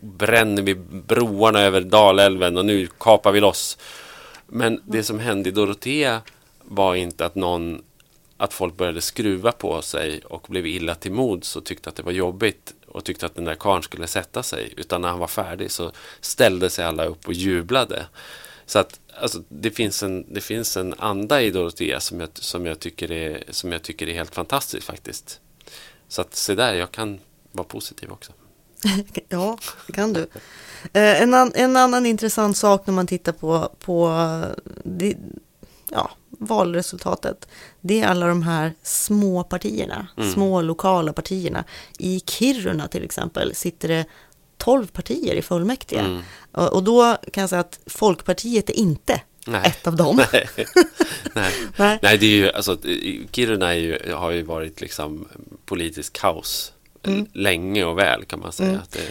bränner 0.00 0.62
vi 0.62 0.74
broarna 0.74 1.60
över 1.60 1.80
Dalälven 1.80 2.58
och 2.58 2.64
nu 2.64 2.86
kapar 2.98 3.32
vi 3.32 3.40
loss. 3.40 3.78
Men 4.46 4.80
det 4.84 5.02
som 5.02 5.18
hände 5.18 5.48
i 5.48 5.52
Dorotea 5.52 6.22
var 6.62 6.94
inte 6.94 7.26
att 7.26 7.34
någon 7.34 7.82
att 8.44 8.54
folk 8.54 8.76
började 8.76 9.00
skruva 9.00 9.52
på 9.52 9.82
sig 9.82 10.20
och 10.20 10.46
blev 10.48 10.66
illa 10.66 10.94
till 10.94 11.12
mods 11.12 11.56
och 11.56 11.64
tyckte 11.64 11.88
att 11.88 11.96
det 11.96 12.02
var 12.02 12.12
jobbigt 12.12 12.74
och 12.86 13.04
tyckte 13.04 13.26
att 13.26 13.34
den 13.34 13.44
där 13.44 13.54
karln 13.54 13.82
skulle 13.82 14.06
sätta 14.06 14.42
sig. 14.42 14.74
Utan 14.76 15.00
när 15.00 15.08
han 15.08 15.18
var 15.18 15.26
färdig 15.26 15.70
så 15.70 15.92
ställde 16.20 16.70
sig 16.70 16.84
alla 16.84 17.04
upp 17.04 17.26
och 17.26 17.32
jublade. 17.32 18.06
Så 18.66 18.78
att 18.78 19.00
alltså, 19.20 19.42
det, 19.48 19.70
finns 19.70 20.02
en, 20.02 20.34
det 20.34 20.40
finns 20.40 20.76
en 20.76 20.94
anda 20.98 21.42
i 21.42 21.50
Dorotea 21.50 22.00
som 22.00 22.20
jag, 22.20 22.28
som, 22.34 22.66
jag 22.66 22.80
tycker 22.80 23.12
är, 23.12 23.44
som 23.50 23.72
jag 23.72 23.82
tycker 23.82 24.08
är 24.08 24.14
helt 24.14 24.34
fantastisk 24.34 24.86
faktiskt. 24.86 25.40
Så 26.08 26.20
att 26.20 26.34
se 26.34 26.54
där, 26.54 26.74
jag 26.74 26.90
kan 26.90 27.20
vara 27.52 27.66
positiv 27.66 28.12
också. 28.12 28.32
ja, 29.28 29.58
det 29.86 29.92
kan 29.92 30.12
du. 30.12 30.20
Eh, 30.92 31.22
en, 31.22 31.34
an, 31.34 31.52
en, 31.54 31.76
annan 31.76 32.06
intressant 32.06 32.56
sak 32.56 32.86
när 32.86 32.94
man 32.94 33.06
tittar 33.06 33.32
på, 33.32 33.72
på 33.80 34.08
eh, 34.08 34.74
det, 34.84 35.16
ja, 35.94 36.10
valresultatet, 36.30 37.48
det 37.80 38.00
är 38.00 38.06
alla 38.06 38.26
de 38.26 38.42
här 38.42 38.74
små 38.82 39.44
partierna, 39.44 40.06
mm. 40.16 40.32
små 40.32 40.62
lokala 40.62 41.12
partierna. 41.12 41.64
I 41.98 42.20
Kiruna 42.26 42.88
till 42.88 43.04
exempel 43.04 43.54
sitter 43.54 43.88
det 43.88 44.04
12 44.56 44.86
partier 44.86 45.34
i 45.34 45.42
fullmäktige. 45.42 46.00
Mm. 46.00 46.22
Och 46.52 46.82
då 46.82 47.16
kan 47.32 47.40
jag 47.40 47.50
säga 47.50 47.60
att 47.60 47.80
Folkpartiet 47.86 48.70
är 48.70 48.74
inte 48.74 49.20
Nej. 49.46 49.62
ett 49.64 49.86
av 49.86 49.96
dem. 49.96 50.16
Nej. 50.32 50.48
Nej. 50.56 50.66
Nej. 51.76 51.98
Nej. 52.02 52.18
det 52.18 52.26
är 52.26 52.30
ju, 52.30 52.52
alltså, 52.52 52.78
Kiruna 53.30 53.76
ju, 53.76 54.12
har 54.12 54.30
ju 54.30 54.42
varit 54.42 54.80
liksom 54.80 55.28
politisk 55.64 56.12
kaos 56.12 56.72
mm. 57.02 57.26
länge 57.32 57.84
och 57.84 57.98
väl 57.98 58.24
kan 58.24 58.40
man 58.40 58.52
säga. 58.52 58.68
Mm. 58.68 58.80
Att 58.80 58.92
det... 58.92 59.08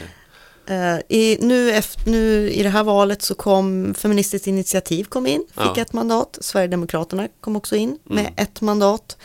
Uh, 0.69 0.99
i, 1.09 1.37
nu, 1.41 1.71
efter, 1.71 2.11
nu 2.11 2.49
i 2.49 2.63
det 2.63 2.69
här 2.69 2.83
valet 2.83 3.21
så 3.21 3.35
kom 3.35 3.93
Feministiskt 3.93 4.47
initiativ 4.47 5.03
kom 5.03 5.27
in, 5.27 5.45
fick 5.47 5.77
ja. 5.77 5.81
ett 5.81 5.93
mandat. 5.93 6.37
Sverigedemokraterna 6.41 7.27
kom 7.41 7.55
också 7.55 7.75
in 7.75 7.99
med 8.03 8.19
mm. 8.19 8.33
ett 8.37 8.61
mandat. 8.61 9.17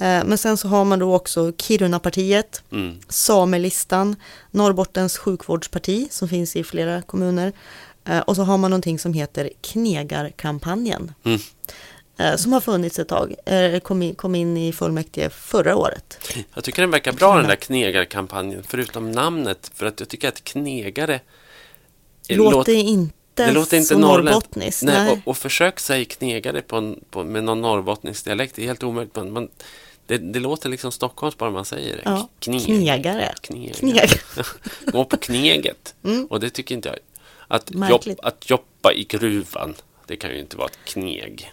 Uh, 0.00 0.24
men 0.24 0.38
sen 0.38 0.56
så 0.56 0.68
har 0.68 0.84
man 0.84 0.98
då 0.98 1.14
också 1.14 1.52
Kirunapartiet, 1.58 2.62
mm. 2.72 2.94
Samelistan, 3.08 4.16
Norrbottens 4.50 5.18
sjukvårdsparti 5.18 6.08
som 6.10 6.28
finns 6.28 6.56
i 6.56 6.64
flera 6.64 7.02
kommuner. 7.02 7.52
Uh, 8.08 8.18
och 8.18 8.36
så 8.36 8.42
har 8.42 8.58
man 8.58 8.70
någonting 8.70 8.98
som 8.98 9.12
heter 9.12 9.50
Knegarkampanjen. 9.60 11.12
Mm. 11.24 11.40
Eh, 12.18 12.36
som 12.36 12.52
har 12.52 12.60
funnits 12.60 12.98
ett 12.98 13.08
tag, 13.08 13.34
eh, 13.46 13.80
kom 13.80 14.02
in, 14.02 14.14
kom 14.14 14.34
in 14.34 14.56
i 14.56 14.72
fullmäktige 14.72 15.30
förra 15.30 15.76
året. 15.76 16.18
Jag 16.54 16.64
tycker 16.64 16.82
den 16.82 16.90
verkar 16.90 17.12
bra 17.12 17.36
den 17.36 17.48
där 17.48 17.56
knegarkampanjen, 17.56 18.62
förutom 18.68 19.12
namnet, 19.12 19.70
för 19.74 19.86
att 19.86 20.00
jag 20.00 20.08
tycker 20.08 20.28
att 20.28 20.44
knegare 20.44 21.20
låter 22.28 22.52
låt, 22.52 22.68
inte 22.68 23.12
det 23.34 23.52
låter 23.52 23.76
inte 23.76 23.96
norrbottniskt. 23.96 24.82
Nej, 24.82 25.04
nej. 25.04 25.12
Och, 25.12 25.30
och, 25.30 25.36
försök 25.36 25.80
säga 25.80 26.04
knegare 26.04 26.62
på, 26.62 26.76
en, 26.76 27.00
på, 27.10 27.24
med 27.24 27.44
någon 27.44 27.60
norrbottnisk 27.60 28.24
dialekt, 28.24 28.56
det 28.56 28.62
är 28.62 28.66
helt 28.66 28.82
omöjligt. 28.82 29.16
Man, 29.16 29.32
man, 29.32 29.48
det, 30.06 30.18
det, 30.18 30.40
låter 30.40 30.68
liksom 30.68 30.92
Stockholms 30.92 31.36
bara 31.38 31.50
man 31.50 31.64
säger 31.64 31.96
det. 31.96 32.02
Ja, 32.04 32.28
knegare. 32.38 33.34
knegare. 33.40 33.74
knegare. 33.78 34.08
Gå 34.84 35.04
på 35.04 35.16
kneget. 35.16 35.94
Mm. 36.04 36.26
Och 36.26 36.40
det 36.40 36.50
tycker 36.50 36.74
inte 36.74 36.88
jag. 36.88 36.98
Att, 37.48 37.70
jobb, 37.74 38.18
att 38.22 38.50
jobba 38.50 38.92
i 38.92 39.04
gruvan, 39.04 39.74
det 40.06 40.16
kan 40.16 40.30
ju 40.30 40.40
inte 40.40 40.56
vara 40.56 40.68
ett 40.68 40.78
kneg. 40.84 41.52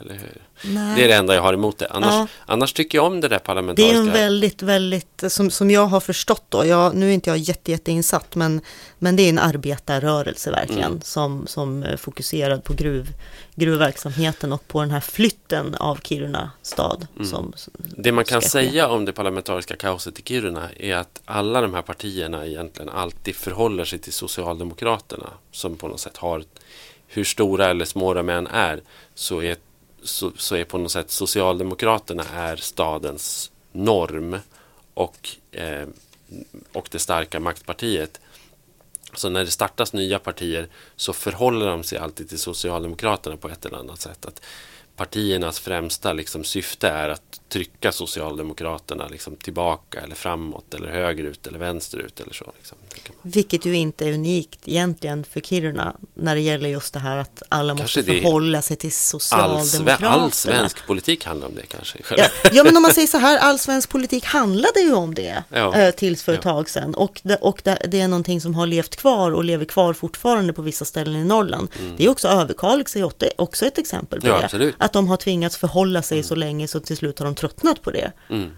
Eller 0.00 0.14
hur? 0.14 0.42
Nej. 0.64 0.96
Det 0.96 1.04
är 1.04 1.08
det 1.08 1.14
enda 1.14 1.34
jag 1.34 1.42
har 1.42 1.54
emot 1.54 1.78
det. 1.78 1.86
Annars, 1.86 2.14
ja. 2.14 2.26
annars 2.46 2.72
tycker 2.72 2.98
jag 2.98 3.06
om 3.06 3.20
det 3.20 3.28
där 3.28 3.38
parlamentariska. 3.38 3.92
Det 3.92 3.98
är 3.98 4.06
en 4.06 4.12
väldigt, 4.12 4.62
väldigt, 4.62 5.24
som, 5.28 5.50
som 5.50 5.70
jag 5.70 5.86
har 5.86 6.00
förstått 6.00 6.44
då, 6.48 6.66
jag, 6.66 6.94
nu 6.94 7.08
är 7.08 7.14
inte 7.14 7.30
jag 7.30 7.36
jätte, 7.36 7.70
jätteinsatt, 7.70 8.34
men, 8.34 8.60
men 8.98 9.16
det 9.16 9.22
är 9.22 9.28
en 9.28 9.38
arbetarrörelse 9.38 10.50
verkligen 10.50 10.90
mm. 10.90 11.00
som, 11.02 11.46
som 11.46 11.82
är 11.82 11.96
fokuserad 11.96 12.64
på 12.64 12.72
gruv, 12.74 13.08
gruvverksamheten 13.54 14.52
och 14.52 14.68
på 14.68 14.80
den 14.80 14.90
här 14.90 15.00
flytten 15.00 15.74
av 15.74 15.98
Kiruna 16.02 16.50
stad. 16.62 17.06
Mm. 17.16 17.28
Som, 17.28 17.52
det 17.96 18.12
man 18.12 18.24
kan 18.24 18.42
säga 18.42 18.88
om 18.88 19.04
det 19.04 19.12
parlamentariska 19.12 19.76
kaoset 19.76 20.18
i 20.18 20.22
Kiruna 20.22 20.68
är 20.76 20.94
att 20.94 21.20
alla 21.24 21.60
de 21.60 21.74
här 21.74 21.82
partierna 21.82 22.46
egentligen 22.46 22.88
alltid 22.88 23.36
förhåller 23.36 23.84
sig 23.84 23.98
till 23.98 24.12
Socialdemokraterna 24.12 25.28
som 25.52 25.76
på 25.76 25.88
något 25.88 26.00
sätt 26.00 26.16
har 26.16 26.44
hur 27.06 27.24
stora 27.24 27.70
eller 27.70 27.84
små 27.84 28.14
de 28.14 28.28
än 28.28 28.46
är 28.46 28.80
så 29.14 29.42
är 29.42 29.56
så, 30.04 30.32
så 30.36 30.56
är 30.56 30.64
på 30.64 30.78
något 30.78 30.92
sätt 30.92 31.10
Socialdemokraterna 31.10 32.24
är 32.34 32.56
stadens 32.56 33.50
norm 33.72 34.38
och, 34.94 35.28
eh, 35.52 35.88
och 36.72 36.88
det 36.90 36.98
starka 36.98 37.40
maktpartiet. 37.40 38.20
Så 39.14 39.28
när 39.28 39.44
det 39.44 39.50
startas 39.50 39.92
nya 39.92 40.18
partier 40.18 40.68
så 40.96 41.12
förhåller 41.12 41.66
de 41.66 41.82
sig 41.82 41.98
alltid 41.98 42.28
till 42.28 42.38
Socialdemokraterna 42.38 43.36
på 43.36 43.48
ett 43.48 43.66
eller 43.66 43.78
annat 43.78 44.00
sätt. 44.00 44.26
Att 44.26 44.42
partiernas 44.96 45.60
främsta 45.60 46.12
liksom, 46.12 46.44
syfte 46.44 46.88
är 46.88 47.08
att 47.08 47.40
trycka 47.48 47.92
Socialdemokraterna 47.92 49.08
liksom, 49.08 49.36
tillbaka 49.36 50.00
eller 50.00 50.14
framåt 50.14 50.74
eller 50.74 50.88
högerut 50.88 51.46
eller 51.46 51.58
vänsterut 51.58 52.20
eller 52.20 52.32
så. 52.32 52.52
Liksom. 52.56 52.78
Vilket 53.22 53.66
ju 53.66 53.76
inte 53.76 54.08
är 54.08 54.12
unikt 54.12 54.68
egentligen 54.68 55.24
för 55.24 55.40
Kiruna 55.40 55.96
när 56.14 56.34
det 56.34 56.40
gäller 56.40 56.68
just 56.68 56.94
det 56.94 57.00
här 57.00 57.16
att 57.16 57.42
alla 57.48 57.76
kanske 57.76 58.00
måste 58.00 58.12
förhålla 58.12 58.62
sig 58.62 58.76
till 58.76 58.92
Socialdemokraterna. 58.92 60.08
All, 60.08 60.20
all 60.20 60.32
svensk 60.32 60.86
politik 60.86 61.24
handlar 61.24 61.48
om 61.48 61.54
det 61.54 61.66
kanske. 61.66 61.98
Ja, 62.16 62.26
ja, 62.52 62.64
men 62.64 62.76
om 62.76 62.82
man 62.82 62.92
säger 62.94 63.08
så 63.08 63.18
här, 63.18 63.38
all 63.38 63.58
svensk 63.58 63.88
politik 63.88 64.24
handlade 64.24 64.80
ju 64.80 64.92
om 64.92 65.14
det 65.14 65.44
ja. 65.48 65.74
eh, 65.74 65.94
tills 65.94 66.22
för 66.22 66.32
ett 66.32 66.44
ja. 66.44 66.52
tag 66.52 66.70
sedan. 66.70 66.94
Och, 66.94 67.20
det, 67.22 67.36
och 67.36 67.60
det, 67.64 67.86
det, 67.88 68.00
är 68.00 68.08
någonting 68.08 68.40
som 68.40 68.54
har 68.54 68.66
levt 68.66 68.96
kvar 68.96 69.32
och 69.32 69.44
lever 69.44 69.64
kvar 69.64 69.92
fortfarande 69.92 70.52
på 70.52 70.62
vissa 70.62 70.84
ställen 70.84 71.16
i 71.16 71.24
Norrland. 71.24 71.68
Mm. 71.80 71.94
Det 71.96 72.04
är 72.04 72.08
också 72.08 72.28
Överkalix 72.28 72.96
är 72.96 73.10
också 73.40 73.66
ett 73.66 73.78
exempel 73.78 74.20
på 74.20 74.26
det. 74.26 74.44
Absolut. 74.44 74.74
Att 74.78 74.92
de 74.92 75.08
har 75.08 75.16
tvingats 75.16 75.56
förhålla 75.56 76.02
sig 76.02 76.18
mm. 76.18 76.24
så 76.24 76.34
länge 76.34 76.68
så 76.68 76.80
till 76.80 76.96
slut 76.96 77.18
har 77.18 77.26
de 77.26 77.34
tröttnat 77.34 77.82
på 77.82 77.90
det. 77.90 78.12
Mm. 78.30 78.50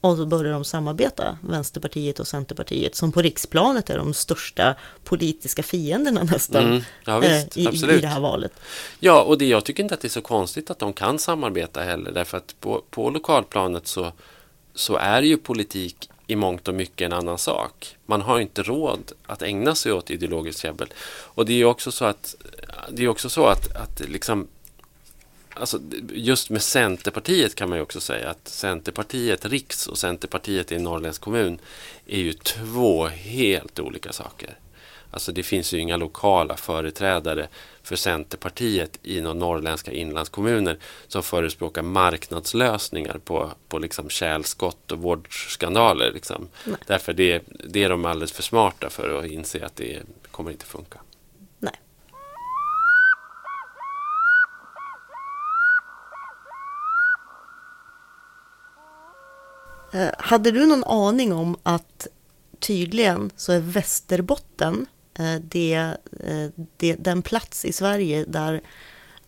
Och 0.00 0.16
så 0.16 0.26
börjar 0.26 0.52
de 0.52 0.64
samarbeta, 0.64 1.38
Vänsterpartiet 1.42 2.20
och 2.20 2.26
Centerpartiet, 2.26 2.94
som 2.94 3.12
på 3.12 3.22
riksplanet 3.22 3.90
är 3.90 3.98
de 3.98 4.14
största 4.14 4.74
politiska 5.04 5.62
fienderna 5.62 6.22
nästan 6.22 6.64
mm. 6.64 6.82
ja, 7.04 7.18
visst, 7.18 7.56
eh, 7.56 7.62
i, 7.62 7.96
i 7.96 8.00
det 8.00 8.06
här 8.06 8.20
valet. 8.20 8.52
Ja, 9.00 9.22
och 9.22 9.38
det, 9.38 9.44
jag 9.44 9.64
tycker 9.64 9.82
inte 9.82 9.94
att 9.94 10.00
det 10.00 10.08
är 10.08 10.10
så 10.10 10.20
konstigt 10.20 10.70
att 10.70 10.78
de 10.78 10.92
kan 10.92 11.18
samarbeta 11.18 11.80
heller, 11.80 12.12
därför 12.12 12.36
att 12.36 12.54
på, 12.60 12.82
på 12.90 13.10
lokalplanet 13.10 13.86
så, 13.86 14.12
så 14.74 14.96
är 14.96 15.22
ju 15.22 15.36
politik 15.36 16.10
i 16.26 16.36
mångt 16.36 16.68
och 16.68 16.74
mycket 16.74 17.06
en 17.06 17.12
annan 17.12 17.38
sak. 17.38 17.96
Man 18.06 18.20
har 18.20 18.40
inte 18.40 18.62
råd 18.62 19.12
att 19.26 19.42
ägna 19.42 19.74
sig 19.74 19.92
åt 19.92 20.10
ideologiskt 20.10 20.62
käbbel. 20.62 20.88
Och 21.08 21.46
det 21.46 21.60
är 21.60 21.64
också 21.64 21.92
så 21.92 22.04
att, 22.04 22.34
det 22.90 23.04
är 23.04 23.08
också 23.08 23.28
så 23.28 23.46
att, 23.46 23.76
att 23.76 24.08
liksom 24.08 24.48
alltså, 25.60 25.80
just 26.12 26.50
med 26.50 26.62
Centerpartiet 26.62 27.54
kan 27.54 27.68
man 27.68 27.78
ju 27.78 27.82
också 27.82 28.00
säga 28.00 28.30
att 28.30 28.48
Centerpartiet 28.48 29.46
Riks 29.46 29.86
och 29.86 29.98
Centerpartiet 29.98 30.72
i 30.72 30.74
en 30.74 30.82
norrländsk 30.82 31.22
kommun 31.22 31.58
är 32.06 32.18
ju 32.18 32.32
två 32.32 33.06
helt 33.06 33.80
olika 33.80 34.12
saker. 34.12 34.58
Alltså 35.10 35.32
det 35.32 35.42
finns 35.42 35.74
ju 35.74 35.78
inga 35.78 35.96
lokala 35.96 36.56
företrädare 36.56 37.48
för 37.82 37.96
Centerpartiet 37.96 38.98
i 39.02 39.20
några 39.20 39.34
norrländska 39.34 39.92
inlandskommuner 39.92 40.78
som 41.08 41.22
förespråkar 41.22 41.82
marknadslösningar 41.82 43.18
på, 43.24 43.52
på 43.68 43.78
liksom 43.78 44.08
kärlskott 44.08 44.92
och 44.92 44.98
vårdskandaler. 44.98 46.12
Liksom. 46.12 46.48
Därför 46.86 47.12
det, 47.12 47.42
det 47.46 47.84
är 47.84 47.88
de 47.88 48.04
alldeles 48.04 48.32
för 48.32 48.42
smarta 48.42 48.90
för 48.90 49.18
att 49.18 49.26
inse 49.26 49.66
att 49.66 49.76
det 49.76 50.02
kommer 50.30 50.50
inte 50.50 50.66
funka. 50.66 51.00
Eh, 51.60 51.70
Eh, 59.92 60.10
hade 60.18 60.50
du 60.50 60.66
någon 60.66 60.84
aning 60.84 61.32
om 61.32 61.56
att 61.62 62.06
tydligen 62.58 63.30
så 63.36 63.52
är 63.52 63.60
Västerbotten 63.60 64.86
eh, 65.18 65.34
det, 65.34 65.74
eh, 66.20 66.48
det, 66.76 66.94
den 66.94 67.22
plats 67.22 67.64
i 67.64 67.72
Sverige 67.72 68.24
där 68.24 68.60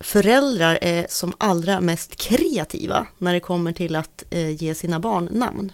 föräldrar 0.00 0.78
är 0.82 1.06
som 1.08 1.32
allra 1.38 1.80
mest 1.80 2.16
kreativa 2.16 3.06
när 3.18 3.34
det 3.34 3.40
kommer 3.40 3.72
till 3.72 3.96
att 3.96 4.24
ge 4.58 4.74
sina 4.74 5.00
barn 5.00 5.28
namn? 5.32 5.72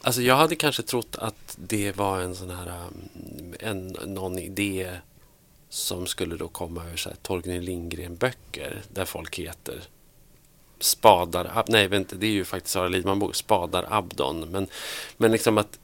Alltså 0.00 0.22
jag 0.22 0.36
hade 0.36 0.56
kanske 0.56 0.82
trott 0.82 1.16
att 1.18 1.56
det 1.56 1.96
var 1.96 2.20
en 2.20 2.34
sån 2.34 2.50
här 2.50 2.68
um, 2.68 3.54
en, 3.60 3.86
någon 4.06 4.38
idé 4.38 4.90
som 5.68 6.06
skulle 6.06 6.36
då 6.36 6.48
komma 6.48 6.84
ur 6.92 6.96
så 6.96 7.08
här 7.08 7.16
Torgny 7.22 7.60
Lindgren-böcker 7.60 8.82
där 8.92 9.04
folk 9.04 9.38
heter 9.38 9.82
Spadar, 10.78 11.64
nej 11.68 11.88
vänta, 11.88 12.16
det 12.16 12.26
är 12.26 12.30
ju 12.30 12.44
faktiskt 12.44 12.72
Sara 12.72 12.88
Lidman 12.88 13.18
bok, 13.18 13.34
Spadar 13.34 13.86
Abdon. 13.90 14.40
Men, 14.50 14.66
men 15.16 15.32
liksom 15.32 15.58
att, 15.58 15.78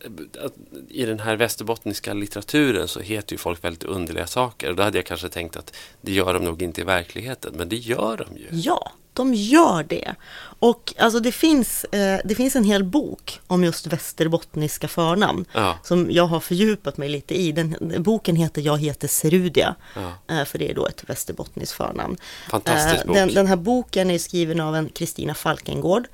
att 0.44 0.52
i 0.88 1.06
den 1.06 1.20
här 1.20 1.36
västerbottniska 1.36 2.14
litteraturen 2.14 2.88
så 2.88 3.00
heter 3.00 3.32
ju 3.32 3.38
folk 3.38 3.64
väldigt 3.64 3.84
underliga 3.84 4.26
saker. 4.26 4.70
Och 4.70 4.76
då 4.76 4.82
hade 4.82 4.98
jag 4.98 5.06
kanske 5.06 5.28
tänkt 5.28 5.56
att 5.56 5.76
det 6.00 6.12
gör 6.12 6.34
de 6.34 6.44
nog 6.44 6.62
inte 6.62 6.80
i 6.80 6.84
verkligheten, 6.84 7.54
men 7.56 7.68
det 7.68 7.76
gör 7.76 8.16
de 8.16 8.36
ju. 8.36 8.46
Ja, 8.50 8.92
de 9.12 9.34
gör 9.34 9.82
det. 9.82 10.14
Och 10.58 10.94
alltså 10.98 11.20
det 11.20 11.32
finns, 11.32 11.84
eh, 11.84 12.20
det 12.24 12.34
finns 12.34 12.56
en 12.56 12.64
hel 12.64 12.84
bok 12.84 13.40
om 13.46 13.64
just 13.64 13.86
västerbottniska 13.86 14.88
förnamn 14.88 15.44
Ja. 15.52 15.78
som 15.82 16.10
jag 16.10 16.26
har 16.26 16.40
fördjupat 16.40 16.96
mig 16.96 17.08
lite 17.08 17.34
i. 17.34 17.52
Den, 17.52 17.76
boken 17.98 18.36
heter 18.36 18.62
Jag 18.62 18.78
heter 18.78 19.08
Serudia, 19.08 19.74
Ja. 19.96 20.34
eh, 20.36 20.44
för 20.44 20.58
det 20.58 20.70
är 20.70 20.74
då 20.74 20.86
ett 20.86 21.04
västerbottniskt 21.06 21.72
förnamn. 21.76 22.16
Fantastisk 22.50 23.00
Eh, 23.00 23.06
bok. 23.06 23.16
Den, 23.16 23.34
den 23.34 23.46
här 23.46 23.56
boken 23.56 24.10
är 24.10 24.18
skriven 24.18 24.60
av 24.60 24.76
en 24.76 24.88
Kristina 24.88 25.34
Falkengård. 25.34 26.04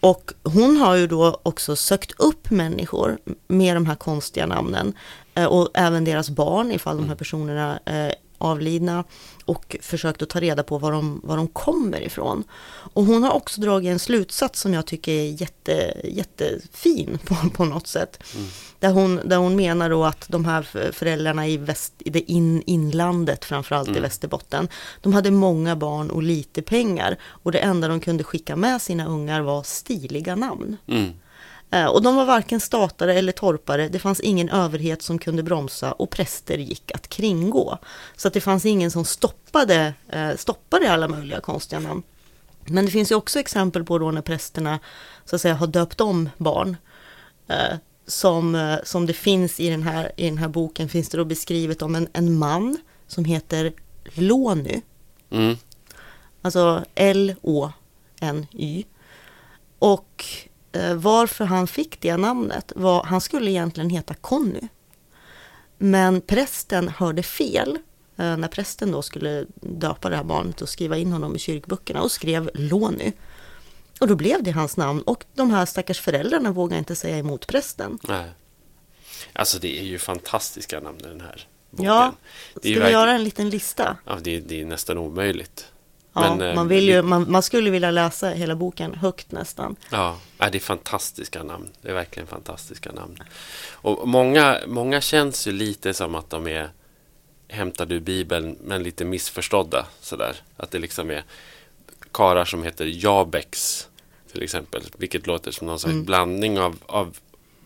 Och 0.00 0.32
hon 0.44 0.76
har 0.76 0.94
ju 0.94 1.06
då 1.06 1.40
också 1.42 1.76
sökt 1.76 2.12
upp 2.20 2.50
människor 2.50 3.18
med 3.48 3.76
de 3.76 3.86
här 3.86 3.94
konstiga 3.94 4.46
namnen 4.46 4.92
eh, 5.34 5.44
och 5.44 5.68
även 5.74 6.04
deras 6.04 6.30
barn 6.30 6.72
ifall 6.72 6.96
de 6.96 7.08
här 7.08 7.14
personerna 7.14 7.78
är 7.84 8.14
avlidna 8.42 9.04
och 9.44 9.76
försökt 9.80 10.22
att 10.22 10.28
ta 10.28 10.40
reda 10.40 10.62
på 10.62 10.78
var 10.78 10.92
de, 10.92 11.20
var 11.24 11.36
de 11.36 11.48
kommer 11.48 12.00
ifrån. 12.02 12.44
Och 12.94 13.04
hon 13.04 13.22
har 13.22 13.32
också 13.32 13.60
dragit 13.60 13.90
en 13.90 13.98
slutsats 13.98 14.60
som 14.60 14.74
jag 14.74 14.86
tycker 14.86 15.12
är 15.12 15.40
jätte, 15.42 16.00
jättefin 16.04 17.18
på, 17.24 17.36
på 17.50 17.64
något 17.64 17.86
sätt. 17.86 18.22
Där, 18.78 18.90
hon, 18.90 19.20
där 19.24 19.36
hon 19.36 19.56
menar 19.56 19.90
då 19.90 20.04
att 20.04 20.28
de 20.28 20.44
här 20.44 20.92
föräldrarna 20.92 21.48
i, 21.48 21.56
väst, 21.56 21.94
i 21.98 22.10
det 22.10 22.30
in, 22.32 22.62
inlandet, 22.66 23.44
framförallt 23.44 23.96
i 23.96 24.00
Västerbotten, 24.00 24.68
de 25.00 25.12
hade 25.12 25.30
många 25.30 25.76
barn 25.76 26.10
och 26.10 26.22
lite 26.22 26.62
pengar. 26.62 27.16
Och 27.22 27.52
det 27.52 27.58
enda 27.58 27.88
de 27.88 28.00
kunde 28.00 28.24
skicka 28.24 28.56
med 28.56 28.82
sina 28.82 29.06
ungar 29.06 29.40
var 29.40 29.62
stiliga 29.62 30.36
namn. 30.36 30.76
Mm. 30.86 31.12
Eh, 31.72 31.86
Och 31.86 32.02
de 32.02 32.16
var 32.16 32.24
varken 32.24 32.60
statare 32.60 33.14
eller 33.14 33.32
torpare, 33.32 33.88
det 33.88 33.98
fanns 33.98 34.20
ingen 34.20 34.48
överhet 34.48 35.02
som 35.02 35.18
kunde 35.18 35.42
bromsa 35.42 35.92
och 35.92 36.10
präster 36.10 36.58
gick 36.58 36.90
att 36.94 37.08
kringgå. 37.08 37.78
Så 38.16 38.28
att 38.28 38.34
det 38.34 38.40
fanns 38.40 38.66
ingen 38.66 38.90
som 38.90 39.04
stoppade, 39.04 39.94
eh, 40.08 40.36
stoppade 40.36 40.92
alla 40.92 41.08
möjliga 41.08 41.40
konstiga 41.40 41.80
namn. 41.80 42.02
Men 42.66 42.84
det 42.84 42.90
finns 42.90 43.10
ju 43.10 43.14
också 43.14 43.38
exempel 43.40 43.84
på 43.84 43.98
då 43.98 44.10
när 44.10 44.22
prästerna 44.22 44.78
så 45.24 45.36
att 45.36 45.42
säga 45.42 45.54
har 45.54 45.66
döpt 45.66 46.00
om 46.00 46.28
barn. 46.36 46.76
Eh, 47.48 47.76
som, 48.06 48.78
som 48.84 49.06
det 49.06 49.12
finns 49.12 49.60
i 49.60 49.68
den, 49.70 49.82
här, 49.82 50.12
i 50.16 50.24
den 50.24 50.38
här 50.38 50.48
boken 50.48 50.88
finns 50.88 51.08
det 51.08 51.18
då 51.18 51.24
beskrivet 51.24 51.82
om 51.82 51.94
en, 51.94 52.08
en 52.12 52.38
man 52.38 52.76
som 53.06 53.24
heter 53.24 53.72
Lony. 54.04 54.80
Mm. 55.30 55.56
Alltså 56.42 56.84
L-O-N-Y. 56.94 58.84
Och 59.78 60.24
varför 60.96 61.44
han 61.44 61.66
fick 61.66 62.00
det 62.00 62.16
namnet 62.16 62.72
var, 62.76 63.04
han 63.04 63.20
skulle 63.20 63.50
egentligen 63.50 63.90
heta 63.90 64.14
Conny. 64.14 64.60
Men 65.78 66.20
prästen 66.20 66.88
hörde 66.88 67.22
fel 67.22 67.78
eh, 68.16 68.36
när 68.36 68.48
prästen 68.48 68.90
då 68.92 69.02
skulle 69.02 69.46
döpa 69.60 70.10
det 70.10 70.16
här 70.16 70.24
barnet 70.24 70.62
och 70.62 70.68
skriva 70.68 70.96
in 70.96 71.12
honom 71.12 71.36
i 71.36 71.38
kyrkböckerna 71.38 72.02
och 72.02 72.12
skrev 72.12 72.50
Lony. 72.54 73.12
Och 74.00 74.08
då 74.08 74.14
blev 74.16 74.42
det 74.42 74.50
hans 74.50 74.76
namn 74.76 75.02
och 75.02 75.24
de 75.34 75.50
här 75.50 75.66
stackars 75.66 76.00
föräldrarna 76.00 76.52
vågade 76.52 76.78
inte 76.78 76.96
säga 76.96 77.18
emot 77.18 77.46
prästen. 77.46 77.98
Nej. 78.08 78.30
Alltså 79.32 79.58
det 79.58 79.78
är 79.78 79.82
ju 79.84 79.98
fantastiska 79.98 80.80
namn 80.80 80.98
i 81.00 81.02
den 81.08 81.20
här 81.20 81.46
boken. 81.70 81.86
Ja, 81.86 82.12
ska 82.50 82.60
vi 82.62 82.68
verkligen- 82.74 82.92
göra 82.92 83.12
en 83.12 83.24
liten 83.24 83.50
lista? 83.50 83.96
Ja, 84.06 84.18
det, 84.22 84.40
det 84.40 84.60
är 84.60 84.64
nästan 84.66 84.98
omöjligt. 84.98 85.71
Ja, 86.12 86.34
Men, 86.34 86.48
eh, 86.48 86.54
man, 86.54 86.68
vill 86.68 86.88
ju, 86.88 87.02
man, 87.02 87.30
man 87.30 87.42
skulle 87.42 87.70
vilja 87.70 87.90
läsa 87.90 88.28
hela 88.28 88.54
boken 88.54 88.94
högt 88.94 89.32
nästan. 89.32 89.76
Ja, 89.90 90.16
ja, 90.38 90.50
det 90.50 90.58
är 90.58 90.60
fantastiska 90.60 91.42
namn. 91.42 91.68
Det 91.82 91.88
är 91.88 91.94
verkligen 91.94 92.26
fantastiska 92.26 92.92
namn. 92.92 93.22
Och 93.70 94.08
många, 94.08 94.58
många 94.66 95.00
känns 95.00 95.46
ju 95.46 95.52
lite 95.52 95.94
som 95.94 96.14
att 96.14 96.30
de 96.30 96.46
är 96.46 96.70
hämtade 97.48 97.94
ur 97.94 98.00
Bibeln, 98.00 98.56
men 98.64 98.82
lite 98.82 99.04
missförstådda. 99.04 99.86
Sådär. 100.00 100.36
Att 100.56 100.70
det 100.70 100.78
liksom 100.78 101.10
är 101.10 101.24
karar 102.12 102.44
som 102.44 102.62
heter 102.62 103.04
Jabex, 103.04 103.86
till 104.32 104.42
exempel. 104.42 104.82
Vilket 104.98 105.26
låter 105.26 105.50
som 105.50 105.66
någon 105.66 105.78
slags 105.78 106.06
blandning 106.06 106.58
av, 106.58 106.76
av, 106.86 107.16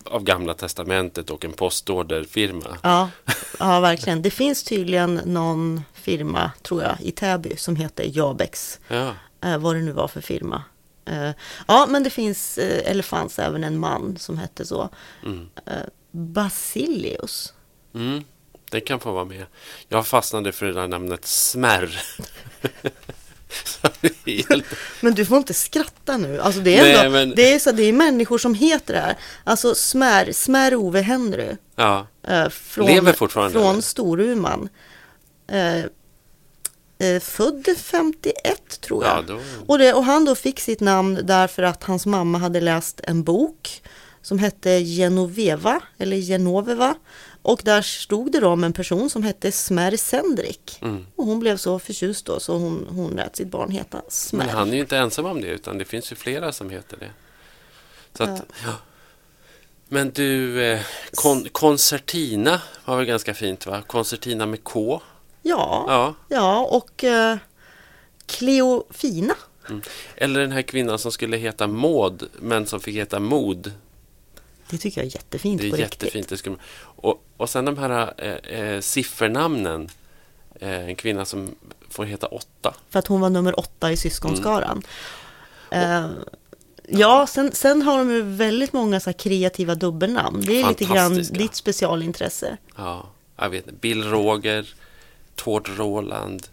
av 0.05 0.23
Gamla 0.23 0.55
Testamentet 0.55 1.31
och 1.31 1.45
en 1.45 1.53
postorderfirma. 1.53 2.79
Ja, 2.83 3.11
ja, 3.59 3.81
verkligen. 3.81 4.23
Det 4.23 4.31
finns 4.31 4.63
tydligen 4.63 5.15
någon 5.25 5.83
firma, 6.11 6.51
tror 6.63 6.83
jag, 6.83 6.97
i 7.01 7.11
Täby 7.13 7.57
som 7.57 7.77
heter 7.77 8.11
Jabex. 8.19 8.81
Ja, 8.89 9.15
Eh, 9.45 9.59
vad 9.59 9.77
det 9.77 9.81
nu 9.83 9.93
var 9.93 10.09
för 10.09 10.21
firma. 10.21 10.63
Eh, 11.05 11.31
ja, 11.69 11.87
men 11.91 12.03
det 12.03 12.11
finns, 12.11 12.59
eh, 12.59 12.91
eller 12.91 13.03
fanns 13.03 13.39
även 13.39 13.65
en 13.65 13.79
man 13.79 14.17
som 14.19 14.39
hette 14.39 14.65
så. 14.67 14.89
mm. 15.25 15.49
Eh, 15.67 15.73
Basilius. 16.11 17.53
Mm, 17.95 18.25
det 18.71 18.81
kan 18.81 19.01
få 19.01 19.13
vara 19.13 19.25
med. 19.25 19.47
Jag 19.89 20.07
fastnade 20.07 20.53
för 20.53 20.67
det 20.67 20.73
där 20.73 20.89
namnet 20.89 21.27
Smärr. 21.27 22.03
Helt- 24.49 24.65
Men 25.01 25.15
du 25.15 25.25
får 25.25 25.39
inte 25.39 25.55
skratta 25.55 26.17
nu. 26.17 26.41
Alltså 26.41 26.61
det 26.61 26.79
är, 26.79 26.83
Nej, 26.83 26.95
ändå, 26.97 27.11
men- 27.11 27.35
det 27.37 27.53
är, 27.55 27.59
så, 27.59 27.73
det 27.73 27.83
är 27.83 27.93
människor 27.93 28.39
som 28.39 28.55
heter 28.55 28.95
det 28.95 29.01
här. 29.01 29.17
Alltså 29.45 29.75
Smär, 29.75 30.33
Smär 30.33 30.75
Ove 30.75 31.01
Henry. 31.01 31.57
ja. 31.77 32.07
Eh, 32.29 32.49
från, 32.49 32.87
Lever 32.87 33.13
fortfarande, 33.13 33.53
Från? 33.61 33.83
Storuman. 33.83 34.69
Eh, 35.49 35.79
eh, 36.99 37.21
född 37.21 37.67
51 37.77 38.81
tror 38.81 39.05
jag. 39.05 39.19
Ja, 39.19 39.23
då- 39.23 39.41
och, 39.67 39.79
det, 39.79 39.93
och 39.93 40.05
han 40.05 40.25
då 40.25 40.35
fick 40.35 40.61
sitt 40.61 40.81
namn 40.81 41.21
därför 41.23 41.63
att 41.63 41.85
hans 41.85 42.07
mamma 42.07 42.39
hade 42.39 42.61
läst 42.61 43.01
en 43.05 43.23
bok 43.25 43.83
som 44.23 44.39
hette 44.39 44.71
Genoveva, 44.71 45.81
eller 45.99 46.17
Genoveva. 46.17 46.95
Och 47.43 47.61
där 47.65 47.83
stod 47.83 48.33
det 48.33 48.41
då 48.41 48.49
om 48.49 48.65
en 48.65 48.73
person 48.73 49.11
som 49.11 49.23
hette 49.23 49.53
Smär 49.53 49.97
Sendrik. 49.97 50.79
Mm. 50.83 51.07
Och 51.17 51.25
hon 51.27 51.41
blev 51.41 51.57
så 51.57 51.79
förtjust 51.79 52.27
då 52.27 52.41
så 52.41 52.57
hon, 52.59 52.87
hon 52.91 53.11
lät 53.11 53.37
sitt 53.37 53.49
barn 53.49 53.71
heta 53.71 54.03
Smär. 54.09 54.47
Men 54.47 54.55
han 54.55 54.69
är 54.69 54.75
ju 54.75 54.81
inte 54.81 54.97
ensam 54.99 55.25
om 55.27 55.41
det, 55.41 55.47
utan 55.47 55.79
det 55.79 55.85
finns 55.85 56.13
ju 56.13 56.17
flera 56.17 56.53
som 56.53 56.71
heter 56.71 56.97
det. 56.97 57.11
Så 58.17 58.23
att, 58.25 58.43
ja. 58.65 58.73
Men 59.89 60.11
du, 60.11 60.63
eh, 60.65 60.81
kon 61.15 61.49
koncertina 61.53 62.61
var 62.85 62.97
väl 62.97 63.07
ganska 63.07 63.35
fint 63.35 63.67
va? 63.67 63.83
Koncertina 63.87 64.47
med 64.47 64.65
K. 64.65 65.01
Ja, 65.49 65.85
Ja. 65.89 66.15
ja 66.29 66.61
och 66.71 67.05
eh, 67.05 67.37
Cleofina. 68.27 69.35
Mm. 69.69 69.83
Eller 70.17 70.41
den 70.41 70.53
här 70.53 70.63
kvinnan 70.63 70.99
som 70.99 71.13
skulle 71.13 71.37
heta 71.37 71.67
Maud, 71.67 72.29
men 72.41 72.67
som 72.67 72.81
fick 72.81 72.97
heta 72.97 73.21
Mod. 73.21 73.73
Det 74.71 74.79
tycker 74.79 75.01
jag 75.01 75.07
är 75.07 75.15
jättefint 75.15 75.61
Det 75.61 75.67
är 75.67 75.71
på 75.71 75.77
jättefint. 75.77 76.15
riktigt. 76.15 76.29
Det 76.29 76.37
skulle... 76.37 76.57
och, 76.81 77.25
och 77.37 77.51
sen 77.51 77.65
de 77.65 77.79
här 77.79 78.13
eh, 78.19 78.61
eh, 78.61 78.81
siffernamnen. 78.81 79.89
Eh, 80.61 80.89
en 80.89 80.97
kvinna 80.97 81.25
som 81.25 81.55
får 81.91 82.05
heta 82.05 82.27
åtta. 82.27 82.75
För 82.91 82.99
att 82.99 83.07
hon 83.07 83.21
var 83.21 83.31
nummer 83.31 83.59
åtta 83.61 83.93
i 83.93 83.97
syskonskaran. 83.97 84.83
Mm. 85.71 86.05
Eh, 86.05 86.11
ja, 86.89 87.27
sen, 87.27 87.53
sen 87.53 87.83
har 87.83 87.99
de 87.99 88.11
ju 88.11 88.23
väldigt 88.23 88.73
många 88.73 89.01
så 89.01 89.13
kreativa 89.13 89.75
dubbelnamn. 89.75 90.41
Det 90.47 90.61
är 90.63 90.69
lite 90.69 90.85
grann 90.85 91.15
ditt 91.15 91.55
specialintresse. 91.55 92.57
Ja, 92.77 93.07
jag 93.37 93.51
vet. 93.51 93.81
Bill 93.81 94.05
Roger, 94.05 94.75
Tord 95.37 95.69
Roland, 95.69 96.47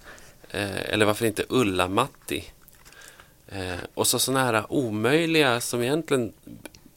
eh, 0.50 0.94
eller 0.94 1.06
varför 1.06 1.26
inte 1.26 1.46
Ulla-Matti. 1.50 2.44
Eh, 3.48 3.80
och 3.94 4.08
så 4.08 4.20
sådana 4.20 4.44
här 4.44 4.66
omöjliga 4.70 5.62
som 5.62 5.82
egentligen 5.82 6.34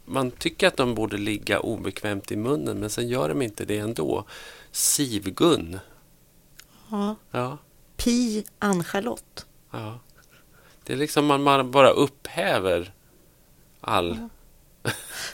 man 0.04 0.30
tycker 0.30 0.68
att 0.68 0.76
de 0.76 0.94
borde 0.94 1.16
ligga 1.16 1.60
obekvämt 1.60 2.32
i 2.32 2.36
munnen 2.36 2.78
men 2.78 2.90
sen 2.90 3.08
gör 3.08 3.28
de 3.28 3.42
inte 3.42 3.64
det 3.64 3.78
ändå. 3.78 4.24
Sivgun. 4.70 5.78
Ja. 6.90 7.16
Ja, 7.30 7.58
Pi 7.96 8.44
Ann-Charlotte. 8.58 9.46
ja. 9.70 10.00
Det 10.84 10.92
är 10.92 10.96
liksom 10.96 11.26
man, 11.26 11.42
man 11.42 11.70
bara 11.70 11.90
upphäver 11.90 12.92
all... 13.80 14.28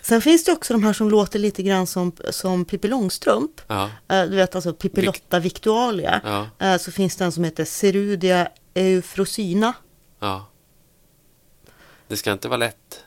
Sen 0.03 0.23
finns 0.23 0.45
det 0.45 0.53
också 0.53 0.73
de 0.75 0.83
här 0.85 0.93
som 0.93 1.11
låter 1.11 1.39
lite 1.39 1.63
grann 1.63 1.87
som, 1.87 2.13
som 2.31 2.65
Pippi 2.65 2.89
Långstrump. 2.89 3.61
Ja, 3.67 3.91
Eh, 4.09 4.23
du 4.25 4.37
vet 4.37 4.55
alltså 4.55 4.73
Pippi 4.73 5.01
Vic- 5.01 5.41
Victualia. 5.41 6.21
ja, 6.25 6.67
Eh, 6.67 6.79
så 6.79 6.93
finns 6.93 7.17
det 7.17 7.25
en 7.25 7.33
som 7.33 7.45
heter 7.45 7.65
Cerudia 7.65 8.49
Eufrosina. 8.75 9.73
ja. 10.21 10.49
Det 12.09 12.17
ska 12.17 12.33
inte 12.33 12.49
vara 12.49 12.57
lätt. 12.57 13.05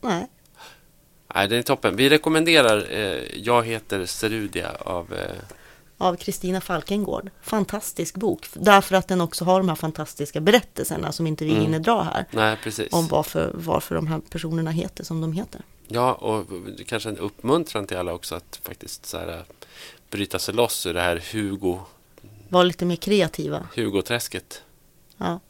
Nej. 0.00 0.26
Nej, 1.34 1.48
den 1.48 1.58
är 1.58 1.62
toppen. 1.62 1.96
Vi 1.96 2.08
rekommenderar 2.08 2.86
eh, 2.90 3.22
Jag 3.34 3.66
heter 3.66 4.06
Serudia 4.06 4.70
av 4.80 5.12
eh, 5.14 5.20
av 5.98 6.16
Kristina 6.16 6.60
Falkengård. 6.60 7.30
Fantastisk 7.42 8.14
bok, 8.16 8.46
därför 8.54 8.96
att 8.96 9.08
den 9.08 9.20
också 9.20 9.44
har 9.44 9.60
de 9.60 9.68
här 9.68 9.76
fantastiska 9.76 10.40
berättelserna 10.40 11.12
som 11.12 11.26
inte 11.26 11.44
vi 11.44 11.50
Mm. 11.50 11.62
hinner 11.62 11.78
dra 11.78 12.02
här. 12.02 12.24
Nej, 12.30 12.56
precis. 12.62 12.92
Om 12.92 13.06
varför, 13.08 13.50
varför 13.54 13.94
de 13.94 14.06
här 14.06 14.20
personerna 14.30 14.70
heter 14.70 15.04
som 15.04 15.20
de 15.20 15.32
heter. 15.32 15.60
Ja, 15.88 16.14
och 16.14 16.46
kanske 16.86 17.08
en 17.08 17.18
uppmuntran 17.18 17.86
till 17.86 17.96
alla 17.96 18.12
också 18.14 18.34
att 18.34 18.60
faktiskt 18.62 19.06
så 19.06 19.18
här, 19.18 19.44
bryta 20.10 20.38
sig 20.38 20.54
loss 20.54 20.86
ur 20.86 20.94
det 20.94 21.00
här 21.00 21.22
Hugo, 21.32 21.78
Var 22.48 22.64
lite 22.64 22.84
mer 22.84 22.96
kreativa. 22.96 23.68
Hugo-träsket. 23.74 24.62
Ja. 25.16 25.40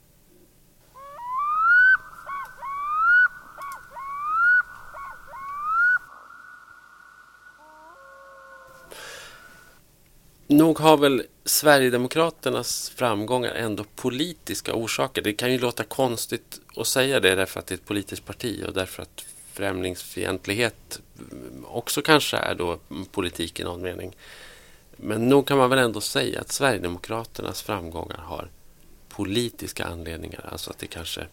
Nog 10.49 10.79
har 10.79 10.97
väl 10.97 11.23
Sverigedemokraternas 11.45 12.91
framgångar 12.91 13.51
ändå 13.55 13.85
politiska 13.97 14.75
orsaker. 14.75 15.23
Det 15.23 15.33
kan 15.33 15.53
ju 15.53 15.59
låta 15.59 15.85
konstigt 15.85 16.61
att 16.77 16.87
säga 16.87 17.21
det 17.21 17.35
därför 17.35 17.61
att 17.61 17.67
det 17.67 17.75
är 17.75 17.77
ett 17.77 17.85
politiskt 17.85 18.25
parti 18.25 18.65
och 18.67 18.73
därför 18.73 19.03
att 19.03 19.25
främlingsfientlighet 19.53 21.01
också 21.65 22.03
kanske 22.03 22.37
är 22.37 22.55
då 22.55 22.79
politik 23.13 23.61
i 23.61 23.65
någon 23.65 23.83
mening. 23.83 24.17
Men 24.97 25.29
nog 25.29 25.47
kan 25.47 25.59
man 25.59 25.71
väl 25.71 25.79
ändå 25.79 26.01
säga 26.01 26.41
att 26.41 26.53
Sverigedemokraternas 26.53 27.63
framgångar 27.63 28.19
har 28.19 28.49
politiska 29.09 29.85
anledningar. 29.85 30.49
Alltså 30.53 30.71
att 30.71 30.79
det 30.79 30.87
kanske 30.87 31.27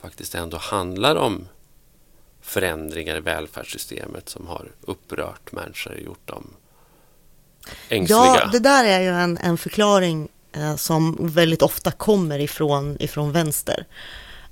faktiskt 0.00 0.34
ändå 0.34 0.56
handlar 0.56 1.16
om 1.16 1.48
förändringar 2.40 3.16
i 3.16 3.20
välfärdssystemet 3.20 4.28
som 4.28 4.46
har 4.46 4.72
upprört 4.80 5.52
människor 5.52 5.92
och 5.92 6.00
gjort 6.00 6.26
dem 6.28 6.46
ängsliga. 7.88 8.18
Ja, 8.18 8.48
det 8.52 8.58
där 8.58 8.84
är 8.84 9.00
ju 9.00 9.08
en, 9.08 9.38
en 9.38 9.58
förklaring 9.58 10.28
eh, 10.52 10.76
som 10.76 11.16
väldigt 11.20 11.62
ofta 11.62 11.90
kommer 11.90 12.38
ifrån, 12.38 12.96
ifrån 13.00 13.32
vänster. 13.32 13.86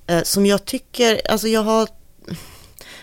Eh, 0.07 0.23
som 0.23 0.47
jag 0.47 0.65
tycker, 0.65 1.31
alltså 1.31 1.49
jag 1.49 1.63
har... 1.63 1.89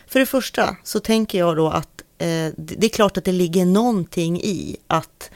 För 0.07 0.20
det 0.20 0.26
första 0.26 0.76
så 0.84 0.99
tänker 0.99 1.38
jag 1.38 1.55
då 1.55 1.70
att 1.70 2.01
eh, 2.18 2.53
det, 2.57 2.86
är 2.86 2.89
klart 2.89 3.18
att 3.18 3.26
det 3.26 3.32
ligger 3.32 3.66
någonting 3.66 4.41
i 4.41 4.78
att 4.88 5.30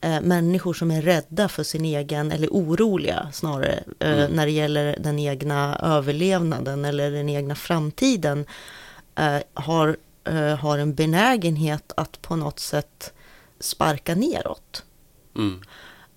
eh, 0.00 0.20
människor 0.20 0.74
som 0.74 0.90
är 0.90 1.02
rädda 1.02 1.48
för 1.48 1.62
sin 1.62 1.84
egen, 1.84 2.32
eller 2.32 2.48
oroliga 2.48 3.28
snarare, 3.32 3.82
eh, 4.00 4.12
Mm. 4.12 4.30
när 4.32 4.46
det 4.46 4.52
gäller 4.52 4.96
den 5.00 5.18
egna 5.18 5.78
överlevnaden 5.82 6.84
eller 6.84 7.10
den 7.10 7.28
egna 7.28 7.54
framtiden, 7.54 8.46
eh, 9.18 9.38
har, 9.54 9.96
har 10.56 10.78
en 10.78 10.94
benägenhet 10.94 11.92
att 11.96 12.22
på 12.22 12.36
något 12.36 12.60
sätt 12.60 13.12
sparka 13.60 14.14
neråt. 14.14 14.82
Mm. 15.36 15.60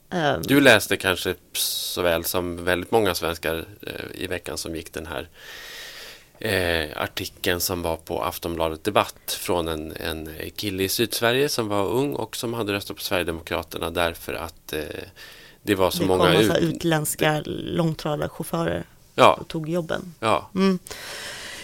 Eh, 0.10 0.40
Du 0.42 0.62
läste 0.62 0.98
kanske 0.98 1.36
såväl 1.54 2.24
som 2.26 2.66
väldigt 2.66 2.92
många 2.92 3.16
svenskar 3.16 3.66
eh, 3.82 4.22
i 4.24 4.28
veckan 4.28 4.58
som 4.58 4.76
gick 4.76 4.94
den 4.94 5.06
här 5.06 5.30
eh, 6.40 7.02
artikeln 7.02 7.60
som 7.60 7.82
var 7.82 7.98
på 7.98 8.24
Aftonbladet 8.24 8.84
Debatt 8.84 9.32
från 9.40 9.68
en, 9.68 9.94
en 10.00 10.30
kille 10.56 10.84
i 10.84 10.90
Sydsverige 10.90 11.50
som 11.50 11.68
var 11.68 11.86
ung 11.86 12.14
och 12.14 12.36
som 12.36 12.54
hade 12.54 12.74
röstat 12.74 12.98
på 12.98 13.04
Sverigedemokraterna 13.04 13.90
därför 13.90 14.34
att 14.34 14.74
eh, 14.74 14.82
det 15.62 15.76
var 15.76 15.92
så 15.92 16.00
det 16.00 16.06
många 16.06 16.32
kom 16.34 16.42
ut... 16.42 16.58
utländska 16.58 17.42
långtradarchaufförer 17.46 18.84
Ja, 19.16 19.34
och 19.34 19.48
tog 19.48 19.70
jobben. 19.70 20.14
ja, 20.20 20.50
Mm. 20.56 20.80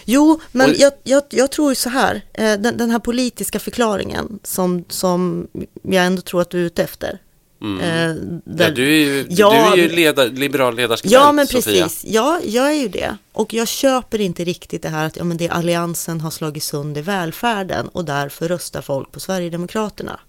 Jo, 0.08 0.40
men 0.52 0.70
Och- 0.70 0.76
jag, 0.76 0.92
jag, 1.04 1.22
jag 1.30 1.50
tror 1.50 1.70
ju 1.70 1.74
så 1.74 1.88
här, 1.88 2.22
eh, 2.34 2.52
den, 2.54 2.76
den 2.76 2.90
här 2.90 2.98
politiska 2.98 3.58
förklaringen 3.58 4.38
som, 4.42 4.84
som 4.88 5.46
jag 5.82 6.06
ändå 6.06 6.22
tror 6.22 6.40
att 6.42 6.50
du 6.50 6.58
är 6.60 6.64
ute 6.64 6.82
efter. 6.82 7.18
mm. 7.62 7.80
eh, 7.80 8.16
där- 8.44 8.64
ja 8.64 8.70
du 8.70 8.84
är 8.84 8.98
ju, 8.98 9.26
Ja, 9.30 9.72
du 9.74 9.82
är 9.82 9.88
ju 9.88 9.94
ledar, 9.96 10.26
liberal 10.28 10.76
ledarskribent, 10.76 11.12
Ja, 11.22 11.32
men 11.32 11.46
Sofia. 11.46 11.84
precis. 11.84 12.04
Ja, 12.12 12.40
jag 12.44 12.68
är 12.68 12.80
ju 12.82 12.88
det. 12.88 13.16
Och 13.32 13.54
jag 13.54 13.68
köper 13.68 14.20
inte 14.20 14.44
riktigt 14.44 14.82
det 14.82 14.88
här 14.88 15.06
att 15.06 15.16
ja, 15.16 15.24
men 15.24 15.36
det 15.36 15.48
Alliansen 15.48 16.20
har 16.20 16.30
slagit 16.30 16.62
sönder 16.62 17.02
välfärden 17.02 17.88
och 17.88 18.04
därför 18.04 18.48
röstar 18.48 18.82
folk 18.82 19.12
på 19.12 19.20
Sverigedemokraterna. 19.20 20.20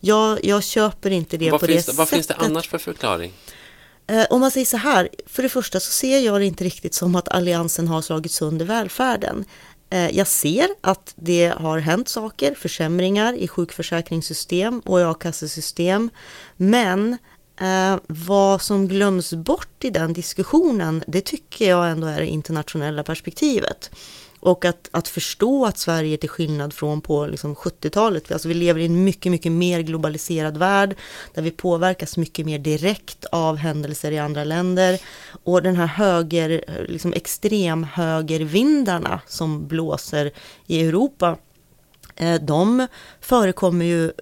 Jag, 0.00 0.44
jag 0.44 0.62
köper 0.64 1.10
inte 1.10 1.36
det 1.36 1.50
Vad 1.50 1.60
på 1.60 1.66
finns, 1.66 1.86
det 1.86 1.92
det, 1.92 1.96
vad 1.98 2.08
finns 2.08 2.26
det 2.26 2.34
sättet. 2.34 2.48
annars 2.50 2.68
för 2.68 2.78
förklaring? 2.78 3.32
Eh, 4.08 4.26
om 4.30 4.40
man 4.40 4.50
säger 4.50 4.66
så 4.66 4.76
här, 4.76 5.08
för 5.26 5.42
det 5.42 5.48
första 5.48 5.80
så 5.80 5.90
ser 5.90 6.18
jag 6.18 6.40
det 6.40 6.46
inte 6.46 6.64
riktigt 6.64 6.94
som 6.94 7.16
att 7.16 7.28
Alliansen 7.28 7.88
har 7.88 8.02
slagit 8.02 8.32
sönder 8.32 8.66
välfärden. 8.66 9.44
Eh, 9.90 10.10
jag 10.10 10.26
ser 10.26 10.68
att 10.80 11.14
det 11.16 11.54
har 11.56 11.78
hänt 11.78 12.08
saker, 12.08 12.54
försämringar 12.54 13.32
i 13.32 13.48
sjukförsäkringssystem 13.48 14.80
och 14.80 15.00
i 15.00 15.02
a-kassesystem. 15.02 16.10
Men 16.56 17.18
eh, 17.60 17.96
vad 18.06 18.62
som 18.62 18.88
glöms 18.88 19.34
bort 19.34 19.84
i 19.84 19.90
den 19.90 20.12
diskussionen, 20.12 21.04
det 21.06 21.20
tycker 21.20 21.68
jag 21.68 21.90
ändå 21.90 22.06
är 22.06 22.20
det 22.20 22.26
internationella 22.26 23.04
perspektivet. 23.04 23.90
Och 24.40 24.64
att, 24.64 24.88
att 24.90 25.08
förstå 25.08 25.66
att 25.66 25.78
Sverige 25.78 26.16
till 26.16 26.28
skillnad 26.28 26.72
från 26.72 27.00
på 27.00 27.26
liksom 27.26 27.54
70-talet, 27.54 28.32
alltså 28.32 28.48
vi 28.48 28.54
lever 28.54 28.80
i 28.80 28.86
en 28.86 29.04
mycket, 29.04 29.32
mycket 29.32 29.52
mer 29.52 29.80
globaliserad 29.80 30.56
värld 30.56 30.96
där 31.34 31.42
vi 31.42 31.50
påverkas 31.50 32.16
mycket 32.16 32.46
mer 32.46 32.58
direkt 32.58 33.24
av 33.24 33.56
händelser 33.56 34.12
i 34.12 34.18
andra 34.18 34.44
länder. 34.44 35.00
Och 35.44 35.62
den 35.62 35.76
här 35.76 35.86
höger, 35.86 36.64
liksom 36.88 37.12
extremhögervindarna 37.12 39.20
som 39.26 39.68
blåser 39.68 40.30
i 40.66 40.86
Europa, 40.86 41.36
eh, 42.16 42.40
de 42.40 42.86
förekommer 43.20 43.84
ju 43.84 44.12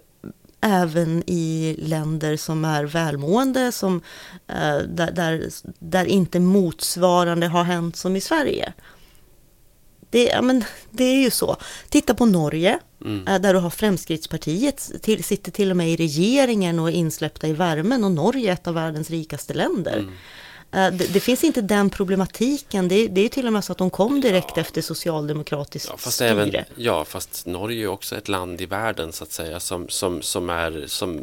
även 0.61 1.23
i 1.27 1.77
länder 1.79 2.37
som 2.37 2.65
är 2.65 2.85
välmående, 2.85 3.73
som, 3.73 4.01
eh, 4.49 4.79
där, 4.79 5.13
där, 5.13 5.49
där 5.79 6.05
inte 6.05 6.41
motsvarande 6.41 7.47
har 7.47 7.65
hänt 7.65 7.97
som 7.97 8.17
i 8.17 8.21
Sverige. 8.21 8.73
Det, 10.17 10.25
ja, 10.25 10.43
men, 10.43 10.65
det 10.91 11.05
är 11.05 11.23
ju 11.23 11.31
så. 11.31 11.57
Titta 11.89 12.15
på 12.15 12.27
Norge, 12.27 12.79
Mm. 13.05 13.27
eh, 13.27 13.39
där 13.41 13.55
du 13.55 13.61
har 13.61 13.71
Fremskrittspartiet, 13.71 14.91
till, 15.03 15.25
sitter 15.25 15.53
till 15.53 15.71
och 15.71 15.77
med 15.77 15.89
i 15.91 15.97
regeringen 15.97 16.79
och 16.79 16.89
är 16.89 16.93
insläppta 16.93 17.47
i 17.49 17.53
värmen 17.53 18.05
och 18.05 18.13
Norge 18.13 18.49
är 18.49 18.53
ett 18.53 18.67
av 18.67 18.75
världens 18.75 19.11
rikaste 19.11 19.55
länder. 19.55 19.97
Mm. 19.99 20.13
Eh, 20.77 20.93
Det, 20.93 21.13
det 21.13 21.21
finns 21.21 21.45
inte 21.45 21.61
den 21.61 21.91
problematiken. 21.91 22.89
Det, 22.89 23.07
det 23.09 23.21
är 23.25 23.29
till 23.29 23.47
och 23.47 23.53
med 23.53 23.65
så 23.65 23.73
att 23.73 23.79
de 23.79 23.91
kom 23.91 24.21
direkt 24.21 24.59
efter 24.59 24.83
socialdemokratiskt 24.83 25.89
Ja, 25.91 25.97
fast 25.97 26.15
styre. 26.17 26.29
även, 26.31 26.55
ja, 26.77 27.05
fast 27.05 27.47
Norge 27.47 27.85
är 27.85 27.89
också 27.89 28.17
ett 28.17 28.29
land 28.29 28.61
i 28.61 28.67
världen 28.67 29.13
så 29.13 29.25
att 29.25 29.33
säga 29.33 29.61
som, 29.61 29.89
som, 29.89 30.23
som, 30.23 30.51
är, 30.51 30.85
som 30.87 31.21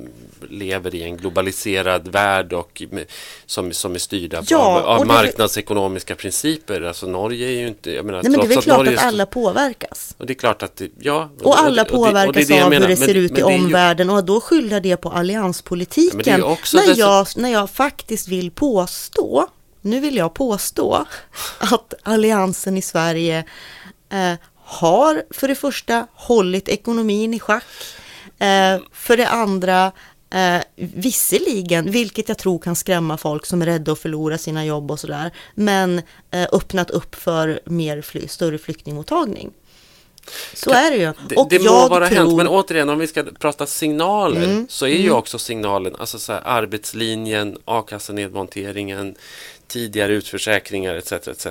lever 0.50 0.96
i 0.96 1.04
en 1.04 1.18
globaliserad 1.18 2.08
värld 2.08 2.54
och 2.54 2.84
med, 2.92 3.06
som, 3.46 3.72
som 3.74 3.96
är 3.96 4.00
styrda 4.00 4.44
Ja, 4.48 4.58
av, 4.58 4.86
av 4.86 5.00
och 5.02 5.08
marknadsekonomiska 5.08 6.16
principer. 6.16 6.82
Alltså 6.82 7.08
Norge 7.08 7.48
är 7.48 7.52
ju 7.60 7.68
inte... 7.68 7.92
Jag 7.92 8.06
menar, 8.06 8.24
Nej, 8.24 8.32
men 8.32 8.40
det 8.40 8.46
är 8.46 8.50
väl 8.50 8.62
klart 8.64 8.78
Norge 8.78 8.98
att 9.00 9.06
alla 9.06 9.26
påverkas. 9.26 10.16
Och 10.18 10.26
det 10.26 10.34
är 10.34 10.36
klart 10.36 10.64
att, 10.64 10.76
det, 10.76 10.90
ja. 11.00 11.30
Och 11.44 11.60
alla 11.60 11.84
det- 11.84 11.90
och 11.92 11.98
det- 11.98 11.98
och 12.00 12.06
det 12.06 12.12
påverkas 12.12 12.48
det 12.48 12.62
av 12.64 12.70
menar. 12.70 12.88
hur 12.88 12.96
det 12.96 13.00
Men- 13.00 13.08
ser 13.08 13.16
ut 13.16 13.32
men 13.32 13.40
i 13.40 13.44
är 13.44 13.58
ju- 13.58 13.64
omvärlden 13.64 14.10
och 14.10 14.24
då 14.26 14.42
skyller 14.42 14.80
det 14.80 14.98
på 14.98 15.10
allianspolitiken. 15.10 16.44
Också 16.44 16.78
när, 16.78 17.00
jag, 17.00 17.28
när 17.36 17.50
jag 17.50 17.70
faktiskt 17.70 18.28
vill 18.28 18.52
påstå, 18.52 19.43
nu 19.84 20.00
vill 20.00 20.16
jag 20.16 20.34
påstå, 20.34 21.06
att 21.60 21.94
alliansen 22.04 22.78
i 22.78 22.82
Sverige 22.82 23.44
eh, 24.10 24.34
har 24.56 25.24
för 25.30 25.48
det 25.48 25.56
första 25.56 26.08
hållit 26.14 26.70
ekonomin 26.70 27.34
i 27.34 27.40
schack. 27.40 27.64
Eh, 28.40 28.80
för 28.92 29.18
det 29.18 29.28
andra 29.28 29.92
Eh, 30.34 30.62
visserligen, 30.76 31.92
vilket 31.92 32.30
jag 32.30 32.38
tror 32.38 32.60
kan 32.60 32.76
skrämma 32.76 33.18
folk 33.18 33.46
som 33.46 33.62
är 33.62 33.66
rädda 33.66 33.92
att 33.92 34.00
förlora 34.00 34.38
sina 34.38 34.66
jobb 34.66 34.92
och 34.92 35.00
sådär, 35.00 35.32
men 35.56 36.02
eh, 36.32 36.48
öppnat 36.52 36.90
upp 36.90 37.16
för 37.16 37.60
mer 37.66 38.02
fly, 38.02 38.28
större 38.28 38.58
flyktingmottagning. 38.58 39.52
Så 40.54 40.72
är 40.72 40.92
det 40.92 40.98
ju. 40.98 41.14
Det, 41.30 41.36
Och 41.36 41.48
det 41.50 41.60
må 41.60 41.66
jag 41.66 41.90
vara 41.90 42.08
tror, 42.08 42.18
hänt, 42.18 42.38
men 42.38 42.48
återigen 42.48 42.90
om 42.90 43.00
vi 43.00 43.08
ska 43.08 43.24
prata 43.24 43.66
signaler 43.66 44.44
Mm, 44.44 44.68
så 44.70 44.86
är 44.86 44.98
ju 44.98 45.12
också 45.12 45.40
signalen, 45.40 45.96
alltså 46.00 46.20
så 46.20 46.34
här, 46.34 46.42
arbetslinjen, 46.46 47.58
a-kassenedmonteringen, 47.66 49.16
tidigare 49.68 50.14
utförsäkringar 50.14 50.96
etc. 50.96 51.12
etc. 51.12 51.48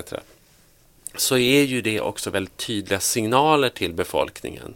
Så 1.14 1.38
är 1.38 1.62
ju 1.62 1.80
det 1.80 2.00
också 2.00 2.30
väldigt 2.30 2.56
tydliga 2.56 3.00
signaler 3.00 3.68
till 3.68 3.92
befolkningen. 3.92 4.74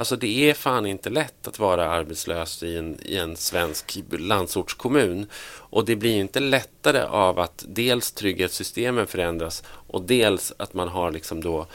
Alltså 0.00 0.16
det 0.16 0.50
är 0.50 0.54
fan 0.54 0.86
inte 0.86 1.10
lätt 1.10 1.48
att 1.48 1.58
vara 1.58 1.90
arbetslös 1.90 2.62
i 2.62 2.76
en, 2.76 2.98
i 3.04 3.16
en 3.16 3.36
svensk 3.36 3.98
landsortskommun. 4.10 5.26
Och 5.46 5.84
det 5.84 5.96
blir 5.96 6.16
inte 6.16 6.40
lättare 6.40 7.02
av 7.02 7.38
att 7.38 7.64
dels 7.68 8.12
trygghetssystemen 8.12 9.06
förändras 9.06 9.62
och 9.66 10.02
dels 10.02 10.52
att 10.56 10.74
man 10.74 10.88
har 10.88 11.10
liksom 11.10 11.42
då 11.42 11.66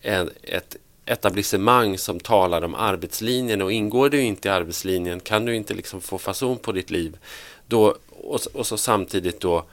en, 0.00 0.30
ett 0.42 0.76
etablissemang 1.06 1.98
som 1.98 2.20
talar 2.20 2.62
om 2.62 2.74
arbetslinjen 2.74 3.62
och 3.62 3.72
ingår 3.72 4.08
du 4.08 4.20
inte 4.20 4.48
i 4.48 4.50
arbetslinjen 4.50 5.20
kan 5.20 5.44
du 5.44 5.56
inte 5.56 5.74
liksom 5.74 6.00
få 6.00 6.18
fason 6.18 6.58
på 6.58 6.72
ditt 6.72 6.90
liv. 6.90 7.18
Då, 7.66 7.96
och, 8.10 8.40
och 8.52 8.66
så 8.66 8.76
samtidigt 8.76 9.40
då 9.40 9.64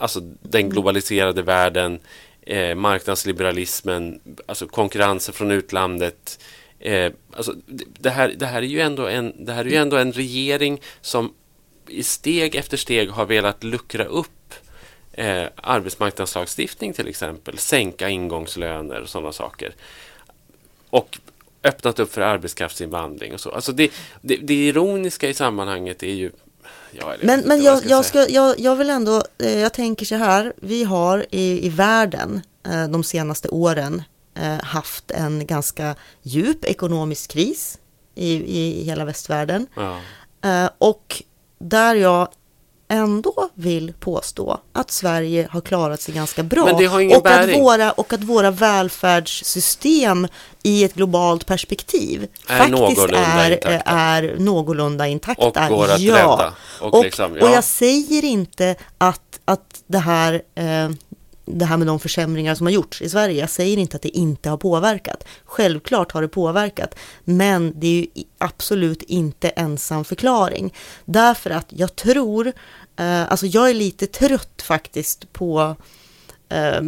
alltså 0.00 0.20
den 0.42 0.70
globaliserade 0.70 1.42
världen, 1.42 1.98
eh, 2.42 2.74
marknadsliberalismen, 2.74 4.20
alltså 4.46 4.66
konkurrensen 4.66 5.34
från 5.34 5.50
utlandet, 5.50 6.38
Eh, 6.80 7.12
alltså, 7.32 7.54
det, 7.98 8.10
här, 8.10 8.34
det, 8.36 8.46
här 8.46 8.62
är 8.62 8.66
ju 8.66 8.80
ändå 8.80 9.06
en, 9.06 9.44
det 9.44 9.52
här 9.52 9.64
är 9.64 9.68
ju 9.68 9.76
ändå 9.76 9.96
en 9.96 10.12
regering 10.12 10.80
som 11.00 11.34
i 11.88 12.02
steg 12.02 12.54
efter 12.54 12.76
steg 12.76 13.10
har 13.10 13.26
velat 13.26 13.64
luckra 13.64 14.04
upp 14.04 14.54
eh, 15.12 15.44
arbetsmarknadslagstiftning 15.56 16.92
till 16.92 17.08
exempel, 17.08 17.58
sänka 17.58 18.08
ingångslöner 18.08 19.00
och 19.00 19.08
sådana 19.08 19.32
saker. 19.32 19.74
Och 20.90 21.18
öppnat 21.62 21.98
upp 21.98 22.12
för 22.12 22.20
arbetskraftsinvandring 22.20 23.34
och 23.34 23.40
så. 23.40 23.50
Alltså 23.50 23.72
det, 23.72 23.92
det, 24.20 24.36
det 24.36 24.68
ironiska 24.68 25.28
i 25.28 25.34
sammanhanget 25.34 26.02
är 26.02 26.14
ju 26.14 26.30
Ja, 26.92 27.14
men 27.20 27.40
men 27.40 27.62
jag, 27.62 27.86
jag, 27.86 28.04
ska, 28.04 28.28
jag, 28.28 28.58
jag 28.58 28.76
vill 28.76 28.90
ändå, 28.90 29.22
eh, 29.38 29.58
jag 29.58 29.72
tänker 29.72 30.06
så 30.06 30.14
här, 30.14 30.52
vi 30.56 30.84
har 30.84 31.26
i, 31.30 31.66
i 31.66 31.68
världen 31.68 32.40
eh, 32.66 32.88
de 32.88 33.04
senaste 33.04 33.48
åren 33.48 34.02
eh, 34.34 34.62
haft 34.62 35.10
en 35.10 35.46
ganska 35.46 35.94
djup 36.22 36.64
ekonomisk 36.64 37.30
kris 37.30 37.78
i, 38.14 38.32
i 38.32 38.84
hela 38.84 39.04
västvärlden. 39.04 39.66
Ja. 39.74 40.00
Och 40.78 41.22
där 41.58 41.94
jag 41.94 42.28
ändå 42.90 43.48
vill 43.54 43.92
påstå 44.00 44.60
att 44.72 44.90
Sverige 44.90 45.48
har 45.50 45.60
klarat 45.60 46.00
sig 46.00 46.14
ganska 46.14 46.42
bra. 46.42 46.62
och, 46.62 47.26
att 47.26 47.58
våra, 47.58 47.92
och 47.92 48.12
att 48.12 48.24
våra 48.24 48.50
välfärdssystem 48.50 50.28
i 50.62 50.84
ett 50.84 50.94
globalt 50.94 51.46
perspektiv 51.46 52.28
är 52.48 52.58
faktiskt 52.58 52.80
någorlunda 52.80 53.18
är, 53.18 53.50
intakta. 53.50 53.90
är 53.90 54.36
någorlunda 54.38 55.06
intakta. 55.06 55.46
Och 55.46 55.54
går 55.68 55.90
att 55.90 56.00
ja. 56.00 56.14
rädda. 56.14 56.54
Och, 56.80 56.94
och, 56.94 57.04
liksom, 57.04 57.36
ja. 57.36 57.46
och 57.46 57.50
jag 57.50 57.64
säger 57.64 58.24
inte 58.24 58.74
att, 58.98 59.40
att 59.44 59.82
det 59.86 59.98
här 59.98 60.42
eh, 60.54 60.90
det 61.52 61.64
här 61.64 61.76
med 61.76 61.86
de 61.86 62.00
försämringar 62.00 62.54
som 62.54 62.66
har 62.66 62.72
gjorts 62.72 63.02
i 63.02 63.08
Sverige. 63.08 63.40
Jag 63.40 63.50
säger 63.50 63.76
inte 63.76 63.96
att 63.96 64.02
det 64.02 64.16
inte 64.16 64.50
har 64.50 64.56
påverkat. 64.56 65.24
Självklart 65.44 66.12
har 66.12 66.22
det 66.22 66.28
påverkat, 66.28 66.94
men 67.24 67.72
det 67.80 67.86
är 67.86 68.00
ju 68.00 68.06
absolut 68.38 69.02
inte 69.02 69.48
ensam 69.48 70.04
förklaring. 70.04 70.74
Därför 71.04 71.50
att 71.50 71.66
jag 71.68 71.96
tror, 71.96 72.52
eh, 72.96 73.30
alltså 73.30 73.46
jag 73.46 73.70
är 73.70 73.74
lite 73.74 74.06
trött 74.06 74.62
faktiskt 74.62 75.32
på 75.32 75.76
eh, 76.48 76.82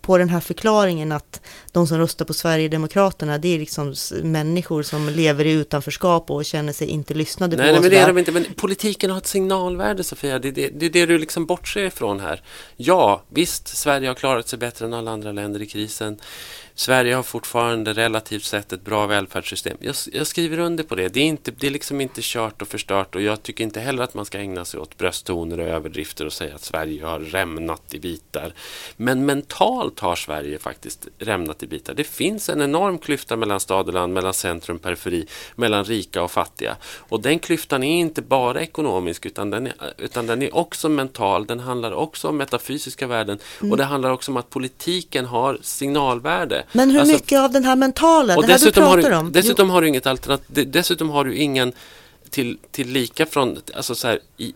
på 0.00 0.18
den 0.18 0.28
här 0.28 0.40
förklaringen 0.40 1.12
att 1.12 1.40
de 1.72 1.86
som 1.86 1.98
röstar 1.98 2.24
på 2.24 2.34
Sverigedemokraterna, 2.34 3.38
det 3.38 3.48
är 3.54 3.58
liksom 3.58 3.94
människor 4.22 4.82
som 4.82 5.08
lever 5.08 5.44
i 5.44 5.52
utanförskap 5.52 6.30
och 6.30 6.44
känner 6.44 6.72
sig 6.72 6.88
inte 6.88 7.14
lyssnade 7.14 7.56
nej, 7.56 7.66
på. 7.66 7.72
Nej, 7.72 7.80
men 7.80 7.90
det 7.90 7.98
är 7.98 8.06
de 8.06 8.18
inte. 8.18 8.32
Men 8.32 8.44
politiken 8.56 9.10
har 9.10 9.18
ett 9.18 9.26
signalvärde, 9.26 10.04
Sofia. 10.04 10.38
Det 10.38 10.48
är 10.48 10.52
det, 10.52 10.68
det, 10.68 10.86
är 10.86 10.90
det 10.90 11.06
du 11.06 11.18
liksom 11.18 11.46
bortser 11.46 11.84
ifrån 11.84 12.20
här. 12.20 12.42
Ja, 12.76 13.22
visst, 13.28 13.68
Sverige 13.68 14.08
har 14.08 14.14
klarat 14.14 14.48
sig 14.48 14.58
bättre 14.58 14.84
än 14.86 14.94
alla 14.94 15.10
andra 15.10 15.32
länder 15.32 15.62
i 15.62 15.66
krisen. 15.66 16.18
Sverige 16.76 17.14
har 17.14 17.22
fortfarande 17.22 17.92
relativt 17.92 18.44
sett 18.44 18.72
ett 18.72 18.84
bra 18.84 19.06
välfärdssystem. 19.06 19.76
Jag, 19.80 19.94
jag, 20.12 20.26
skriver 20.26 20.58
under 20.58 20.84
på 20.84 20.94
det. 20.94 21.08
Det 21.08 21.20
är, 21.20 21.24
inte, 21.24 21.50
det 21.50 21.66
är 21.66 21.70
liksom 21.70 22.00
inte 22.00 22.20
kört 22.22 22.62
och 22.62 22.68
förstört 22.68 23.14
och 23.14 23.22
jag 23.22 23.42
tycker 23.42 23.64
inte 23.64 23.80
heller 23.80 24.02
att 24.02 24.14
man 24.14 24.24
ska 24.24 24.38
ägna 24.38 24.64
sig 24.64 24.80
åt 24.80 24.98
brösttoner 24.98 25.60
och 25.60 25.66
överdrifter 25.66 26.26
och 26.26 26.32
säga 26.32 26.54
att 26.54 26.64
Sverige 26.64 27.04
har 27.04 27.20
rämnat 27.20 27.94
i 27.94 28.00
bitar. 28.00 28.52
Men 28.96 29.26
mentalt 29.26 30.00
har 30.00 30.16
Sverige 30.16 30.58
faktiskt 30.58 31.08
rämnat 31.18 31.62
i 31.62 31.66
bitar. 31.66 31.94
Det 31.94 32.04
finns 32.04 32.48
en 32.48 32.60
enorm 32.60 32.98
klyfta 32.98 33.36
mellan 33.36 33.60
stad 33.60 33.88
och 33.88 33.94
land, 33.94 34.12
mellan 34.12 34.34
centrum 34.34 34.76
och 34.76 34.82
periferi, 34.82 35.26
mellan 35.54 35.84
rika 35.84 36.22
och 36.22 36.30
fattiga. 36.30 36.76
Och 36.82 37.22
den 37.22 37.38
klyftan 37.38 37.82
är 37.82 38.00
inte 38.00 38.22
bara 38.22 38.62
ekonomisk 38.62 39.26
utan 39.26 39.50
den 39.50 39.66
är, 39.66 39.74
utan 39.98 40.26
den 40.26 40.42
är 40.42 40.56
också 40.56 40.88
mental. 40.88 41.46
Den 41.46 41.60
handlar 41.60 41.92
också 41.92 42.28
om 42.28 42.36
metafysiska 42.36 43.06
värden 43.06 43.38
mm. 43.60 43.70
och 43.70 43.76
det 43.76 43.84
handlar 43.84 44.10
också 44.10 44.30
om 44.30 44.36
att 44.36 44.50
politiken 44.50 45.24
har 45.24 45.58
signalvärde. 45.62 46.63
Men 46.72 46.90
hur 46.90 47.00
alltså, 47.00 47.14
mycket 47.14 47.38
av 47.38 47.52
den 47.52 47.64
här 47.64 47.76
mentala, 47.76 48.36
det 48.36 48.52
här 48.52 48.58
du 48.58 48.72
pratar 48.72 48.88
har 48.88 48.96
du, 48.96 49.16
om? 49.16 49.32
Dessutom 49.32 49.68
jo. 49.68 49.72
har 49.72 49.82
du 49.82 49.88
inget 49.88 50.06
alternativ, 50.06 50.70
dessutom 50.70 51.10
har 51.10 51.24
du 51.24 51.34
ingen 51.36 51.72
till, 52.30 52.58
till 52.70 52.88
lika 52.88 53.26
från, 53.26 53.58
alltså 53.74 53.94
så 53.94 54.08
här, 54.08 54.18
i, 54.36 54.54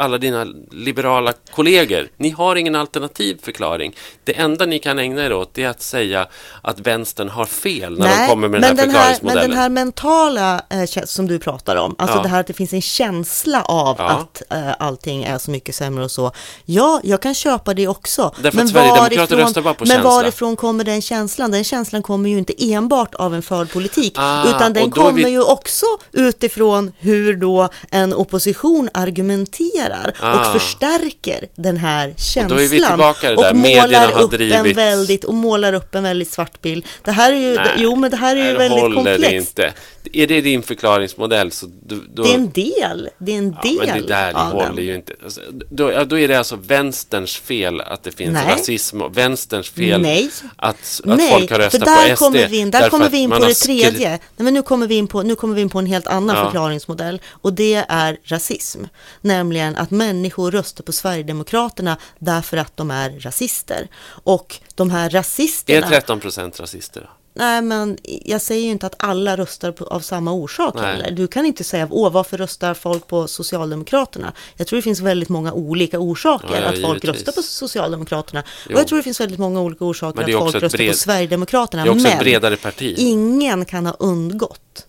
alla 0.00 0.18
dina 0.18 0.46
liberala 0.70 1.32
kollegor. 1.54 2.08
Ni 2.16 2.30
har 2.30 2.56
ingen 2.56 2.74
alternativ 2.74 3.38
förklaring. 3.42 3.96
Det 4.24 4.36
enda 4.36 4.66
ni 4.66 4.78
kan 4.78 4.98
ägna 4.98 5.24
er 5.24 5.32
åt 5.32 5.58
är 5.58 5.68
att 5.68 5.82
säga 5.82 6.26
att 6.62 6.80
vänstern 6.80 7.28
har 7.28 7.44
fel 7.44 7.98
när 7.98 8.06
Nej, 8.06 8.26
de 8.26 8.28
kommer 8.28 8.48
med 8.48 8.60
den 8.62 8.68
här 8.68 8.74
den 8.76 8.84
förklaringsmodellen. 8.84 9.40
Här, 9.40 9.48
men 9.48 9.50
den 9.50 9.58
här 9.58 9.84
mentala 9.84 10.62
eh, 10.70 11.04
som 11.04 11.26
du 11.26 11.38
pratar 11.38 11.76
om, 11.76 11.94
alltså 11.98 12.16
ja. 12.16 12.22
det 12.22 12.28
här 12.28 12.40
att 12.40 12.46
det 12.46 12.52
finns 12.52 12.72
en 12.72 12.82
känsla 12.82 13.62
av 13.62 13.96
ja. 13.98 14.08
att 14.08 14.42
eh, 14.50 14.72
allting 14.78 15.24
är 15.24 15.38
så 15.38 15.50
mycket 15.50 15.74
sämre 15.74 16.04
och 16.04 16.10
så. 16.10 16.32
Ja, 16.64 17.00
jag 17.04 17.22
kan 17.22 17.34
köpa 17.34 17.74
det 17.74 17.88
också. 17.88 18.34
Därför 18.42 18.56
men 18.56 18.66
att 18.66 18.72
Sverigedemokrater 18.72 19.36
röstar 19.36 19.62
bara 19.62 19.74
på 19.74 19.84
men 19.84 19.88
känsla. 19.88 20.10
Men 20.10 20.16
varifrån 20.16 20.56
kommer 20.56 20.84
den 20.84 21.02
känslan? 21.02 21.50
Den 21.50 21.64
känslan 21.64 22.02
kommer 22.02 22.30
ju 22.30 22.38
inte 22.38 22.72
enbart 22.72 23.14
av 23.14 23.34
en 23.34 23.42
förd 23.42 23.72
politik, 23.72 24.12
ah, 24.16 24.48
utan 24.48 24.72
den 24.72 24.90
kommer 24.90 25.24
vi... 25.24 25.30
ju 25.30 25.42
också 25.42 25.86
utifrån 26.12 26.92
hur 26.98 27.36
då 27.36 27.68
en 27.90 28.14
opposition 28.14 28.88
argumenterar 28.94 29.89
markerar 29.90 30.14
ah. 30.20 30.40
och 30.40 30.60
förstärker 30.60 31.48
den 31.54 31.76
här 31.76 32.14
känslan. 32.16 32.44
Och 32.44 32.50
då 32.50 32.62
är 32.62 32.68
vi 32.68 32.86
tillbaka 32.86 33.30
där, 33.30 33.50
och 33.50 33.56
målar 33.56 34.20
upp 34.22 34.32
en 34.32 34.72
väldigt 34.74 35.24
och 35.24 35.34
målar 35.34 35.72
upp 35.72 35.94
en 35.94 36.02
väldigt 36.02 36.30
svart 36.30 36.60
bild. 36.60 36.84
Det 37.02 37.12
här 37.12 37.32
är 37.32 37.36
ju, 37.36 37.54
Nej, 37.54 37.68
jo 37.76 37.96
men 37.96 38.10
det 38.10 38.16
här 38.16 38.36
är 38.36 38.50
ju 38.50 38.56
väldigt 38.56 38.94
komplext. 38.94 39.20
Det 39.20 39.36
inte. 39.36 39.72
Är 40.12 40.26
det 40.26 40.40
din 40.40 40.62
förklaringsmodell 40.62 41.52
så 41.52 41.66
då, 41.66 41.96
då... 42.14 42.22
Det 42.22 42.30
är 42.30 42.34
en 42.34 42.50
del, 42.50 43.08
det 43.18 43.32
är 43.32 43.38
en 43.38 43.50
del 43.50 43.78
ja, 43.86 43.94
men 43.94 44.02
det 44.02 44.08
där 44.08 44.32
håller 44.32 44.66
den. 44.66 44.84
ju 44.84 44.94
inte. 44.94 45.12
Alltså, 45.24 45.40
då, 45.70 46.04
då 46.04 46.18
är 46.18 46.28
det 46.28 46.38
alltså 46.38 46.56
vänsterns 46.56 47.36
fel 47.36 47.80
att 47.80 48.02
det 48.02 48.12
finns 48.12 48.32
Nej. 48.32 48.54
rasism 48.54 49.02
och 49.02 49.16
vänsterns 49.16 49.70
fel 49.70 50.02
Nej. 50.02 50.30
att, 50.56 51.00
att 51.04 51.16
Nej, 51.16 51.30
folk 51.32 51.50
har 51.50 51.58
röstat 51.58 51.80
där 51.80 52.10
på 52.10 52.16
SD. 52.16 52.24
Kommer 52.24 52.48
vi 52.48 52.58
in, 52.58 52.70
där 52.70 52.90
kommer 52.90 53.08
vi 53.08 53.18
in 53.18 53.30
på 53.30 53.38
det 53.38 53.54
tredje. 53.54 54.08
Nej, 54.08 54.20
men 54.36 54.54
nu 54.54 54.62
kommer 54.62 54.86
vi 54.86 54.94
in 54.94 55.06
på, 55.06 55.22
nu 55.22 55.34
kommer 55.34 55.54
vi 55.54 55.60
in 55.60 55.70
på 55.70 55.78
en 55.78 55.86
helt 55.86 56.06
annan 56.06 56.36
ja. 56.36 56.44
förklaringsmodell 56.44 57.20
och 57.30 57.52
det 57.52 57.84
är 57.88 58.18
rasism. 58.24 58.84
Nämligen 59.20 59.69
att 59.76 59.90
människor 59.90 60.50
röstar 60.50 60.84
på 60.84 60.92
Sverigedemokraterna 60.92 61.96
därför 62.18 62.56
att 62.56 62.76
de 62.76 62.90
är 62.90 63.10
rasister. 63.10 63.88
Och 64.04 64.56
de 64.74 64.90
här 64.90 65.10
rasisterna... 65.10 65.86
Är 65.86 65.90
13 65.90 66.20
procent 66.20 66.60
rasister? 66.60 67.10
Nej, 67.34 67.62
men 67.62 67.98
jag 68.04 68.40
säger 68.40 68.64
ju 68.64 68.70
inte 68.70 68.86
att 68.86 68.94
alla 68.98 69.36
röstar 69.36 69.72
på, 69.72 69.84
av 69.84 70.00
samma 70.00 70.32
orsak 70.32 70.74
Nej. 70.74 70.84
heller. 70.84 71.10
Du 71.10 71.26
kan 71.26 71.46
inte 71.46 71.64
säga, 71.64 71.88
åh, 71.90 72.12
varför 72.12 72.38
röstar 72.38 72.74
folk 72.74 73.06
på 73.06 73.28
Socialdemokraterna? 73.28 74.32
Jag 74.56 74.66
tror 74.66 74.76
det 74.76 74.82
finns 74.82 75.00
väldigt 75.00 75.28
många 75.28 75.52
olika 75.52 75.98
orsaker 75.98 76.48
ja, 76.54 76.60
ja, 76.60 76.68
att 76.68 76.80
folk 76.82 77.04
givetvis. 77.04 77.26
röstar 77.26 77.32
på 77.32 77.42
Socialdemokraterna. 77.42 78.44
Jo. 78.68 78.74
Och 78.74 78.80
jag 78.80 78.88
tror 78.88 78.98
det 78.98 79.02
finns 79.02 79.20
väldigt 79.20 79.38
många 79.38 79.60
olika 79.60 79.84
orsaker 79.84 80.22
att 80.22 80.32
folk 80.32 80.54
röstar 80.54 80.78
bred... 80.78 80.90
på 80.90 80.96
Sverigedemokraterna. 80.96 81.82
Det 81.82 81.88
är 81.88 81.92
också 81.92 82.02
men 82.02 82.12
ett 82.12 82.18
bredare 82.18 82.56
parti. 82.56 82.94
ingen 82.98 83.64
kan 83.64 83.86
ha 83.86 83.96
undgått 83.98 84.86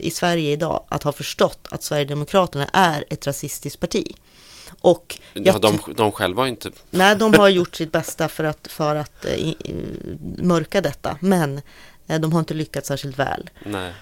i 0.00 0.10
Sverige 0.14 0.52
idag 0.52 0.84
att 0.88 1.02
ha 1.02 1.12
förstått 1.12 1.68
att 1.70 1.82
Sverigedemokraterna 1.82 2.66
är 2.72 3.04
ett 3.10 3.26
rasistiskt 3.26 3.80
parti. 3.80 4.14
Och 4.80 5.18
ja, 5.32 5.58
de, 5.58 5.78
de 5.96 6.12
själva 6.12 6.42
har 6.42 6.46
inte... 6.46 6.70
Nej, 6.90 7.16
de 7.16 7.34
har 7.34 7.48
gjort 7.48 7.76
sitt 7.76 7.92
bästa 7.92 8.28
för 8.28 8.44
att, 8.44 8.68
för 8.70 8.96
att 8.96 9.26
uh, 9.40 9.52
mörka 10.38 10.80
detta, 10.80 11.16
men 11.20 11.60
uh, 12.10 12.20
de 12.20 12.32
har 12.32 12.40
inte 12.40 12.54
lyckats 12.54 12.88
särskilt 12.88 13.18
väl. 13.18 13.50
Nej. 13.64 13.92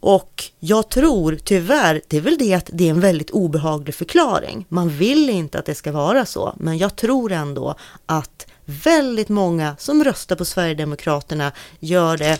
Och 0.00 0.44
jag 0.60 0.88
tror 0.88 1.38
tyvärr, 1.44 2.00
det 2.08 2.16
är 2.16 2.20
väl 2.20 2.38
det 2.38 2.54
att 2.54 2.70
det 2.72 2.86
är 2.86 2.90
en 2.90 3.00
väldigt 3.00 3.30
obehaglig 3.30 3.94
förklaring. 3.94 4.66
Man 4.68 4.88
vill 4.88 5.30
inte 5.30 5.58
att 5.58 5.66
det 5.66 5.74
ska 5.74 5.92
vara 5.92 6.26
så, 6.26 6.54
men 6.56 6.78
jag 6.78 6.96
tror 6.96 7.32
ändå 7.32 7.74
att 8.06 8.46
väldigt 8.64 9.28
många 9.28 9.76
som 9.78 10.04
röstar 10.04 10.36
på 10.36 10.44
Sverigedemokraterna 10.44 11.52
gör 11.80 12.16
det 12.16 12.38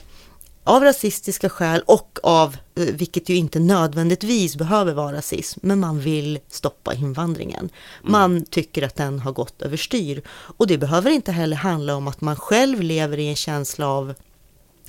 av 0.65 0.83
rasistiska 0.83 1.49
skäl 1.49 1.83
och 1.87 2.19
av, 2.23 2.57
eh, 2.77 2.85
vilket 2.85 3.29
ju 3.29 3.37
inte 3.37 3.59
nödvändigtvis 3.59 4.57
behöver 4.57 4.93
vara 4.93 5.17
rasism, 5.17 5.61
men 5.62 5.81
man 5.81 6.01
vill 6.01 6.39
stoppa 6.49 6.95
invandringen. 6.95 7.69
Mm. 8.01 8.12
Man 8.12 8.45
tycker 8.45 8.83
att 8.83 8.97
den 8.97 9.19
har 9.21 9.33
gått 9.33 9.62
överstyr. 9.62 10.23
Och 10.29 10.67
det 10.67 10.79
behöver 10.79 11.11
inte 11.11 11.33
heller 11.33 11.57
handla 11.57 11.97
om 11.97 12.09
att 12.09 12.21
man 12.21 12.37
själv 12.37 12.81
lever 12.81 13.19
i 13.19 13.29
en 13.29 13.37
känsla 13.37 13.89
av 13.89 14.15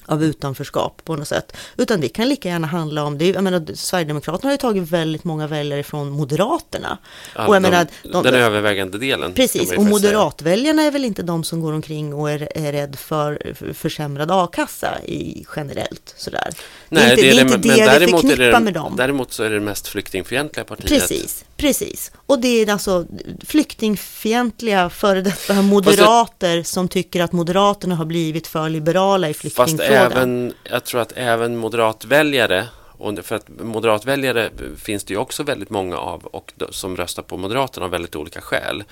av 0.05 0.23
utanförskap 0.23 1.01
på 1.05 1.15
något 1.15 1.27
sätt. 1.27 1.57
Utan 1.77 2.01
det 2.01 2.09
kan 2.09 2.29
lika 2.29 2.49
gärna 2.49 2.67
handla 2.67 3.03
om, 3.03 3.17
det, 3.17 3.29
jag 3.29 3.43
menar, 3.43 3.75
Sverigedemokraterna 3.75 4.47
har 4.47 4.53
ju 4.53 4.57
tagit 4.57 4.89
väldigt 4.89 5.23
många 5.23 5.47
väljare 5.47 5.83
från 5.83 6.09
Moderaterna. 6.09 6.97
Ja, 7.35 7.47
och 7.47 7.55
jag 7.55 7.63
de, 7.63 7.69
menar, 7.69 7.87
de, 8.03 8.23
den 8.23 8.33
övervägande 8.33 8.97
delen. 8.97 9.33
Precis, 9.33 9.71
och 9.71 9.85
moderatväljarna 9.85 10.81
är 10.81 10.91
väl 10.91 11.05
inte 11.05 11.23
de 11.23 11.43
som 11.43 11.61
går 11.61 11.73
omkring 11.73 12.13
och 12.13 12.31
är, 12.31 12.57
är 12.57 12.71
rädd 12.71 12.95
för 12.95 13.53
försämrad 13.73 14.31
a-kassa 14.31 15.03
i, 15.05 15.45
generellt 15.55 16.13
sådär. 16.17 16.49
Nej, 16.89 17.15
det 17.15 17.29
är 17.29 17.41
inte 17.41 17.57
det, 17.57 17.75
det, 17.75 17.81
är 17.81 17.99
det 17.99 18.05
vi 18.05 18.11
förknippar 18.11 18.59
med 18.59 18.73
dem. 18.73 18.93
Däremot 18.97 19.33
så 19.33 19.43
är 19.43 19.49
det 19.49 19.55
det 19.55 19.61
mest 19.61 19.87
flyktingfientliga 19.87 20.65
partiet. 20.65 20.89
Precis, 20.89 21.45
precis. 21.57 22.11
Och 22.25 22.39
det 22.39 22.47
är 22.47 22.71
alltså 22.71 23.05
flyktingfientliga 23.47 24.89
före 24.89 25.21
detta 25.21 25.61
moderater 25.61 26.63
som 26.63 26.87
tycker 26.87 27.21
att 27.21 27.31
Moderaterna 27.31 27.95
har 27.95 28.05
blivit 28.05 28.47
för 28.47 28.69
liberala 28.69 29.29
i 29.29 29.33
flyktingfrågan. 29.33 29.94
Även, 29.95 30.53
jag 30.63 30.83
tror 30.83 31.01
att 31.01 31.13
även 31.15 31.57
moderatväljare 31.57 32.67
och 32.97 33.25
för 33.25 33.35
att 33.35 33.49
moderatväljare 33.49 34.49
finns 34.77 35.03
det 35.03 35.13
ju 35.13 35.19
också 35.19 35.43
väldigt 35.43 35.69
många 35.69 35.97
av 35.97 36.25
och 36.25 36.53
som 36.69 36.97
röstar 36.97 37.23
på 37.23 37.37
Moderaterna 37.37 37.85
av 37.85 37.91
väldigt 37.91 38.15
olika 38.15 38.41
skäl. 38.41 38.83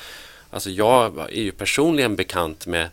Alltså 0.49 0.69
jag 0.69 1.19
är 1.19 1.41
ju 1.41 1.51
personligen 1.51 2.15
bekant 2.15 2.67
med 2.67 2.89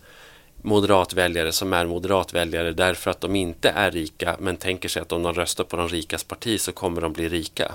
moderatväljare 0.62 1.52
som 1.52 1.72
är 1.72 1.86
moderatväljare 1.86 2.72
därför 2.72 3.10
att 3.10 3.20
de 3.20 3.36
inte 3.36 3.68
är 3.68 3.90
rika 3.90 4.36
men 4.38 4.56
tänker 4.56 4.88
sig 4.88 5.02
att 5.02 5.12
om 5.12 5.22
de 5.22 5.34
röstar 5.34 5.64
på 5.64 5.76
de 5.76 5.88
rikas 5.88 6.24
parti 6.24 6.60
så 6.60 6.72
kommer 6.72 7.00
de 7.00 7.12
bli 7.12 7.28
rika. 7.28 7.72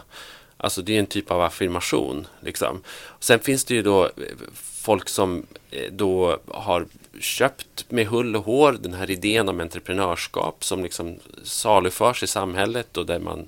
Alltså 0.58 0.82
det 0.82 0.96
är 0.96 1.00
en 1.00 1.06
typ 1.06 1.32
av 1.32 1.42
affirmation. 1.42 2.28
Liksom. 2.40 2.84
Sen 3.20 3.40
finns 3.40 3.66
det 3.66 3.74
ju 3.74 3.82
då 3.82 4.10
folk 4.56 5.10
som 5.10 5.46
eh, 5.72 5.92
då 5.92 6.40
har 6.48 6.86
köpt 7.20 7.92
med 7.92 8.08
hull 8.08 8.36
och 8.36 8.44
hår 8.44 8.78
den 8.82 8.94
här 8.94 9.12
idén 9.12 9.50
om 9.50 9.60
entreprenörskap 9.60 10.64
som 10.64 10.84
liksom 10.84 11.20
saluförs 11.44 12.24
i 12.24 12.28
samhället 12.28 12.98
och 12.98 13.06
där 13.06 13.20
man, 13.20 13.48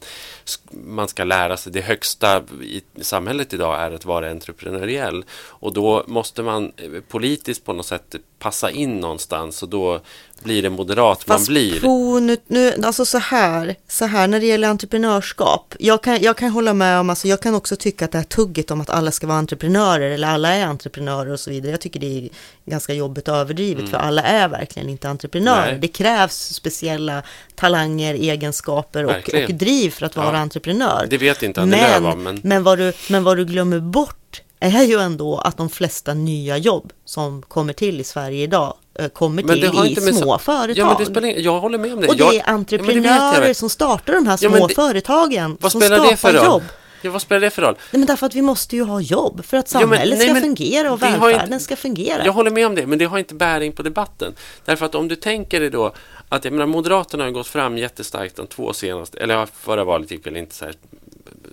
man 0.71 1.07
ska 1.07 1.23
lära 1.23 1.57
sig 1.57 1.71
det 1.71 1.81
högsta 1.81 2.43
i 2.61 2.81
samhället 3.01 3.53
idag 3.53 3.79
är 3.79 3.91
att 3.91 4.05
vara 4.05 4.31
entreprenöriell. 4.31 5.25
Och 5.31 5.73
då 5.73 6.03
måste 6.07 6.43
man 6.43 6.71
eh, 6.77 7.01
politiskt 7.07 7.65
på 7.65 7.73
något 7.73 7.85
sätt 7.85 8.15
passa 8.39 8.71
in 8.71 8.99
någonstans 8.99 9.63
och 9.63 9.69
då 9.69 10.01
blir 10.43 10.61
det 10.61 10.69
moderat 10.69 11.23
Fast 11.23 11.49
man 11.49 11.53
blir. 11.53 11.79
På, 11.79 12.19
nu, 12.19 12.37
nu, 12.47 12.73
alltså 12.83 13.05
så 13.05 13.17
här, 13.17 13.75
så 13.87 14.05
här 14.05 14.27
när 14.27 14.39
det 14.39 14.45
gäller 14.45 14.67
entreprenörskap. 14.67 15.75
Jag 15.79 16.03
kan, 16.03 16.21
jag 16.21 16.37
kan 16.37 16.49
hålla 16.49 16.73
med 16.73 16.99
om, 16.99 17.09
alltså 17.09 17.27
jag 17.27 17.41
kan 17.41 17.55
också 17.55 17.75
tycka 17.75 18.05
att 18.05 18.11
det 18.11 18.17
här 18.17 18.25
tugget 18.25 18.71
om 18.71 18.81
att 18.81 18.89
alla 18.89 19.11
ska 19.11 19.27
vara 19.27 19.37
entreprenörer 19.37 20.11
eller 20.11 20.27
alla 20.27 20.53
är 20.53 20.65
entreprenörer 20.65 21.31
och 21.31 21.39
så 21.39 21.49
vidare. 21.49 21.71
Jag 21.71 21.81
tycker 21.81 21.99
det 21.99 22.17
är 22.17 22.29
ganska 22.65 22.93
jobbigt 22.93 23.27
och 23.27 23.35
överdrivet 23.35 23.79
mm. 23.79 23.91
för 23.91 23.97
alla 23.97 24.21
är 24.21 24.47
verkligen 24.47 24.89
inte 24.89 25.09
entreprenörer. 25.09 25.71
Nej. 25.71 25.79
Det 25.79 25.87
krävs 25.87 26.53
speciella 26.53 27.23
talanger, 27.55 28.13
egenskaper 28.13 29.05
och, 29.05 29.11
och 29.11 29.53
driv 29.53 29.89
för 29.89 30.05
att 30.05 30.15
vara 30.15 30.35
ja. 30.35 30.41
entreprenör. 30.41 31.07
Det 31.09 31.17
vet 31.17 31.43
inte 31.43 31.61
Annie 31.61 31.71
men, 31.71 32.03
Lööf 32.03 32.13
om. 32.13 32.23
Men... 32.23 32.39
Men, 32.43 32.63
vad 32.63 32.77
du, 32.77 32.93
men 33.09 33.23
vad 33.23 33.37
du 33.37 33.45
glömmer 33.45 33.79
bort 33.79 34.41
är 34.59 34.83
ju 34.83 34.99
ändå 34.99 35.37
att 35.37 35.57
de 35.57 35.69
flesta 35.69 36.13
nya 36.13 36.57
jobb 36.57 36.93
som 37.05 37.41
kommer 37.41 37.73
till 37.73 38.01
i 38.01 38.03
Sverige 38.03 38.43
idag 38.43 38.73
eh, 38.99 39.07
kommer 39.07 39.43
till 39.43 40.09
i 40.09 40.13
små 40.13 40.37
företag. 40.37 40.77
Ja, 40.77 40.87
men 40.87 40.97
det 40.97 41.05
spelar, 41.05 41.29
jag 41.29 41.59
håller 41.59 41.77
med 41.77 41.93
om 41.93 42.01
det. 42.01 42.07
Och 42.07 42.17
det 42.17 42.23
är 42.23 42.49
entreprenörer 42.49 43.47
ja, 43.47 43.53
som 43.53 43.69
startar 43.69 44.13
de 44.13 44.27
här 44.27 44.37
små 44.37 44.57
ja, 44.57 44.67
det, 44.67 44.73
företagen. 44.73 45.57
Vad 45.61 45.71
som 45.71 45.81
spelar 45.81 46.09
det 46.09 46.17
för 46.17 46.33
roll? 46.33 46.63
Ja, 47.01 47.11
vad 47.11 47.21
spelar 47.21 47.41
det 47.41 47.49
för 47.49 47.61
roll? 47.61 47.73
Nej, 47.73 47.99
men 47.99 48.05
därför 48.05 48.25
att 48.25 48.35
vi 48.35 48.41
måste 48.41 48.75
ju 48.75 48.83
ha 48.83 49.01
jobb 49.01 49.45
för 49.45 49.57
att 49.57 49.69
samhället 49.69 50.19
ja, 50.19 50.25
men, 50.25 50.33
nej, 50.33 50.35
ska 50.35 50.41
fungera 50.41 50.93
och 50.93 51.03
välfärden 51.03 51.53
inte, 51.53 51.59
ska 51.59 51.75
fungera. 51.75 52.25
Jag 52.25 52.33
håller 52.33 52.51
med 52.51 52.67
om 52.67 52.75
det, 52.75 52.87
men 52.87 52.99
det 52.99 53.05
har 53.05 53.17
inte 53.17 53.33
bäring 53.33 53.71
på 53.71 53.83
debatten. 53.83 54.33
Därför 54.65 54.85
att 54.85 54.95
om 54.95 55.07
du 55.07 55.15
tänker 55.15 55.59
dig 55.59 55.69
då 55.69 55.93
att 56.29 56.45
jag 56.45 56.51
menar, 56.51 56.65
Moderaterna 56.65 57.23
har 57.23 57.31
gått 57.31 57.47
fram 57.47 57.77
jättestarkt 57.77 58.35
de 58.35 58.47
två 58.47 58.73
senaste, 58.73 59.17
eller 59.17 59.45
förra 59.45 59.83
valet 59.83 60.11
gick 60.11 60.25
väl 60.25 60.37
inte 60.37 60.55
så 60.55 60.65
här 60.65 60.75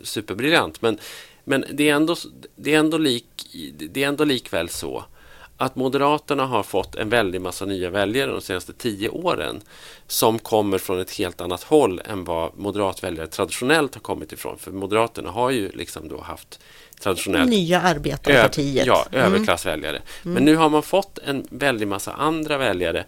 superbriljant, 0.02 0.82
men, 0.82 0.98
men 1.44 1.64
det, 1.72 1.88
är 1.88 1.94
ändå, 1.94 2.16
det, 2.56 2.74
är 2.74 2.78
ändå 2.78 2.98
lik, 2.98 3.26
det 3.78 4.04
är 4.04 4.08
ändå 4.08 4.24
likväl 4.24 4.68
så 4.68 5.04
att 5.56 5.76
Moderaterna 5.76 6.46
har 6.46 6.62
fått 6.62 6.94
en 6.94 7.08
väldig 7.08 7.40
massa 7.40 7.64
nya 7.64 7.90
väljare 7.90 8.30
de 8.30 8.40
senaste 8.40 8.72
tio 8.72 9.08
åren 9.08 9.60
som 10.06 10.38
kommer 10.38 10.78
från 10.78 11.00
ett 11.00 11.10
helt 11.10 11.40
annat 11.40 11.62
håll 11.62 12.00
än 12.04 12.24
vad 12.24 12.58
moderatväljare 12.58 13.26
traditionellt 13.26 13.94
har 13.94 14.02
kommit 14.02 14.32
ifrån. 14.32 14.58
För 14.58 14.70
Moderaterna 14.70 15.30
har 15.30 15.50
ju 15.50 15.70
liksom 15.70 16.08
då 16.08 16.20
haft 16.20 16.60
traditionellt 17.00 17.50
nya 17.50 17.80
arbetarpartiet. 17.80 18.86
Ja, 18.86 19.06
mm. 19.12 19.24
överklassväljare. 19.24 19.96
Mm. 19.96 20.34
Men 20.34 20.44
nu 20.44 20.56
har 20.56 20.70
man 20.70 20.82
fått 20.82 21.18
en 21.18 21.46
väldig 21.50 21.88
massa 21.88 22.12
andra 22.12 22.58
väljare 22.58 23.04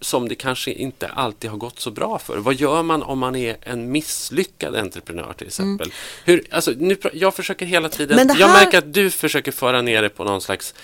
som 0.00 0.28
det 0.28 0.34
kanske 0.34 0.72
inte 0.72 1.08
alltid 1.08 1.50
har 1.50 1.58
gått 1.58 1.80
så 1.80 1.90
bra 1.90 2.18
för. 2.18 2.38
Vad 2.38 2.54
gör 2.54 2.82
man 2.82 3.02
om 3.02 3.18
man 3.18 3.36
är 3.36 3.56
en 3.62 3.92
misslyckad 3.92 4.76
entreprenör 4.76 5.32
till 5.32 5.46
exempel? 5.46 5.86
Mm. 5.86 5.96
Hur, 6.24 6.46
alltså, 6.50 6.72
nu, 6.78 6.96
jag 7.12 7.34
försöker 7.34 7.66
hela 7.66 7.88
tiden, 7.88 8.28
här... 8.30 8.40
jag 8.40 8.50
märker 8.50 8.78
att 8.78 8.92
du 8.92 9.10
försöker 9.10 9.52
föra 9.52 9.82
ner 9.82 10.02
det 10.02 10.08
på 10.08 10.24
någon 10.24 10.40
slags 10.40 10.74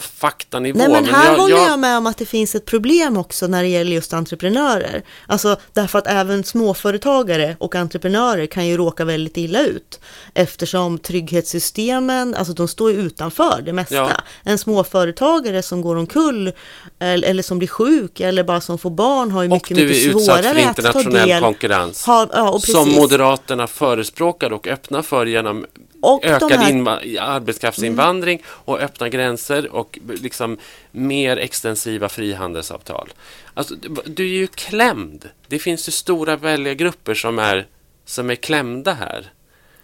faktanivå. 0.00 0.78
Nej, 0.78 0.88
men 0.88 1.04
här 1.04 1.24
men 1.24 1.32
jag, 1.32 1.40
håller 1.40 1.56
jag... 1.56 1.70
jag 1.70 1.78
med 1.78 1.98
om 1.98 2.06
att 2.06 2.16
det 2.16 2.26
finns 2.26 2.54
ett 2.54 2.64
problem 2.64 3.16
också 3.16 3.46
när 3.46 3.62
det 3.62 3.68
gäller 3.68 3.92
just 3.92 4.12
entreprenörer. 4.12 5.02
Alltså 5.26 5.56
därför 5.72 5.98
att 5.98 6.06
även 6.06 6.44
småföretagare 6.44 7.56
och 7.58 7.74
entreprenörer 7.74 8.46
kan 8.46 8.66
ju 8.66 8.76
råka 8.76 9.04
väldigt 9.04 9.36
illa 9.36 9.62
ut 9.62 10.00
eftersom 10.34 10.98
trygghetssystemen, 10.98 12.34
alltså 12.34 12.52
de 12.52 12.68
står 12.68 12.90
ju 12.90 12.96
utanför 12.96 13.62
det 13.64 13.72
mesta. 13.72 13.94
Ja. 13.94 14.10
En 14.42 14.58
småföretagare 14.58 15.62
som 15.62 15.82
går 15.82 15.96
omkull 15.96 16.52
eller, 16.98 17.28
eller 17.28 17.42
som 17.42 17.58
blir 17.58 17.68
sjuk 17.68 18.20
eller 18.20 18.44
bara 18.44 18.60
som 18.60 18.78
får 18.78 18.90
barn 18.90 19.30
har 19.30 19.42
ju 19.42 19.48
mycket, 19.48 19.76
mycket 19.76 20.12
svårare 20.12 20.48
att 20.48 20.52
ta 20.52 20.52
del. 20.52 20.54
Och 20.54 20.54
du 20.54 20.58
är 20.58 20.70
utsatt 20.70 20.92
för 20.92 21.00
internationell 21.00 21.42
konkurrens. 21.42 22.04
Har, 22.04 22.28
ja, 22.32 22.58
som 22.58 22.92
Moderaterna 22.92 23.66
förespråkar 23.66 24.52
och 24.52 24.66
öppnar 24.66 25.02
för 25.02 25.26
genom 25.26 25.66
och 26.02 26.24
ökad 26.24 26.52
här... 26.52 27.20
arbetskraftsinvandring 27.20 28.36
mm. 28.38 28.46
och 28.48 28.80
öppna 28.80 29.08
gränser 29.08 29.68
och 29.72 29.98
liksom 30.08 30.58
mer 30.90 31.36
extensiva 31.36 32.08
frihandelsavtal. 32.08 33.12
Alltså, 33.54 33.74
du 34.04 34.24
är 34.24 34.38
ju 34.38 34.46
klämd. 34.46 35.28
Det 35.46 35.58
finns 35.58 35.88
ju 35.88 35.92
stora 35.92 36.36
väljargrupper 36.36 37.14
som 37.14 37.38
är, 37.38 37.66
som 38.04 38.30
är 38.30 38.34
klämda 38.34 38.92
här. 38.92 39.32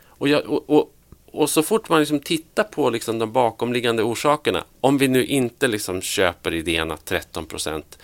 Och, 0.07 0.29
jag, 0.29 0.47
och, 0.47 0.71
och, 0.71 0.93
och 1.33 1.51
så 1.51 1.63
fort 1.63 1.89
man 1.89 2.01
liksom 2.01 2.21
tittar 2.21 2.65
på 2.65 2.91
liksom 2.91 3.19
de 3.19 3.33
bakomliggande 3.33 4.03
orsakerna, 4.03 4.65
om 4.81 4.99
vi 4.99 5.09
nu 5.09 5.25
inte 5.25 5.69
liksom 5.69 6.03
köper 6.03 6.55
idén 6.55 6.91
att 6.91 7.05
13 7.05 7.47
procent 7.47 7.99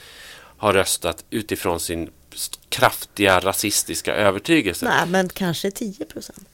har 0.56 0.72
röstat 0.72 1.24
utifrån 1.30 1.80
sin 1.80 2.10
kraftiga 2.68 3.40
rasistiska 3.40 4.14
övertygelse. 4.14 4.84
Nej, 4.84 5.06
men 5.06 5.28
kanske 5.28 5.70
10 5.70 6.04
procent. 6.04 6.51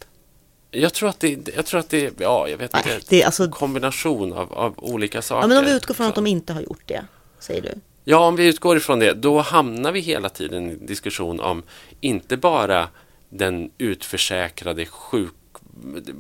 Jag 0.71 0.95
tror 0.95 1.09
att 1.09 1.21
det, 1.21 1.49
jag 1.57 1.66
tror 1.66 1.81
att 1.81 1.91
det, 1.91 2.21
ja, 2.21 2.49
jag 2.49 2.59
vet 2.59 2.77
inte, 2.77 2.89
Nej, 2.89 3.01
det 3.09 3.23
är 3.23 3.27
alltså, 3.27 3.49
kombination 3.51 4.33
av, 4.33 4.53
av 4.53 4.75
olika 4.77 5.23
saker. 5.23 5.43
Ja, 5.43 5.47
men 5.49 5.59
om 5.59 5.64
vi 5.64 5.77
utgår 5.77 5.95
från 5.95 6.07
att 6.07 6.14
de 6.14 6.27
inte 6.27 6.53
har 6.53 6.61
gjort 6.61 6.83
det, 6.87 7.05
säger 7.39 7.62
du? 7.62 7.75
Ja, 8.05 8.19
om 8.19 8.37
vi 8.37 8.47
utgår 8.47 8.77
ifrån 8.77 8.99
det, 8.99 9.12
då 9.12 9.41
hamnar 9.41 9.93
vi 9.93 10.01
hela 10.01 10.29
tiden 10.29 10.69
i 10.69 10.73
en 10.73 10.87
diskussion 10.87 11.41
om 11.41 11.62
inte 12.01 12.37
bara 12.37 12.89
den 13.29 13.71
utförsäkrade 13.79 14.87
sjuk 14.87 15.35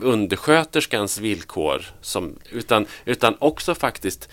undersköterskans 0.00 1.18
villkor, 1.18 1.86
som, 2.00 2.38
utan, 2.50 2.86
utan 3.04 3.36
också 3.38 3.74
faktiskt 3.74 4.28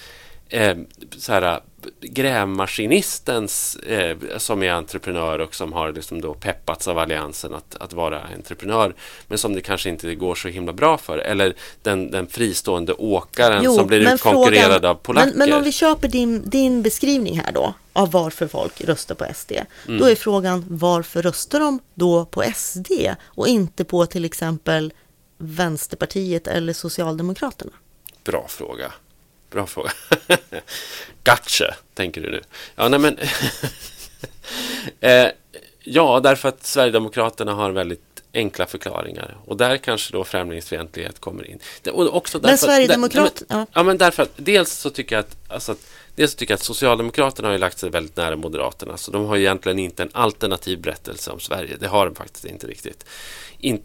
eh, 0.49 0.77
så 1.17 1.33
här, 1.33 1.61
grävmaskinistens 2.01 3.75
eh, 3.75 4.17
som 4.37 4.63
är 4.63 4.71
entreprenör 4.71 5.39
och 5.39 5.55
som 5.55 5.73
har 5.73 5.91
liksom 5.91 6.21
då 6.21 6.33
peppats 6.33 6.87
av 6.87 6.97
Alliansen 6.97 7.53
att, 7.53 7.75
att 7.75 7.93
vara 7.93 8.21
entreprenör 8.35 8.95
men 9.27 9.37
som 9.37 9.53
det 9.55 9.61
kanske 9.61 9.89
inte 9.89 10.15
går 10.15 10.35
så 10.35 10.47
himla 10.47 10.73
bra 10.73 10.97
för. 10.97 11.17
Eller 11.17 11.55
den, 11.81 12.11
den 12.11 12.27
fristående 12.27 12.93
åkaren 12.93 13.63
jo, 13.63 13.75
som 13.75 13.87
blir 13.87 14.13
utkonkurrerad 14.13 14.71
frågan, 14.71 14.85
av 14.85 14.95
polacker. 14.95 15.29
Men, 15.29 15.49
men, 15.49 15.57
om 15.57 15.63
vi 15.63 15.71
köper 15.71 16.07
din, 16.07 16.49
din 16.49 16.81
beskrivning 16.81 17.39
här 17.39 17.51
då 17.51 17.73
av 17.93 18.11
varför 18.11 18.47
folk 18.47 18.81
röstar 18.81 19.15
på 19.15 19.25
SD. 19.35 19.51
Mm. 19.87 19.99
Då 19.99 20.05
är 20.05 20.15
frågan 20.15 20.65
varför 20.69 21.21
röstar 21.21 21.59
de 21.59 21.79
då 21.93 22.25
på 22.25 22.43
SD 22.55 22.91
och 23.23 23.47
inte 23.47 23.83
på 23.83 24.05
till 24.05 24.25
exempel 24.25 24.93
Vänsterpartiet 25.37 26.47
eller 26.47 26.73
Socialdemokraterna? 26.73 27.71
Bra 28.23 28.45
fråga. 28.47 28.91
Bra 29.55 29.65
fråga. 29.65 29.91
gotcha, 31.23 31.75
tänker 31.93 32.21
du 32.21 32.31
nu. 32.31 32.41
Ja, 32.75 32.89
nej 32.89 32.99
men... 32.99 33.17
eh, 34.99 35.27
ja, 35.83 36.19
därför 36.19 36.49
att 36.49 36.65
Sverigedemokraterna 36.65 37.53
har 37.53 37.71
väldigt 37.71 38.23
enkla 38.33 38.65
förklaringar. 38.65 39.37
Och 39.45 39.57
där 39.57 39.77
kanske 39.77 40.13
då 40.13 40.23
främlingsfientlighet 40.23 41.19
kommer 41.19 41.49
in. 41.49 41.59
Och 41.91 42.15
också 42.15 42.39
därför, 42.39 42.51
men 42.51 42.57
Sverigedemokraterna... 42.57 43.45
Ja. 43.49 43.65
ja, 43.73 43.83
men 43.83 43.97
därför 43.97 44.23
att 44.23 44.31
dels 44.35 44.71
så 44.71 44.89
tycker 44.89 45.15
jag 45.15 45.19
att, 45.19 45.37
alltså 45.47 45.71
att 45.71 45.87
Dels 46.15 46.35
tycker 46.35 46.51
jag 46.51 46.57
att 46.57 46.63
Socialdemokraterna 46.63 47.47
har 47.47 47.53
ju 47.53 47.59
lagt 47.59 47.79
sig 47.79 47.89
väldigt 47.89 48.17
nära 48.17 48.35
Moderaterna 48.35 48.97
så 48.97 49.11
de 49.11 49.25
har 49.25 49.37
egentligen 49.37 49.79
inte 49.79 50.03
en 50.03 50.09
alternativ 50.13 50.81
berättelse 50.81 51.31
om 51.31 51.39
Sverige. 51.39 51.77
Det 51.79 51.87
har 51.87 52.05
de 52.05 52.15
faktiskt 52.15 52.45
inte 52.45 52.67
riktigt. 52.67 53.05
In, 53.59 53.81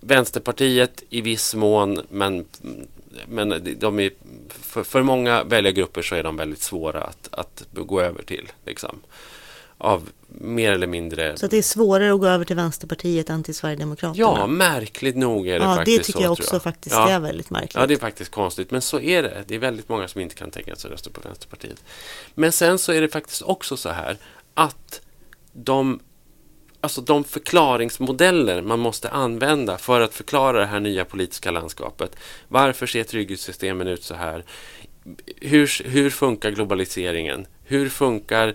Vänsterpartiet 0.00 1.02
i 1.10 1.20
viss 1.20 1.54
mån 1.54 2.00
men 2.08 2.44
men 3.28 3.76
de 3.78 4.00
är, 4.00 4.10
för, 4.48 4.82
för 4.82 5.02
många 5.02 5.44
väljargrupper 5.44 6.02
så 6.02 6.14
är 6.14 6.22
de 6.22 6.36
väldigt 6.36 6.62
svåra 6.62 7.02
att, 7.02 7.28
att 7.32 7.64
gå 7.72 8.00
över 8.00 8.22
till. 8.22 8.52
Liksom. 8.64 9.00
Av 9.78 10.08
mer 10.28 10.72
eller 10.72 10.86
mindre... 10.86 11.36
Så 11.36 11.46
det 11.46 11.58
är 11.58 11.62
svårare 11.62 12.14
att 12.14 12.20
gå 12.20 12.26
över 12.26 12.44
till 12.44 12.56
Vänsterpartiet 12.56 13.30
än 13.30 13.42
till 13.42 13.54
Sverigedemokraterna? 13.54 14.38
Ja, 14.38 14.46
märkligt 14.46 15.16
nog 15.16 15.48
är 15.48 15.58
det 15.58 15.64
ja, 15.64 15.74
faktiskt 15.74 15.96
så. 15.96 16.00
Det 16.00 16.06
tycker 16.06 16.20
jag 16.20 16.32
också 16.32 16.54
jag. 16.54 16.62
faktiskt 16.62 16.94
ja. 16.94 17.10
är 17.10 17.20
väldigt 17.20 17.50
märkligt. 17.50 17.74
Ja, 17.74 17.86
det 17.86 17.94
är 17.94 17.98
faktiskt 17.98 18.30
konstigt. 18.30 18.70
Men 18.70 18.82
så 18.82 19.00
är 19.00 19.22
det. 19.22 19.44
Det 19.46 19.54
är 19.54 19.58
väldigt 19.58 19.88
många 19.88 20.08
som 20.08 20.20
inte 20.20 20.34
kan 20.34 20.50
tänka 20.50 20.76
sig 20.76 20.88
att 20.88 20.92
rösta 20.92 21.10
på 21.10 21.20
Vänsterpartiet. 21.20 21.84
Men 22.34 22.52
sen 22.52 22.78
så 22.78 22.92
är 22.92 23.00
det 23.00 23.08
faktiskt 23.08 23.42
också 23.42 23.76
så 23.76 23.88
här 23.88 24.16
att 24.54 25.00
de 25.52 26.00
alltså 26.86 27.00
de 27.00 27.24
förklaringsmodeller 27.24 28.62
man 28.62 28.78
måste 28.78 29.08
använda 29.10 29.78
för 29.78 30.00
att 30.00 30.14
förklara 30.14 30.60
det 30.60 30.66
här 30.66 30.80
nya 30.80 31.04
politiska 31.04 31.50
landskapet. 31.50 32.16
Varför 32.48 32.86
ser 32.86 33.04
trygghetssystemen 33.04 33.88
ut 33.88 34.02
så 34.02 34.14
här? 34.14 34.44
Hur, 35.40 35.88
hur 35.88 36.10
funkar 36.10 36.50
globaliseringen? 36.50 37.46
Hur 37.64 37.88
funkar 37.88 38.54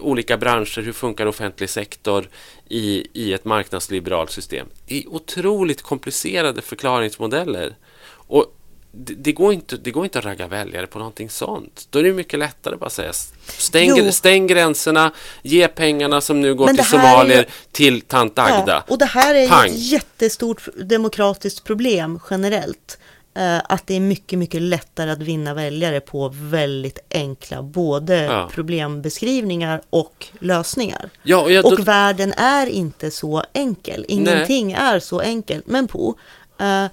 olika 0.00 0.36
branscher? 0.36 0.82
Hur 0.82 0.92
funkar 0.92 1.26
offentlig 1.26 1.70
sektor 1.70 2.28
i, 2.68 3.06
i 3.12 3.32
ett 3.32 3.44
marknadsliberalt 3.44 4.30
system? 4.30 4.66
Det 4.86 4.98
är 4.98 5.08
otroligt 5.08 5.82
komplicerade 5.82 6.62
förklaringsmodeller. 6.62 7.76
Och 8.10 8.54
det, 8.98 9.14
det, 9.14 9.32
går 9.32 9.52
inte, 9.52 9.76
det 9.76 9.90
går 9.90 10.04
inte 10.04 10.18
att 10.18 10.24
ragga 10.24 10.46
väljare 10.46 10.86
på 10.86 10.98
någonting 10.98 11.30
sånt. 11.30 11.86
Då 11.90 11.98
är 11.98 12.02
det 12.02 12.12
mycket 12.12 12.38
lättare 12.38 12.74
att 12.74 12.80
bara 12.80 12.90
säga 12.90 13.12
stäng, 13.46 14.12
stäng 14.12 14.46
gränserna, 14.46 15.12
ge 15.42 15.68
pengarna 15.68 16.20
som 16.20 16.40
nu 16.40 16.54
går 16.54 16.66
till 16.68 16.78
är 16.78 16.82
somalier 16.82 17.36
ju- 17.38 17.44
till 17.72 18.00
tant 18.00 18.38
Agda. 18.38 18.64
Ja, 18.66 18.84
och 18.92 18.98
det 18.98 19.04
här 19.04 19.34
är 19.34 19.48
Pang. 19.48 19.68
ett 19.68 19.76
jättestort 19.78 20.68
demokratiskt 20.76 21.64
problem 21.64 22.20
generellt. 22.30 22.98
Eh, 23.34 23.58
att 23.68 23.86
det 23.86 23.94
är 23.96 24.00
mycket, 24.00 24.38
mycket 24.38 24.62
lättare 24.62 25.10
att 25.10 25.18
vinna 25.22 25.54
väljare 25.54 26.00
på 26.00 26.28
väldigt 26.34 26.98
enkla 27.10 27.62
både 27.62 28.22
Ja. 28.24 28.48
problembeskrivningar 28.52 29.82
och 29.90 30.26
lösningar. 30.40 31.10
Ja, 31.22 31.38
och 31.42 31.52
jag, 31.52 31.64
då, 31.64 31.68
Och 31.72 31.88
världen 31.88 32.32
är 32.32 32.66
inte 32.66 33.10
så 33.10 33.42
enkel. 33.52 34.04
Ingenting 34.08 34.72
är 34.72 34.98
så 35.00 35.20
enkelt. 35.20 35.66
Men 35.66 35.88
på 35.88 36.14
eh, 36.60 36.86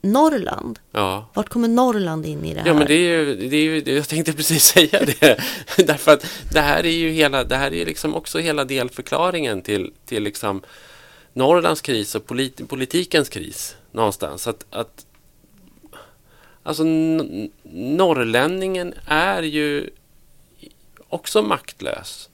Norrland, 0.00 0.78
ja. 0.92 1.30
vart 1.34 1.48
kommer 1.48 1.68
Norrland 1.68 2.26
in 2.26 2.44
i 2.44 2.54
det 2.54 2.60
här? 2.60 2.66
Ja, 2.66 2.74
men 2.74 2.86
det 2.86 2.94
är 2.94 3.18
ju, 3.18 3.48
det 3.48 3.56
är 3.56 3.62
ju, 3.62 3.94
jag 3.96 4.08
tänkte 4.08 4.32
precis 4.32 4.64
säga 4.74 5.04
det. 5.04 5.40
Därför 5.76 6.12
att 6.12 6.26
det 6.52 6.60
här 6.60 6.86
är 6.86 6.90
ju 6.90 7.10
hela, 7.10 7.44
det 7.44 7.56
här 7.56 7.74
är 7.74 7.86
liksom 7.86 8.14
också 8.14 8.38
hela 8.38 8.64
delförklaringen 8.64 9.62
till, 9.62 9.92
till 10.06 10.22
liksom 10.22 10.62
Norrlands 11.32 11.80
kris 11.80 12.14
och 12.14 12.26
polit, 12.26 12.68
politikens 12.68 13.28
kris 13.28 13.76
någonstans. 13.92 14.46
Att, 14.46 14.64
att, 14.70 15.06
alltså 16.62 16.84
norrlänningen 17.72 18.94
är 19.06 19.42
ju 19.42 19.90
också 21.08 21.42
maktlös. 21.42 22.30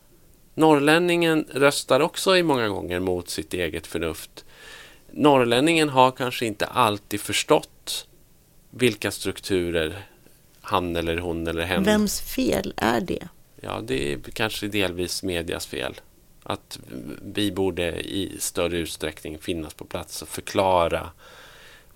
Norrlänningen 0.55 1.47
röstar 1.51 2.01
också 2.01 2.37
i 2.37 2.43
många 2.43 2.69
gånger 2.69 3.01
mot 3.01 3.29
sitt 3.29 3.55
eget 3.55 3.87
förnuft. 3.87 4.44
Norrlänningen 5.17 5.89
har 5.89 6.11
kanske 6.11 6.47
inte 6.47 6.67
alltid 6.67 7.21
förstått 7.21 8.07
vilka 8.71 9.11
strukturer 9.11 10.07
han 10.61 10.97
eller 10.97 11.19
hon 11.19 11.47
eller 11.47 11.63
hen... 11.63 11.83
Vems 11.83 12.21
fel 12.21 12.75
är 12.77 13.01
det? 13.01 13.29
Ja, 13.61 13.81
det 13.85 14.13
är 14.13 14.19
kanske 14.19 14.69
delvis 14.69 15.23
medias 15.23 15.67
fel. 15.67 15.95
Att 16.43 16.79
vi 17.23 17.53
borde 17.53 18.01
i 18.01 18.37
större 18.39 18.79
utsträckning 18.79 19.39
finnas 19.39 19.75
på 19.75 19.85
plats 19.85 20.23
och 20.23 20.29
förklara 20.29 21.11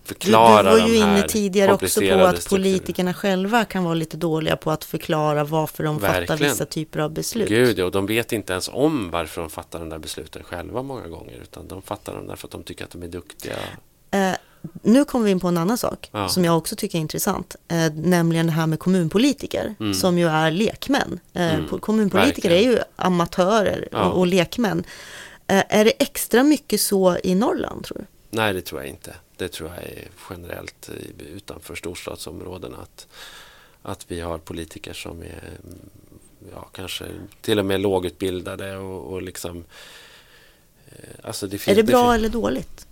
Du, 0.08 0.14
du 0.14 0.20
förklara 0.20 0.62
var 0.62 0.88
ju 0.88 0.96
inne 0.96 1.22
tidigare 1.22 1.72
också 1.72 2.00
på 2.00 2.14
att 2.24 2.48
politikerna 2.48 3.14
själva 3.14 3.64
kan 3.64 3.84
vara 3.84 3.94
lite 3.94 4.16
dåliga 4.16 4.56
på 4.56 4.70
att 4.70 4.84
förklara 4.84 5.44
varför 5.44 5.84
de 5.84 6.00
fattar 6.00 6.20
Verkligen. 6.20 6.52
vissa 6.52 6.64
typer 6.66 7.00
av 7.00 7.10
beslut. 7.10 7.48
Gud, 7.48 7.80
och 7.80 7.90
de 7.92 8.06
vet 8.06 8.32
inte 8.32 8.52
ens 8.52 8.68
om 8.72 9.10
varför 9.10 9.40
de 9.40 9.50
fattar 9.50 9.78
de 9.78 9.88
där 9.88 9.98
besluten 9.98 10.42
själva 10.44 10.82
många 10.82 11.08
gånger. 11.08 11.38
Utan 11.42 11.68
de 11.68 11.82
fattar 11.82 12.14
dem 12.14 12.26
därför 12.26 12.46
att 12.46 12.52
de 12.52 12.62
tycker 12.62 12.84
att 12.84 12.90
de 12.90 13.02
är 13.02 13.08
duktiga. 13.08 13.54
Eh, 14.10 14.30
nu 14.82 15.04
kommer 15.04 15.24
vi 15.24 15.30
in 15.30 15.40
på 15.40 15.48
en 15.48 15.58
annan 15.58 15.78
sak 15.78 16.08
Ja. 16.12 16.28
som 16.28 16.44
jag 16.44 16.58
också 16.58 16.76
tycker 16.76 16.98
är 16.98 17.02
intressant. 17.02 17.56
Eh, 17.68 17.92
nämligen 17.94 18.46
det 18.46 18.52
här 18.52 18.66
med 18.66 18.78
kommunpolitiker 18.78 19.74
som 19.94 20.18
ju 20.18 20.28
är 20.28 20.50
lekmän. 20.50 21.20
Eh, 21.32 21.54
Mm, 21.54 21.66
po- 21.66 21.80
kommunpolitiker 21.80 22.48
verkligen. 22.48 22.72
är 22.72 22.76
ju 22.76 22.82
amatörer 22.96 23.88
Ja. 23.92 24.04
och, 24.04 24.18
och 24.18 24.26
lekmän. 24.26 24.84
Eh, 25.46 25.62
är 25.68 25.84
det 25.84 25.90
extra 26.02 26.42
mycket 26.42 26.80
så 26.80 27.16
i 27.24 27.34
Norrland 27.34 27.84
tror 27.84 27.98
du? 27.98 28.04
Nej, 28.30 28.54
det 28.54 28.60
tror 28.62 28.80
jag 28.80 28.90
inte. 28.90 29.14
Det 29.36 29.48
tror 29.48 29.70
jag 29.74 29.84
är 29.84 30.08
generellt 30.30 30.90
utanför 31.18 31.74
storstadsområdena. 31.74 32.76
Att, 32.76 33.06
att 33.82 34.10
vi 34.10 34.20
har 34.20 34.38
politiker 34.38 34.92
som 34.92 35.22
är 35.22 35.58
mm, 35.64 35.78
ja, 36.52 36.68
kanske 36.72 37.04
till 37.40 37.58
och 37.58 37.66
med 37.66 37.80
lågutbildade 37.80 38.76
och, 38.76 39.12
och 39.12 39.22
liksom... 39.22 39.64
eh, 40.88 41.08
Alltså 41.22 41.46
det 41.46 41.68
Är 41.68 41.74
det 41.74 41.82
bra 41.82 42.04
fin- 42.04 42.14
eller 42.14 42.28
dåligt? 42.28 42.86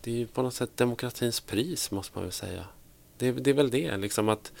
det 0.00 0.10
är 0.10 0.14
ju 0.16 0.26
på 0.26 0.42
något 0.42 0.54
sätt 0.54 0.76
demokratins 0.76 1.40
pris 1.40 1.90
måste 1.90 2.12
man 2.18 2.24
väl 2.24 2.32
säga. 2.32 2.64
Det, 3.18 3.32
det 3.32 3.50
är 3.50 3.54
väl 3.54 3.70
det, 3.70 3.96
liksom 3.96 4.28
att 4.28 4.52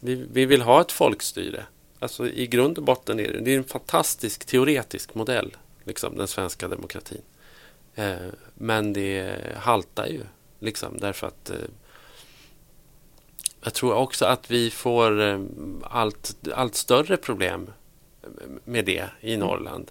vi, 0.00 0.14
vi 0.14 0.46
vill 0.46 0.62
ha 0.62 0.80
ett 0.80 0.92
folkstyre. 0.92 1.66
Alltså 1.98 2.28
i 2.28 2.46
grund 2.46 2.78
och 2.78 2.84
botten 2.84 3.20
är 3.20 3.32
det, 3.32 3.40
det 3.40 3.50
är 3.54 3.58
en 3.58 3.64
fantastisk 3.64 4.44
teoretisk 4.44 5.14
modell, 5.14 5.56
liksom 5.84 6.16
den 6.16 6.28
svenska 6.28 6.68
demokratin. 6.68 7.22
Eh, 7.94 8.16
men 8.58 8.92
det 8.92 9.36
haltar 9.56 10.06
ju, 10.06 10.20
liksom 10.60 10.98
därför 10.98 11.26
att 11.26 11.50
eh, 11.50 11.56
jag 13.62 13.74
tror 13.74 13.94
också 13.94 14.24
att 14.24 14.50
vi 14.50 14.70
får 14.70 15.20
eh, 15.20 15.40
allt, 15.82 16.34
allt 16.54 16.74
större 16.74 17.16
problem 17.16 17.70
med 18.64 18.84
det 18.84 19.04
i 19.20 19.36
Norrland. 19.36 19.90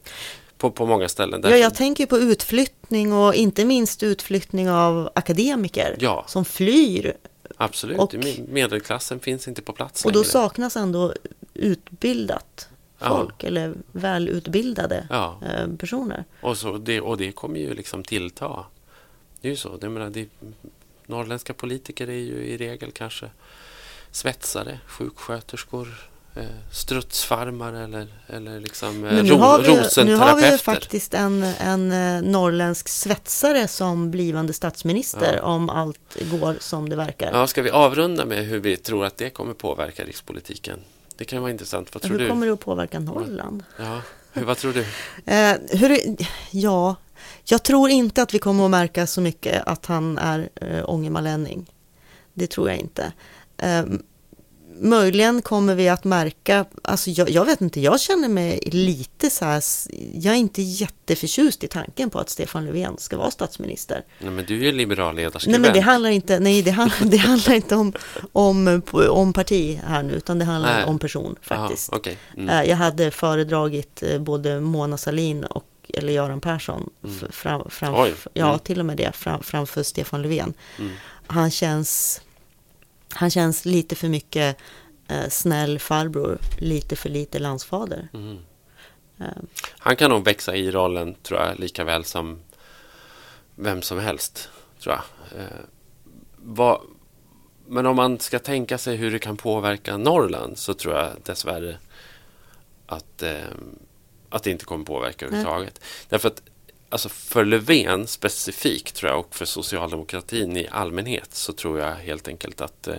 På, 0.57 0.71
på 0.71 0.85
många 0.85 1.09
ställen. 1.09 1.33
Mm. 1.39 1.41
Ja, 1.43 1.49
Därför- 1.49 1.63
jag 1.63 1.75
tänker 1.75 2.05
på 2.05 2.17
utflyttning 2.17 3.13
och 3.13 3.33
inte 3.35 3.65
minst 3.65 4.03
utflyttning 4.03 4.69
av 4.69 5.09
akademiker 5.15 5.95
Ja. 5.99 6.25
som 6.27 6.45
flyr. 6.45 7.13
Absolut, 7.57 7.97
Och- 7.99 8.13
Me- 8.13 8.49
medelklassen 8.49 9.19
finns 9.19 9.47
inte 9.47 9.61
på 9.61 9.73
plats 9.73 10.05
Och 10.05 10.11
då 10.11 10.19
längre. 10.19 10.29
saknas 10.31 10.75
ändå 10.75 11.13
utbildat 11.53 12.69
Ja. 12.99 13.07
folk 13.07 13.43
eller 13.43 13.73
välutbildade 13.91 15.07
Ja, 15.09 15.39
eh, 15.45 15.67
personer. 15.77 16.23
och, 16.41 16.57
så 16.57 16.77
det, 16.77 17.01
och 17.01 17.17
det 17.17 17.31
kommer 17.31 17.59
ju 17.59 17.73
liksom 17.73 18.03
tillta. 18.03 18.65
Det 19.41 19.47
är 19.47 19.51
ju 19.51 19.57
så. 19.57 19.77
Jag 19.81 19.91
menar, 19.91 20.09
det, 20.09 20.27
norrländska 21.05 21.53
politiker 21.53 22.07
är 22.07 22.11
ju 22.11 22.33
i 22.45 22.57
regel 22.57 22.91
kanske 22.91 23.25
svetsare, 24.11 24.79
sjuksköterskor, 24.87 25.87
eh, 26.35 26.43
strutsfarmare 26.71 27.83
eller, 27.83 28.07
eller 28.27 28.59
liksom 28.59 29.05
eh, 29.05 29.13
Men 29.13 29.25
nu 29.25 29.31
ro, 29.31 29.37
har, 29.37 29.59
vi, 29.61 30.03
nu 30.05 30.15
har 30.15 30.35
vi 30.35 30.51
ju 30.51 30.57
faktiskt 30.57 31.13
en, 31.13 31.43
en 31.43 31.89
norrländsk 32.31 32.87
svetsare 32.87 33.67
som 33.67 34.11
blivande 34.11 34.53
statsminister 34.53 35.35
Ja. 35.37 35.41
om 35.43 35.69
allt 35.69 36.17
går 36.31 36.55
som 36.59 36.89
det 36.89 36.95
verkar. 36.95 37.31
Ja, 37.33 37.47
ska 37.47 37.61
vi 37.61 37.69
avrunda 37.69 38.25
med 38.25 38.45
hur 38.45 38.59
vi 38.59 38.77
tror 38.77 39.05
att 39.05 39.17
det 39.17 39.29
kommer 39.29 39.53
påverka 39.53 40.03
rikspolitiken? 40.03 40.79
Det 41.17 41.25
kan 41.25 41.41
vara 41.41 41.51
intressant. 41.51 41.93
Vad 41.93 42.01
tror 42.01 42.11
Hur 42.11 42.19
du? 42.19 42.29
kommer 42.29 42.45
det 42.45 42.53
att 42.53 42.59
påverka 42.59 42.99
Norrland? 42.99 43.63
Ja, 43.79 44.01
hur, 44.33 44.45
vad 44.45 44.57
tror 44.57 44.73
du? 44.73 44.85
Eh, 45.25 45.55
hur, 45.79 46.15
ja, 46.51 46.95
jag 47.43 47.63
tror 47.63 47.89
inte 47.89 48.21
att 48.21 48.33
vi 48.33 48.39
kommer 48.39 48.65
att 48.65 48.71
märka 48.71 49.07
så 49.07 49.21
mycket 49.21 49.63
att 49.67 49.85
han 49.85 50.17
är 50.17 50.49
eh, 50.55 50.89
ångermanlänning. 50.89 51.71
Det 52.33 52.47
tror 52.47 52.69
jag 52.69 52.77
inte. 52.77 53.13
Eh, 53.57 53.85
möjligen 54.79 55.41
kommer 55.41 55.75
vi 55.75 55.89
att 55.89 56.03
märka, 56.03 56.65
alltså 56.81 57.09
jag, 57.09 57.29
jag 57.29 57.45
vet 57.45 57.61
inte, 57.61 57.81
jag 57.81 57.99
känner 57.99 58.27
mig 58.29 58.59
lite 58.65 59.29
så 59.29 59.45
här, 59.45 59.63
jag 60.13 60.33
är 60.33 60.37
inte 60.37 60.61
jätteförtjust 60.61 61.63
i 61.63 61.67
tanken 61.67 62.09
på 62.09 62.19
att 62.19 62.29
Stefan 62.29 62.65
Löfven 62.65 62.97
ska 62.97 63.17
vara 63.17 63.31
statsminister. 63.31 64.03
Nej, 64.19 64.31
men 64.31 64.45
du 64.45 64.59
är 64.59 64.63
ju 64.63 64.71
liberal 64.71 65.15
Nej 65.15 65.23
ledarskribent. 65.23 65.61
men 65.61 65.73
det 65.73 65.79
handlar 65.79 66.09
inte, 66.09 66.39
nej, 66.39 66.61
det 66.61 66.71
handlar, 66.71 67.05
det 67.11 67.17
handlar 67.17 67.53
inte 67.53 67.75
om, 67.75 67.93
om, 68.31 68.81
om 69.09 69.33
parti 69.33 69.79
här 69.87 70.03
nu, 70.03 70.13
utan 70.13 70.39
det 70.39 70.45
handlar 70.45 70.73
Nej. 70.73 70.85
om 70.85 70.99
person 70.99 71.35
faktiskt. 71.41 71.89
Jaha, 71.91 71.99
okej. 71.99 72.17
Mm. 72.37 72.49
Eh, 72.49 72.69
Jag 72.69 72.77
hade 72.77 73.11
föredragit 73.11 74.03
eh, 74.03 74.19
både 74.19 74.59
Mona 74.59 74.97
Sahlin 74.97 75.43
och 75.43 75.63
eller 75.93 76.13
Göran 76.13 76.41
Persson, 76.41 76.89
f- 77.05 77.23
fram, 77.29 77.69
fram, 77.69 77.93
Mm. 77.93 78.01
Oj. 78.05 78.13
ja 78.33 78.47
Mm. 78.47 78.59
till 78.59 78.79
och 78.79 78.85
med 78.85 78.97
det, 78.97 79.11
fram, 79.15 79.43
framför 79.43 79.83
Stefan 79.83 80.21
Löfven. 80.21 80.53
Mm. 80.79 80.91
Han 81.27 81.51
känns, 81.51 82.21
han 83.17 83.29
känns 83.29 83.65
lite 83.65 83.95
för 83.95 84.07
mycket 84.09 84.57
eh, 85.07 85.29
snäll 85.29 85.79
farbror, 85.79 86.37
lite 86.57 86.95
för 86.95 87.09
lite 87.09 87.39
landsfader. 87.39 88.07
Mm. 88.13 88.37
Eh, 89.19 89.25
Han 89.79 89.95
kan 89.95 90.09
nog 90.09 90.25
växa 90.25 90.55
i 90.55 90.71
rollen, 90.71 91.15
tror 91.23 91.39
jag, 91.39 91.59
lika 91.59 91.83
väl 91.83 92.05
som 92.05 92.39
vem 93.55 93.81
som 93.81 93.99
helst, 93.99 94.49
tror 94.79 94.95
jag. 94.95 95.41
Eh, 95.41 95.47
vad, 96.37 96.81
men 97.67 97.85
om 97.85 97.95
man 97.95 98.19
ska 98.19 98.39
tänka 98.39 98.77
sig 98.77 98.95
hur 98.95 99.11
det 99.11 99.19
kan 99.19 99.37
påverka 99.37 99.97
Norrland 99.97 100.57
så 100.57 100.73
tror 100.73 100.95
jag 100.95 101.09
dessvärre 101.23 101.77
att, 102.85 103.23
eh, 103.23 103.37
att 104.29 104.43
det 104.43 104.51
inte 104.51 104.65
kommer 104.65 104.85
påverka 104.85 105.25
överhuvudtaget. 105.25 105.81
Därför 106.09 106.27
att 106.27 106.41
alltså 106.89 107.09
för 107.09 107.45
Löfven 107.45 108.07
specifikt, 108.07 108.95
tror 108.95 109.11
jag, 109.11 109.19
och 109.19 109.35
för 109.35 109.45
socialdemokratin 109.45 110.57
i 110.57 110.67
allmänhet 110.71 111.29
så 111.31 111.53
tror 111.53 111.79
jag 111.79 111.95
helt 111.95 112.27
enkelt 112.27 112.61
att 112.61 112.87
eh, 112.87 112.95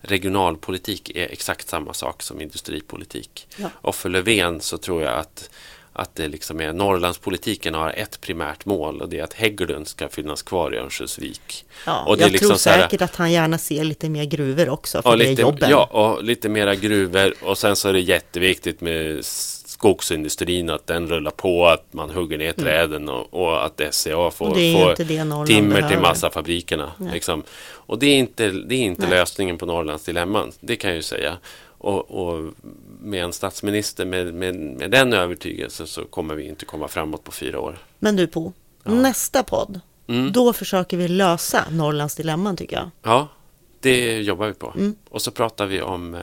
regionalpolitik 0.00 1.10
är 1.16 1.28
exakt 1.32 1.68
samma 1.68 1.94
sak 1.94 2.22
som 2.22 2.40
industripolitik. 2.40 3.46
Ja. 3.56 3.70
Och 3.74 3.94
för 3.94 4.08
Löfven 4.08 4.60
så 4.60 4.78
tror 4.78 5.02
jag 5.02 5.18
att, 5.18 5.50
att 5.92 6.14
det 6.14 6.28
liksom 6.28 6.60
är 6.60 6.72
Norrlandspolitiken 6.72 7.74
har 7.74 7.90
ett 7.90 8.20
primärt 8.20 8.64
mål 8.64 9.00
och 9.02 9.08
det 9.08 9.18
är 9.18 9.24
att 9.24 9.32
Hägglund 9.32 9.88
ska 9.88 10.08
finnas 10.08 10.42
kvar 10.42 10.74
i 10.74 10.78
Örnsköldsvik. 10.78 11.64
Ja, 11.86 12.04
och 12.04 12.16
det 12.16 12.22
är 12.22 12.24
jag 12.24 12.32
liksom 12.32 12.48
tror 12.48 12.58
så 12.58 12.70
här- 12.70 12.82
säkert 12.82 13.02
att 13.02 13.16
han 13.16 13.32
gärna 13.32 13.58
ser 13.58 13.84
lite 13.84 14.08
mer 14.08 14.24
gruvor 14.24 14.68
också 14.68 15.02
för 15.02 15.16
det 15.16 15.30
lite, 15.30 15.42
jobben. 15.42 15.70
ja, 15.70 15.84
och 15.84 16.24
lite 16.24 16.48
mera 16.48 16.74
gruvor 16.74 17.34
och 17.42 17.58
sen 17.58 17.76
så 17.76 17.88
är 17.88 17.92
det 17.92 18.00
jätteviktigt 18.00 18.80
med 18.80 19.24
skogsindustrin 19.78 20.70
att 20.70 20.86
den 20.86 21.08
rullar 21.08 21.30
på, 21.30 21.66
att 21.66 21.92
man 21.92 22.10
hugger 22.10 22.38
ner 22.38 22.52
träden 22.52 23.08
och, 23.08 23.34
och 23.34 23.64
att 23.64 23.80
SCA 23.90 24.30
får, 24.30 24.58
Mm. 24.58 24.82
Får 24.82 25.46
timmer 25.46 25.88
till 25.88 25.98
massafabrikerna. 25.98 26.92
Liksom. 27.12 27.42
Och 27.70 27.98
det 27.98 28.06
är 28.06 28.16
inte, 28.18 28.50
det 28.50 28.74
är 28.74 28.82
inte 28.82 29.02
Nej. 29.02 29.10
lösningen 29.10 29.58
på 29.58 29.66
Norrlands 29.66 30.04
dilemman, 30.04 30.52
det 30.60 30.76
kan 30.76 30.90
jag 30.90 30.96
ju 30.96 31.02
säga. 31.02 31.36
Och, 31.78 32.10
och 32.10 32.52
med 33.00 33.24
en 33.24 33.32
statsminister 33.32 34.04
med, 34.04 34.34
med, 34.34 34.54
med 34.54 34.90
den 34.90 35.12
övertygelsen 35.12 35.86
så 35.86 36.04
kommer 36.04 36.34
vi 36.34 36.48
inte 36.48 36.64
komma 36.64 36.88
framåt 36.88 37.24
på 37.24 37.32
fyra 37.32 37.60
år. 37.60 37.78
Men 37.98 38.16
du 38.16 38.26
Po, 38.26 38.52
nästa 38.84 39.42
podd, 39.42 39.80
Mm. 40.06 40.32
då 40.32 40.52
försöker 40.52 40.96
vi 40.96 41.08
lösa 41.08 41.64
Norrlands 41.70 42.14
dilemman 42.14 42.56
tycker 42.56 42.76
jag. 42.76 42.90
Ja, 43.02 43.28
Det 43.80 44.20
jobbar 44.22 44.46
vi 44.46 44.52
på. 44.54 44.72
Mm. 44.76 44.94
Och 45.10 45.22
så 45.22 45.30
pratar 45.30 45.66
vi 45.66 45.82
om 45.82 46.14
eh, 46.14 46.20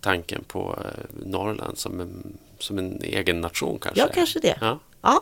tanken 0.00 0.44
på 0.48 0.78
eh, 0.84 1.04
Norrland 1.26 1.78
som 1.78 2.00
en, 2.00 2.38
som 2.58 2.78
en 2.78 3.00
egen 3.02 3.40
nation 3.40 3.78
kanske. 3.78 4.00
Ja, 4.00 4.08
kanske 4.14 4.40
det. 4.40 4.58
Ja. 4.60 4.78
Ja, 5.02 5.20